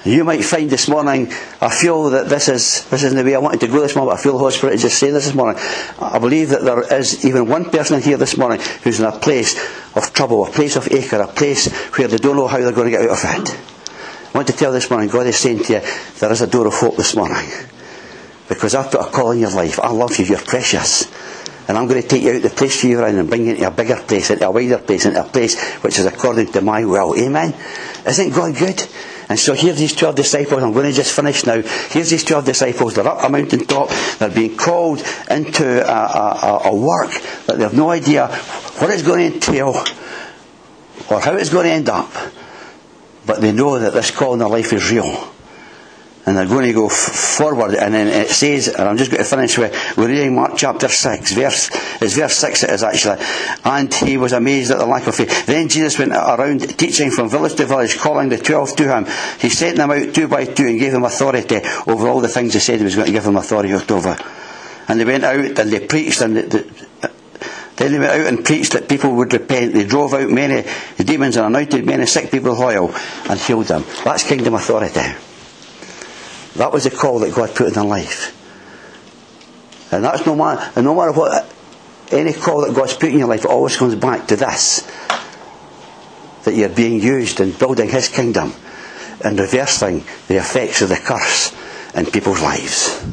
You 0.06 0.22
might 0.22 0.44
find 0.44 0.70
this 0.70 0.88
morning, 0.88 1.32
I 1.60 1.68
feel 1.68 2.10
that 2.10 2.28
this 2.28 2.48
is 2.48 2.88
this 2.90 3.02
isn't 3.02 3.18
the 3.18 3.24
way 3.24 3.34
I 3.34 3.38
wanted 3.38 3.60
to 3.60 3.66
go 3.66 3.80
this 3.80 3.96
morning, 3.96 4.12
but 4.12 4.20
I 4.20 4.22
feel 4.22 4.32
the 4.34 4.38
Holy 4.38 4.52
Spirit 4.52 4.74
is 4.74 4.82
just 4.82 5.00
saying 5.00 5.14
this 5.14 5.26
this 5.26 5.34
morning. 5.34 5.60
I 6.00 6.20
believe 6.20 6.50
that 6.50 6.62
there 6.62 6.80
is 7.00 7.24
even 7.24 7.48
one 7.48 7.70
person 7.70 8.00
here 8.00 8.16
this 8.16 8.36
morning 8.36 8.60
who's 8.84 9.00
in 9.00 9.06
a 9.06 9.18
place 9.18 9.56
of 9.96 10.12
trouble, 10.12 10.46
a 10.46 10.50
place 10.50 10.76
of 10.76 10.92
Achor, 10.92 11.20
a 11.20 11.26
place 11.26 11.72
where 11.96 12.06
they 12.06 12.18
don't 12.18 12.36
know 12.36 12.46
how 12.46 12.58
they're 12.58 12.70
going 12.70 12.92
to 12.92 12.96
get 12.96 13.10
out 13.10 13.24
of 13.24 13.48
it. 13.48 13.58
I 14.32 14.38
want 14.38 14.46
to 14.46 14.56
tell 14.56 14.70
this 14.70 14.90
morning, 14.90 15.08
God 15.08 15.26
is 15.26 15.38
saying 15.38 15.64
to 15.64 15.72
you, 15.72 15.80
there 16.20 16.30
is 16.30 16.40
a 16.40 16.46
door 16.46 16.68
of 16.68 16.74
hope 16.74 16.96
this 16.96 17.16
morning. 17.16 17.50
Because 18.48 18.76
I've 18.76 18.92
put 18.92 19.00
a 19.00 19.10
call 19.10 19.32
in 19.32 19.40
your 19.40 19.50
life. 19.50 19.80
I 19.80 19.90
love 19.90 20.16
you, 20.18 20.24
you're 20.24 20.38
precious. 20.38 21.10
And 21.68 21.76
I'm 21.76 21.88
going 21.88 22.00
to 22.00 22.06
take 22.06 22.22
you 22.22 22.30
out 22.30 22.36
of 22.36 22.42
the 22.42 22.50
place 22.50 22.84
you're 22.84 23.08
in 23.08 23.18
and 23.18 23.28
bring 23.28 23.46
you 23.46 23.54
into 23.54 23.66
a 23.66 23.70
bigger 23.72 23.96
place, 23.96 24.30
into 24.30 24.46
a 24.46 24.50
wider 24.52 24.78
place, 24.78 25.04
into 25.04 25.20
a 25.20 25.24
place 25.24 25.60
which 25.82 25.98
is 25.98 26.06
according 26.06 26.52
to 26.52 26.60
my 26.60 26.84
will. 26.84 27.18
Amen? 27.18 27.54
Isn't 28.06 28.30
God 28.30 28.54
good? 28.56 28.86
And 29.28 29.38
so 29.38 29.54
here's 29.54 29.78
these 29.78 29.94
12 29.94 30.14
disciples. 30.14 30.62
I'm 30.62 30.72
going 30.72 30.86
to 30.86 30.92
just 30.92 31.14
finish 31.14 31.44
now. 31.44 31.60
Here's 31.60 32.10
these 32.10 32.24
12 32.24 32.44
disciples. 32.44 32.94
They're 32.94 33.06
up 33.06 33.24
a 33.24 33.28
mountain 33.28 33.66
top. 33.66 33.88
They're 34.18 34.30
being 34.30 34.56
called 34.56 35.02
into 35.28 35.84
a, 35.84 35.92
a, 35.92 36.60
a 36.66 36.76
work 36.76 37.10
that 37.46 37.56
they 37.56 37.64
have 37.64 37.74
no 37.74 37.90
idea 37.90 38.28
what 38.28 38.90
it's 38.90 39.02
going 39.02 39.28
to 39.28 39.34
entail 39.34 39.74
or 41.10 41.20
how 41.20 41.34
it's 41.34 41.50
going 41.50 41.64
to 41.64 41.72
end 41.72 41.88
up. 41.88 42.10
But 43.26 43.40
they 43.40 43.50
know 43.50 43.78
that 43.78 43.92
this 43.92 44.12
call 44.12 44.34
in 44.34 44.38
their 44.38 44.48
life 44.48 44.72
is 44.72 44.90
real 44.90 45.32
and 46.26 46.36
they're 46.36 46.46
going 46.46 46.66
to 46.66 46.72
go 46.72 46.86
f- 46.86 46.92
forward. 46.92 47.76
And 47.76 47.94
then 47.94 48.08
it 48.08 48.28
says, 48.28 48.66
and 48.66 48.88
I'm 48.88 48.96
just 48.96 49.12
going 49.12 49.22
to 49.22 49.28
finish 49.28 49.56
with, 49.56 49.96
we're 49.96 50.08
reading 50.08 50.34
Mark 50.34 50.54
chapter 50.56 50.88
6, 50.88 51.32
verse, 51.32 51.70
it's 52.02 52.14
verse 52.14 52.36
6 52.36 52.64
it 52.64 52.70
is 52.70 52.82
actually. 52.82 53.24
And 53.64 53.94
he 53.94 54.16
was 54.16 54.32
amazed 54.32 54.72
at 54.72 54.78
the 54.78 54.86
lack 54.86 55.06
of 55.06 55.14
faith. 55.14 55.46
Then 55.46 55.68
Jesus 55.68 55.98
went 55.98 56.12
around 56.12 56.76
teaching 56.78 57.12
from 57.12 57.28
village 57.28 57.54
to 57.54 57.64
village, 57.64 57.96
calling 57.96 58.28
the 58.28 58.38
twelve 58.38 58.74
to 58.76 58.92
him. 58.92 59.06
He 59.40 59.48
sent 59.48 59.76
them 59.76 59.90
out 59.90 60.14
two 60.14 60.26
by 60.26 60.44
two 60.44 60.66
and 60.66 60.80
gave 60.80 60.92
them 60.92 61.04
authority 61.04 61.60
over 61.86 62.08
all 62.08 62.20
the 62.20 62.28
things 62.28 62.54
he 62.54 62.60
said 62.60 62.78
he 62.78 62.84
was 62.84 62.96
going 62.96 63.06
to 63.06 63.12
give 63.12 63.24
them 63.24 63.36
authority 63.36 63.72
over. 63.72 64.16
And 64.88 65.00
they 65.00 65.04
went 65.04 65.24
out 65.24 65.58
and 65.58 65.70
they 65.70 65.86
preached 65.86 66.20
and 66.20 66.36
the, 66.36 66.86
then 67.76 67.92
they 67.92 67.98
went 67.98 68.10
out 68.10 68.26
and 68.26 68.44
preached 68.44 68.72
that 68.72 68.88
people 68.88 69.14
would 69.14 69.32
repent. 69.32 69.74
They 69.74 69.86
drove 69.86 70.14
out 70.14 70.30
many 70.30 70.68
demons 70.98 71.36
and 71.36 71.46
anointed 71.46 71.84
many 71.84 72.06
sick 72.06 72.30
people 72.30 72.50
with 72.50 72.60
oil 72.60 72.92
and 73.28 73.38
healed 73.38 73.66
them. 73.66 73.84
That's 74.04 74.26
kingdom 74.26 74.54
authority. 74.54 75.25
That 76.56 76.72
was 76.72 76.84
the 76.84 76.90
call 76.90 77.20
that 77.20 77.34
God 77.34 77.54
put 77.54 77.68
in 77.68 77.74
their 77.74 77.84
life. 77.84 78.32
And 79.92 80.04
that's 80.04 80.26
no 80.26 80.34
matter, 80.34 80.72
and 80.74 80.84
no 80.84 80.94
matter 80.94 81.12
what, 81.12 81.52
any 82.10 82.32
call 82.32 82.62
that 82.66 82.74
God's 82.74 82.94
put 82.94 83.10
in 83.10 83.18
your 83.18 83.28
life, 83.28 83.46
always 83.46 83.76
comes 83.76 83.94
back 83.94 84.28
to 84.28 84.36
this. 84.36 84.80
That 86.44 86.54
you're 86.54 86.68
being 86.68 87.00
used 87.00 87.40
in 87.40 87.52
building 87.52 87.88
His 87.88 88.08
kingdom 88.08 88.52
and 89.24 89.38
reversing 89.38 90.04
the 90.28 90.36
effects 90.36 90.82
of 90.82 90.88
the 90.88 90.96
curse 90.96 91.54
in 91.94 92.06
people's 92.06 92.42
lives. 92.42 93.04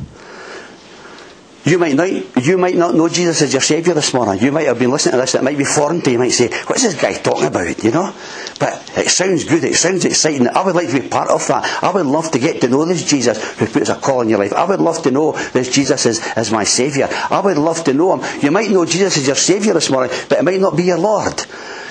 You 1.66 1.80
might 1.80 1.96
not, 1.96 2.10
you 2.46 2.58
might 2.58 2.76
not 2.76 2.94
know 2.94 3.08
Jesus 3.08 3.42
as 3.42 3.54
your 3.54 3.62
Saviour 3.62 3.96
this 3.96 4.14
morning. 4.14 4.44
You 4.44 4.52
might 4.52 4.68
have 4.68 4.78
been 4.78 4.92
listening 4.92 5.14
to 5.14 5.18
this, 5.20 5.36
it 5.36 5.44
might 5.44 5.58
be 5.58 5.64
foreign 5.64 6.02
to 6.02 6.10
you. 6.10 6.14
You 6.14 6.20
might 6.20 6.32
say, 6.32 6.50
what's 6.68 6.84
this 6.84 7.00
guy 7.00 7.14
talking 7.14 7.46
about, 7.46 7.84
you 7.84 7.92
know? 7.92 8.14
But 8.60 8.92
it 8.96 9.10
sounds 9.10 9.46
good, 9.46 9.64
it 9.64 9.76
sounds 9.76 10.06
exciting. 10.06 10.48
I 10.48 10.64
would 10.64 10.76
like 10.76 10.90
to 10.90 11.02
be 11.02 11.08
part 11.08 11.30
of 11.30 11.46
that. 11.48 11.84
I 11.84 11.92
would 11.92 12.06
love 12.06 12.32
to 12.32 12.40
get 12.40 12.62
to 12.62 12.68
know 12.68 12.86
this 12.86 13.04
Jesus 13.04 13.58
who 13.58 13.66
puts 13.66 13.90
a 13.90 13.96
call 13.96 14.22
in 14.22 14.30
your 14.30 14.40
life. 14.40 14.54
I 14.54 14.66
would 14.66 14.80
love 14.80 15.02
to 15.04 15.12
know 15.12 15.32
this 15.50 15.74
Jesus 15.74 16.06
is, 16.06 16.26
is 16.38 16.52
my 16.52 16.64
Saviour. 16.64 17.08
I 17.12 17.40
would 17.40 17.58
love 17.58 17.84
to 17.86 17.94
know 17.94 18.18
Him. 18.18 18.42
You 18.42 18.52
might 18.52 18.70
know 18.70 18.86
Jesus 18.86 19.18
as 19.18 19.28
your 19.28 19.36
Saviour 19.36 19.74
this 19.74 19.90
morning, 19.90 20.16
but 20.30 20.40
it 20.40 20.44
might 20.44 20.62
not 20.62 20.78
be 20.78 20.84
your 20.84 21.00
Lord. 21.00 21.44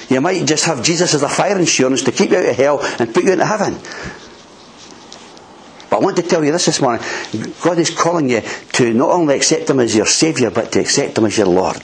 You 0.09 0.20
might 0.20 0.46
just 0.46 0.64
have 0.66 0.83
Jesus 0.83 1.14
as 1.14 1.22
a 1.22 1.29
fire 1.29 1.59
insurance 1.59 2.03
to 2.05 2.12
keep 2.12 2.31
you 2.31 2.38
out 2.38 2.46
of 2.46 2.57
hell 2.57 2.81
and 2.98 3.14
put 3.14 3.25
you 3.25 3.33
into 3.33 3.46
heaven. 3.46 3.79
But 5.90 5.98
I 5.98 6.01
want 6.01 6.16
to 6.16 6.22
tell 6.22 6.44
you 6.44 6.53
this 6.53 6.66
this 6.66 6.81
morning. 6.81 7.05
God 7.62 7.79
is 7.79 7.90
calling 7.90 8.31
you 8.31 8.42
to 8.72 8.94
not 8.94 9.11
only 9.11 9.37
accept 9.37 9.68
Him 9.68 9.81
as 9.81 9.94
your 9.94 10.07
Saviour, 10.07 10.51
but 10.51 10.72
to 10.72 10.81
accept 10.81 11.18
Him 11.18 11.27
as 11.27 11.37
your 11.37 11.48
Lord. 11.48 11.83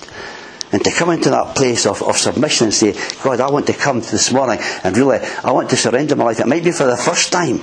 And 0.71 0.85
to 0.85 0.91
come 0.91 1.11
into 1.11 1.31
that 1.31 1.57
place 1.57 1.87
of, 1.87 2.03
of 2.03 2.17
submission 2.17 2.67
and 2.67 2.75
say, 2.75 2.95
God, 3.23 3.41
I 3.41 3.51
want 3.51 3.67
to 3.69 3.73
come 3.73 4.01
this 4.01 4.33
morning 4.33 4.59
and 4.85 4.97
really, 4.97 5.19
I 5.43 5.53
want 5.53 5.71
to 5.71 5.77
surrender 5.77 6.15
my 6.15 6.25
life. 6.25 6.41
It 6.41 6.47
might 6.47 6.65
be 6.65 6.73
for 6.73 6.85
the 6.85 6.97
first 6.97 7.33
time. 7.33 7.61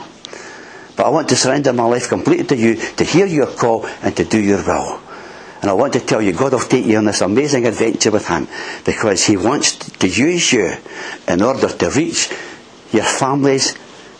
But 0.95 1.05
I 1.05 1.09
want 1.09 1.29
to 1.29 1.35
surrender 1.35 1.73
my 1.73 1.83
life 1.85 2.09
completely 2.09 2.45
to 2.47 2.55
you, 2.55 2.75
to 2.75 3.03
hear 3.03 3.25
your 3.25 3.47
call 3.47 3.85
and 4.01 4.15
to 4.17 4.23
do 4.23 4.41
your 4.41 4.63
will. 4.65 5.01
And 5.61 5.69
I 5.69 5.73
want 5.73 5.93
to 5.93 5.99
tell 5.99 6.21
you, 6.21 6.33
God 6.33 6.53
will 6.53 6.59
take 6.59 6.85
you 6.85 6.97
on 6.97 7.05
this 7.05 7.21
amazing 7.21 7.65
adventure 7.65 8.11
with 8.11 8.27
Him 8.27 8.47
because 8.85 9.25
He 9.25 9.37
wants 9.37 9.75
to 9.75 10.07
use 10.07 10.53
you 10.53 10.75
in 11.27 11.41
order 11.41 11.67
to 11.69 11.89
reach 11.89 12.31
your 12.91 13.03
families 13.03 13.75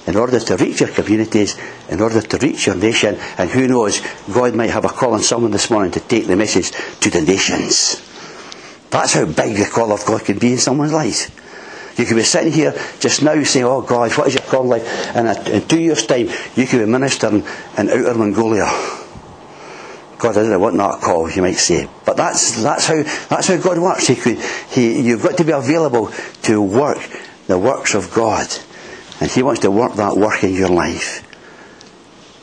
in 0.08 0.16
order 0.16 0.40
to 0.40 0.56
reach 0.58 0.82
your 0.82 0.90
communities, 0.90 1.58
in 1.90 2.00
order 2.00 2.22
to 2.22 2.38
reach 2.38 2.68
your 2.68 2.76
nation, 2.76 3.18
and 3.38 3.50
who 3.50 3.68
knows, 3.68 4.02
God 4.32 4.54
might 4.56 4.70
have 4.70 4.86
a 4.86 4.90
call 4.90 5.14
on 5.14 5.22
someone 5.22 5.52
this 5.52 5.70
morning 5.70 5.92
to 5.94 6.00
take 6.00 6.28
the 6.28 6.36
message 6.36 6.72
to 7.00 7.10
the 7.10 7.22
nations. 7.22 8.05
That's 8.90 9.14
how 9.14 9.26
big 9.26 9.58
the 9.58 9.70
call 9.72 9.92
of 9.92 10.06
God 10.06 10.24
can 10.24 10.40
be 10.40 10.54
in 10.54 10.58
someone's 10.58 10.94
life. 10.94 11.32
You 11.98 12.06
could 12.06 12.18
be 12.18 12.24
sitting 12.24 12.52
here 12.52 12.74
just 13.00 13.24
now 13.24 13.42
saying, 13.44 13.66
Oh 13.66 13.82
God, 13.82 14.12
what 14.18 14.28
is 14.28 14.34
your 14.34 14.44
call 14.44 14.66
like? 14.66 14.84
And 15.16 15.28
in 15.48 15.68
two 15.68 15.80
years' 15.80 16.06
time, 16.06 16.30
you 16.56 16.68
could 16.68 16.80
be 16.80 16.86
ministering 16.86 17.44
in 17.78 17.90
outer 17.90 18.14
Mongolia. 18.16 18.66
God, 20.18 20.38
I 20.38 20.44
didn't 20.44 20.60
want 20.60 20.78
that 20.78 21.02
call, 21.02 21.30
you 21.30 21.42
might 21.42 21.54
say. 21.54 21.90
But 22.06 22.18
that's, 22.18 22.62
that's, 22.62 22.88
how, 22.88 23.04
that's 23.30 23.48
how 23.48 23.58
God 23.58 23.80
works. 23.80 24.08
He 24.08 24.16
could, 24.16 24.40
he, 24.70 25.02
you've 25.02 25.24
got 25.24 25.38
to 25.38 25.44
be 25.44 25.52
available 25.52 26.12
to 26.44 26.62
work 26.62 26.98
the 27.48 27.58
works 27.58 27.96
of 27.96 28.14
God. 28.14 28.48
And 29.20 29.30
He 29.30 29.44
wants 29.44 29.62
to 29.62 29.72
work 29.72 29.94
that 29.96 30.16
work 30.18 30.44
in 30.44 30.54
your 30.54 30.70
life. 30.70 31.22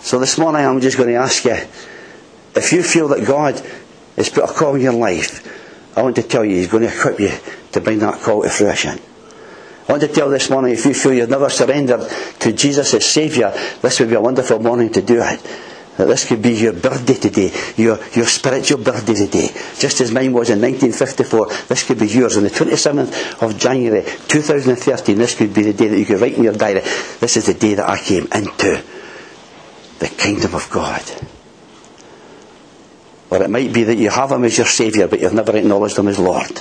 So 0.01 0.18
this 0.18 0.38
morning 0.38 0.64
I'm 0.64 0.80
just 0.80 0.97
going 0.97 1.11
to 1.11 1.16
ask 1.16 1.45
you, 1.45 1.57
if 2.55 2.72
you 2.72 2.82
feel 2.82 3.09
that 3.09 3.26
God 3.26 3.61
has 4.16 4.28
put 4.28 4.45
a 4.45 4.53
call 4.53 4.74
in 4.74 4.80
your 4.82 4.93
life, 4.93 5.61
I 5.97 6.03
want 6.03 6.16
to 6.16 6.22
tell 6.22 6.45
you 6.45 6.57
He's 6.57 6.68
going 6.68 6.84
to 6.84 6.88
equip 6.88 7.20
you 7.20 7.30
to 7.72 7.80
bring 7.80 7.99
that 8.01 8.20
call 8.20 8.43
to 8.43 8.49
fruition. 8.51 8.99
I 9.88 9.93
want 9.93 10.03
to 10.03 10.09
tell 10.09 10.30
this 10.30 10.49
morning, 10.49 10.72
if 10.72 10.86
you 10.86 10.95
feel 10.95 11.12
you've 11.12 11.28
never 11.28 11.51
surrendered 11.51 12.09
to 12.40 12.53
Jesus 12.53 12.95
as 12.95 13.05
Saviour, 13.05 13.53
this 13.82 13.99
would 14.01 14.09
be 14.09 14.14
a 14.14 14.20
wonderful 14.20 14.61
morning 14.61 14.90
to 14.93 15.03
do 15.03 15.20
it. 15.22 15.40
That 15.99 16.07
this 16.07 16.24
could 16.24 16.40
be 16.40 16.53
your 16.53 16.72
birthday 16.72 17.14
today, 17.14 17.53
your, 17.76 17.99
your 18.14 18.24
spiritual 18.24 18.82
birthday 18.82 19.12
today. 19.14 19.49
Just 19.78 20.01
as 20.01 20.11
mine 20.11 20.32
was 20.32 20.49
in 20.49 20.61
1954, 20.62 21.66
this 21.68 21.84
could 21.84 21.99
be 21.99 22.07
yours. 22.07 22.36
On 22.38 22.45
the 22.45 22.49
27th 22.49 23.43
of 23.43 23.59
January 23.59 24.03
2013, 24.28 25.18
this 25.18 25.34
could 25.34 25.53
be 25.53 25.62
the 25.62 25.74
day 25.74 25.88
that 25.88 25.99
you 25.99 26.07
could 26.07 26.20
write 26.20 26.34
in 26.34 26.45
your 26.45 26.55
diary, 26.55 26.80
this 27.20 27.36
is 27.36 27.47
the 27.47 27.55
day 27.55 27.74
that 27.74 27.88
I 27.88 27.99
came 27.99 28.26
into 28.32 28.82
the 29.99 30.09
kingdom 30.09 30.55
of 30.55 30.70
God. 30.70 31.03
Or 33.33 33.43
it 33.43 33.49
might 33.49 33.72
be 33.72 33.85
that 33.85 33.97
you 33.97 34.11
have 34.11 34.30
Him 34.30 34.45
as 34.45 34.59
your 34.59 34.66
Saviour, 34.66 35.09
but 35.09 35.18
you've 35.18 35.33
never 35.33 35.57
acknowledged 35.57 35.99
Him 35.99 36.07
as 36.07 36.18
Lord. 36.18 36.61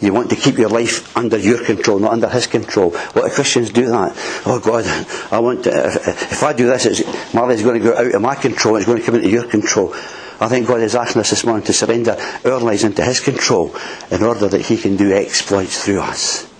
You 0.00 0.12
want 0.12 0.28
to 0.30 0.36
keep 0.36 0.58
your 0.58 0.68
life 0.68 1.16
under 1.16 1.38
your 1.38 1.64
control, 1.64 2.00
not 2.00 2.10
under 2.10 2.28
His 2.28 2.48
control. 2.48 2.90
What 2.90 3.28
do 3.28 3.30
Christians 3.32 3.70
do 3.70 3.86
that? 3.86 4.12
Oh 4.46 4.58
God, 4.58 4.84
I 5.32 5.38
want 5.38 5.62
to, 5.64 5.70
if, 5.70 6.32
if 6.32 6.42
I 6.42 6.54
do 6.54 6.66
this, 6.66 6.86
it's, 6.86 7.32
Marley's 7.32 7.62
going 7.62 7.80
to 7.80 7.88
go 7.88 7.96
out 7.96 8.12
of 8.12 8.20
my 8.20 8.34
control, 8.34 8.74
it's 8.76 8.86
going 8.86 8.98
to 8.98 9.04
come 9.04 9.14
into 9.14 9.28
your 9.28 9.46
control. 9.46 9.94
I 10.40 10.48
think 10.48 10.66
God 10.66 10.80
is 10.80 10.96
asking 10.96 11.20
us 11.20 11.30
this 11.30 11.44
morning 11.44 11.64
to 11.66 11.72
surrender 11.72 12.16
our 12.44 12.58
lives 12.58 12.82
into 12.82 13.04
His 13.04 13.20
control 13.20 13.72
in 14.10 14.24
order 14.24 14.48
that 14.48 14.62
He 14.62 14.76
can 14.76 14.96
do 14.96 15.12
exploits 15.12 15.84
through 15.84 16.00
us. 16.00 16.50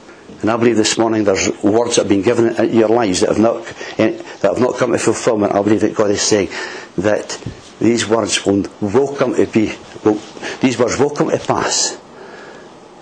And 0.40 0.52
I 0.52 0.56
believe 0.56 0.76
this 0.76 0.96
morning 0.98 1.24
there's 1.24 1.48
words 1.64 1.96
that 1.96 2.02
have 2.02 2.08
been 2.08 2.22
given 2.22 2.54
in 2.54 2.76
your 2.78 2.90
lives 2.90 3.22
that 3.22 3.30
have 3.30 3.40
not, 3.40 3.64
that 3.96 4.42
have 4.44 4.60
not 4.60 4.76
come 4.76 4.92
to 4.92 4.98
fulfillment. 4.98 5.52
I 5.52 5.62
believe 5.62 5.80
that 5.80 5.96
God 5.96 6.12
is 6.12 6.22
saying 6.22 6.50
that 6.98 7.42
these 7.80 8.06
words 8.06 8.44
will, 8.44 8.64
will 8.80 9.14
come 9.16 9.34
to 9.34 9.46
be, 9.46 9.74
will, 10.04 10.20
these 10.60 10.78
words 10.78 10.98
will 10.98 11.10
come 11.10 11.30
to 11.30 11.38
pass 11.38 11.98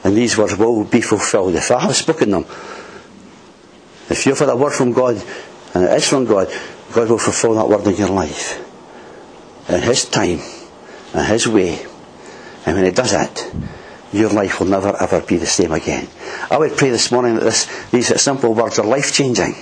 and 0.04 0.16
these 0.16 0.38
words 0.38 0.56
will 0.56 0.84
be 0.84 1.00
fulfilled 1.00 1.54
if 1.54 1.70
I 1.70 1.80
have 1.80 1.96
spoken 1.96 2.30
them. 2.30 2.44
If 4.08 4.24
you've 4.24 4.38
had 4.38 4.48
a 4.48 4.56
word 4.56 4.72
from 4.72 4.92
God, 4.92 5.22
and 5.74 5.84
it 5.84 5.90
is 5.90 6.08
from 6.08 6.24
God, 6.24 6.48
God 6.92 7.10
will 7.10 7.18
fulfill 7.18 7.54
that 7.54 7.68
word 7.68 7.86
in 7.86 7.96
your 7.96 8.08
life. 8.08 8.64
In 9.68 9.82
His 9.82 10.06
time, 10.06 10.40
in 11.12 11.24
His 11.24 11.46
way. 11.46 11.84
And 12.64 12.76
when 12.76 12.84
He 12.84 12.90
does 12.90 13.12
it, 13.12 13.52
your 14.12 14.30
life 14.30 14.60
will 14.60 14.68
never 14.68 14.96
ever 15.02 15.20
be 15.20 15.36
the 15.36 15.46
same 15.46 15.72
again. 15.72 16.08
I 16.50 16.56
would 16.56 16.78
pray 16.78 16.90
this 16.90 17.12
morning 17.12 17.34
that 17.34 17.44
this, 17.44 17.90
these 17.90 18.22
simple 18.22 18.54
words 18.54 18.78
are 18.78 18.86
life 18.86 19.12
changing 19.12 19.54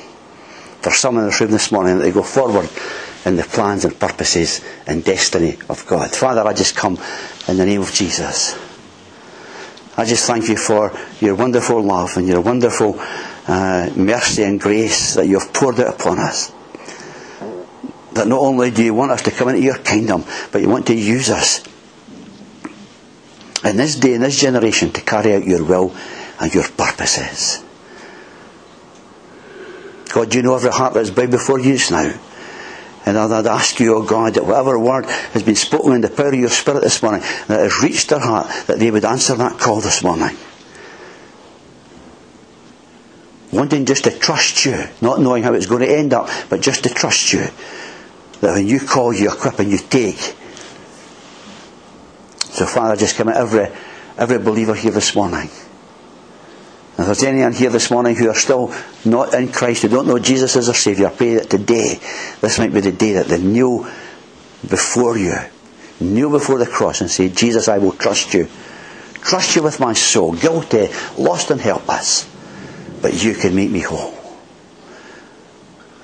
for 0.81 0.93
some 0.93 1.19
in 1.19 1.25
this 1.25 1.41
room 1.41 1.51
this 1.51 1.73
morning, 1.73 1.99
that 1.99 2.05
they 2.05 2.13
go 2.13 2.23
forward 2.23 2.69
in 3.27 3.35
the 3.35 3.43
plans 3.43 3.85
and 3.85 3.99
purposes 3.99 4.65
and 4.87 5.05
destiny 5.05 5.59
of 5.69 5.85
God. 5.87 6.15
Father, 6.15 6.47
I 6.47 6.53
just 6.53 6.77
come 6.77 6.97
in 7.49 7.57
the 7.57 7.67
name 7.67 7.81
of 7.83 7.93
Jesus. 7.93 8.57
I 9.97 10.05
just 10.05 10.27
thank 10.29 10.49
you 10.49 10.57
for 10.57 10.97
your 11.21 11.35
wonderful 11.35 11.83
love 11.83 12.17
and 12.17 12.29
your 12.29 12.41
wonderful 12.41 12.95
uh, 13.49 13.91
mercy 13.97 14.45
and 14.45 14.61
grace 14.61 15.15
that 15.15 15.27
you 15.27 15.41
have 15.41 15.53
poured 15.53 15.81
out 15.81 16.01
upon 16.01 16.21
us. 16.21 16.53
That 18.13 18.29
not 18.29 18.39
only 18.39 18.71
do 18.71 18.85
you 18.85 18.95
want 18.95 19.11
us 19.11 19.23
to 19.23 19.33
come 19.33 19.49
into 19.49 19.61
your 19.61 19.79
kingdom, 19.79 20.25
but 20.53 20.63
you 20.63 20.69
want 20.69 20.87
to 20.87 20.95
use 20.95 21.29
us 21.29 21.67
in 23.65 23.77
this 23.77 23.97
day, 23.97 24.15
in 24.15 24.21
this 24.21 24.41
generation, 24.41 24.93
to 24.93 25.01
carry 25.01 25.35
out 25.35 25.45
your 25.45 25.65
will 25.65 25.93
and 26.41 26.55
your 26.55 26.69
purposes. 26.69 27.65
God, 30.15 30.33
you 30.33 30.43
know 30.43 30.55
every 30.55 30.71
heart 30.71 30.95
that's 30.95 31.11
bowed 31.11 31.33
before 31.33 31.59
you 31.59 31.77
now. 31.91 32.15
And 33.07 33.17
I'd 33.17 33.47
ask 33.47 33.79
you, 33.79 33.95
O 33.95 33.99
oh 33.99 34.03
God, 34.03 34.35
that 34.35 34.45
whatever 34.45 34.77
word 34.77 35.07
has 35.07 35.45
been 35.45 35.55
spoken 35.55 35.93
in 35.93 36.01
the 36.01 36.11
power 36.11 36.29
of 36.29 36.35
your 36.35 36.49
Spirit 36.49 36.83
this 36.83 37.01
morning, 37.03 37.21
that 37.47 37.61
has 37.61 37.81
reached 37.81 38.11
their 38.11 38.19
heart, 38.19 38.49
that 38.67 38.81
they 38.81 38.91
would 38.91 39.05
answer 39.05 39.37
that 39.37 39.61
call 39.61 39.81
this 39.81 40.03
morning. 40.03 40.37
Wanting 43.53 43.87
just 43.87 44.05
to 44.05 44.11
trust 44.11 44.65
you, 44.65 44.89
not 45.01 45.21
knowing 45.21 45.45
how 45.45 45.55
it's 45.55 45.67
going 45.67 45.83
to 45.83 45.89
end 45.89 46.13
up, 46.13 46.29
but 46.51 46.61
just 46.61 46.83
to 46.83 46.91
trust 46.91 47.33
you. 47.33 47.47
That 48.41 48.55
when 48.57 48.67
you 48.67 48.81
call, 48.81 49.15
you 49.15 49.31
equip 49.31 49.61
and 49.61 49.71
you 49.71 49.79
take. 49.79 50.19
So 52.41 52.67
Father, 52.67 52.97
just 52.97 53.15
come 53.15 53.29
at 53.29 53.37
every, 53.37 53.69
every 54.19 54.39
believer 54.39 54.75
here 54.75 54.91
this 54.91 55.15
morning. 55.15 55.49
If 56.99 57.05
there's 57.05 57.23
anyone 57.25 57.53
here 57.53 57.69
this 57.69 57.91
morning 57.91 58.17
who 58.17 58.31
are 58.31 58.35
still 58.35 58.75
not 59.05 59.35
in 59.35 59.53
Christ, 59.53 59.83
who 59.83 59.89
don't 59.89 60.07
know 60.07 60.19
Jesus 60.19 60.57
as 60.57 60.67
their 60.67 60.75
Saviour, 60.75 61.11
pray 61.11 61.35
that 61.35 61.51
today, 61.51 62.01
this 62.41 62.59
might 62.59 62.73
be 62.73 62.81
the 62.81 62.93
day 62.93 63.13
that 63.15 63.27
they 63.27 63.39
kneel 63.39 63.85
before 64.63 65.19
you, 65.19 65.35
kneel 66.01 66.31
before 66.31 66.59
the 66.59 66.67
cross 66.67 67.03
and 67.03 67.11
say, 67.11 67.29
Jesus, 67.29 67.69
I 67.69 67.79
will 67.79 67.93
trust 67.93 68.33
you. 68.33 68.49
Trust 69.15 69.57
you 69.57 69.63
with 69.63 69.79
my 69.79 69.93
soul, 69.93 70.33
guilty, 70.33 70.89
lost 71.19 71.51
and 71.51 71.61
helpless, 71.61 72.31
but 73.03 73.23
you 73.23 73.35
can 73.35 73.55
make 73.55 73.71
me 73.71 73.81
whole. 73.81 74.15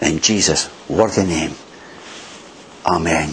In 0.02 0.20
Jesus' 0.20 0.68
worthy 0.88 1.24
name, 1.24 1.54
Amen. 2.84 3.32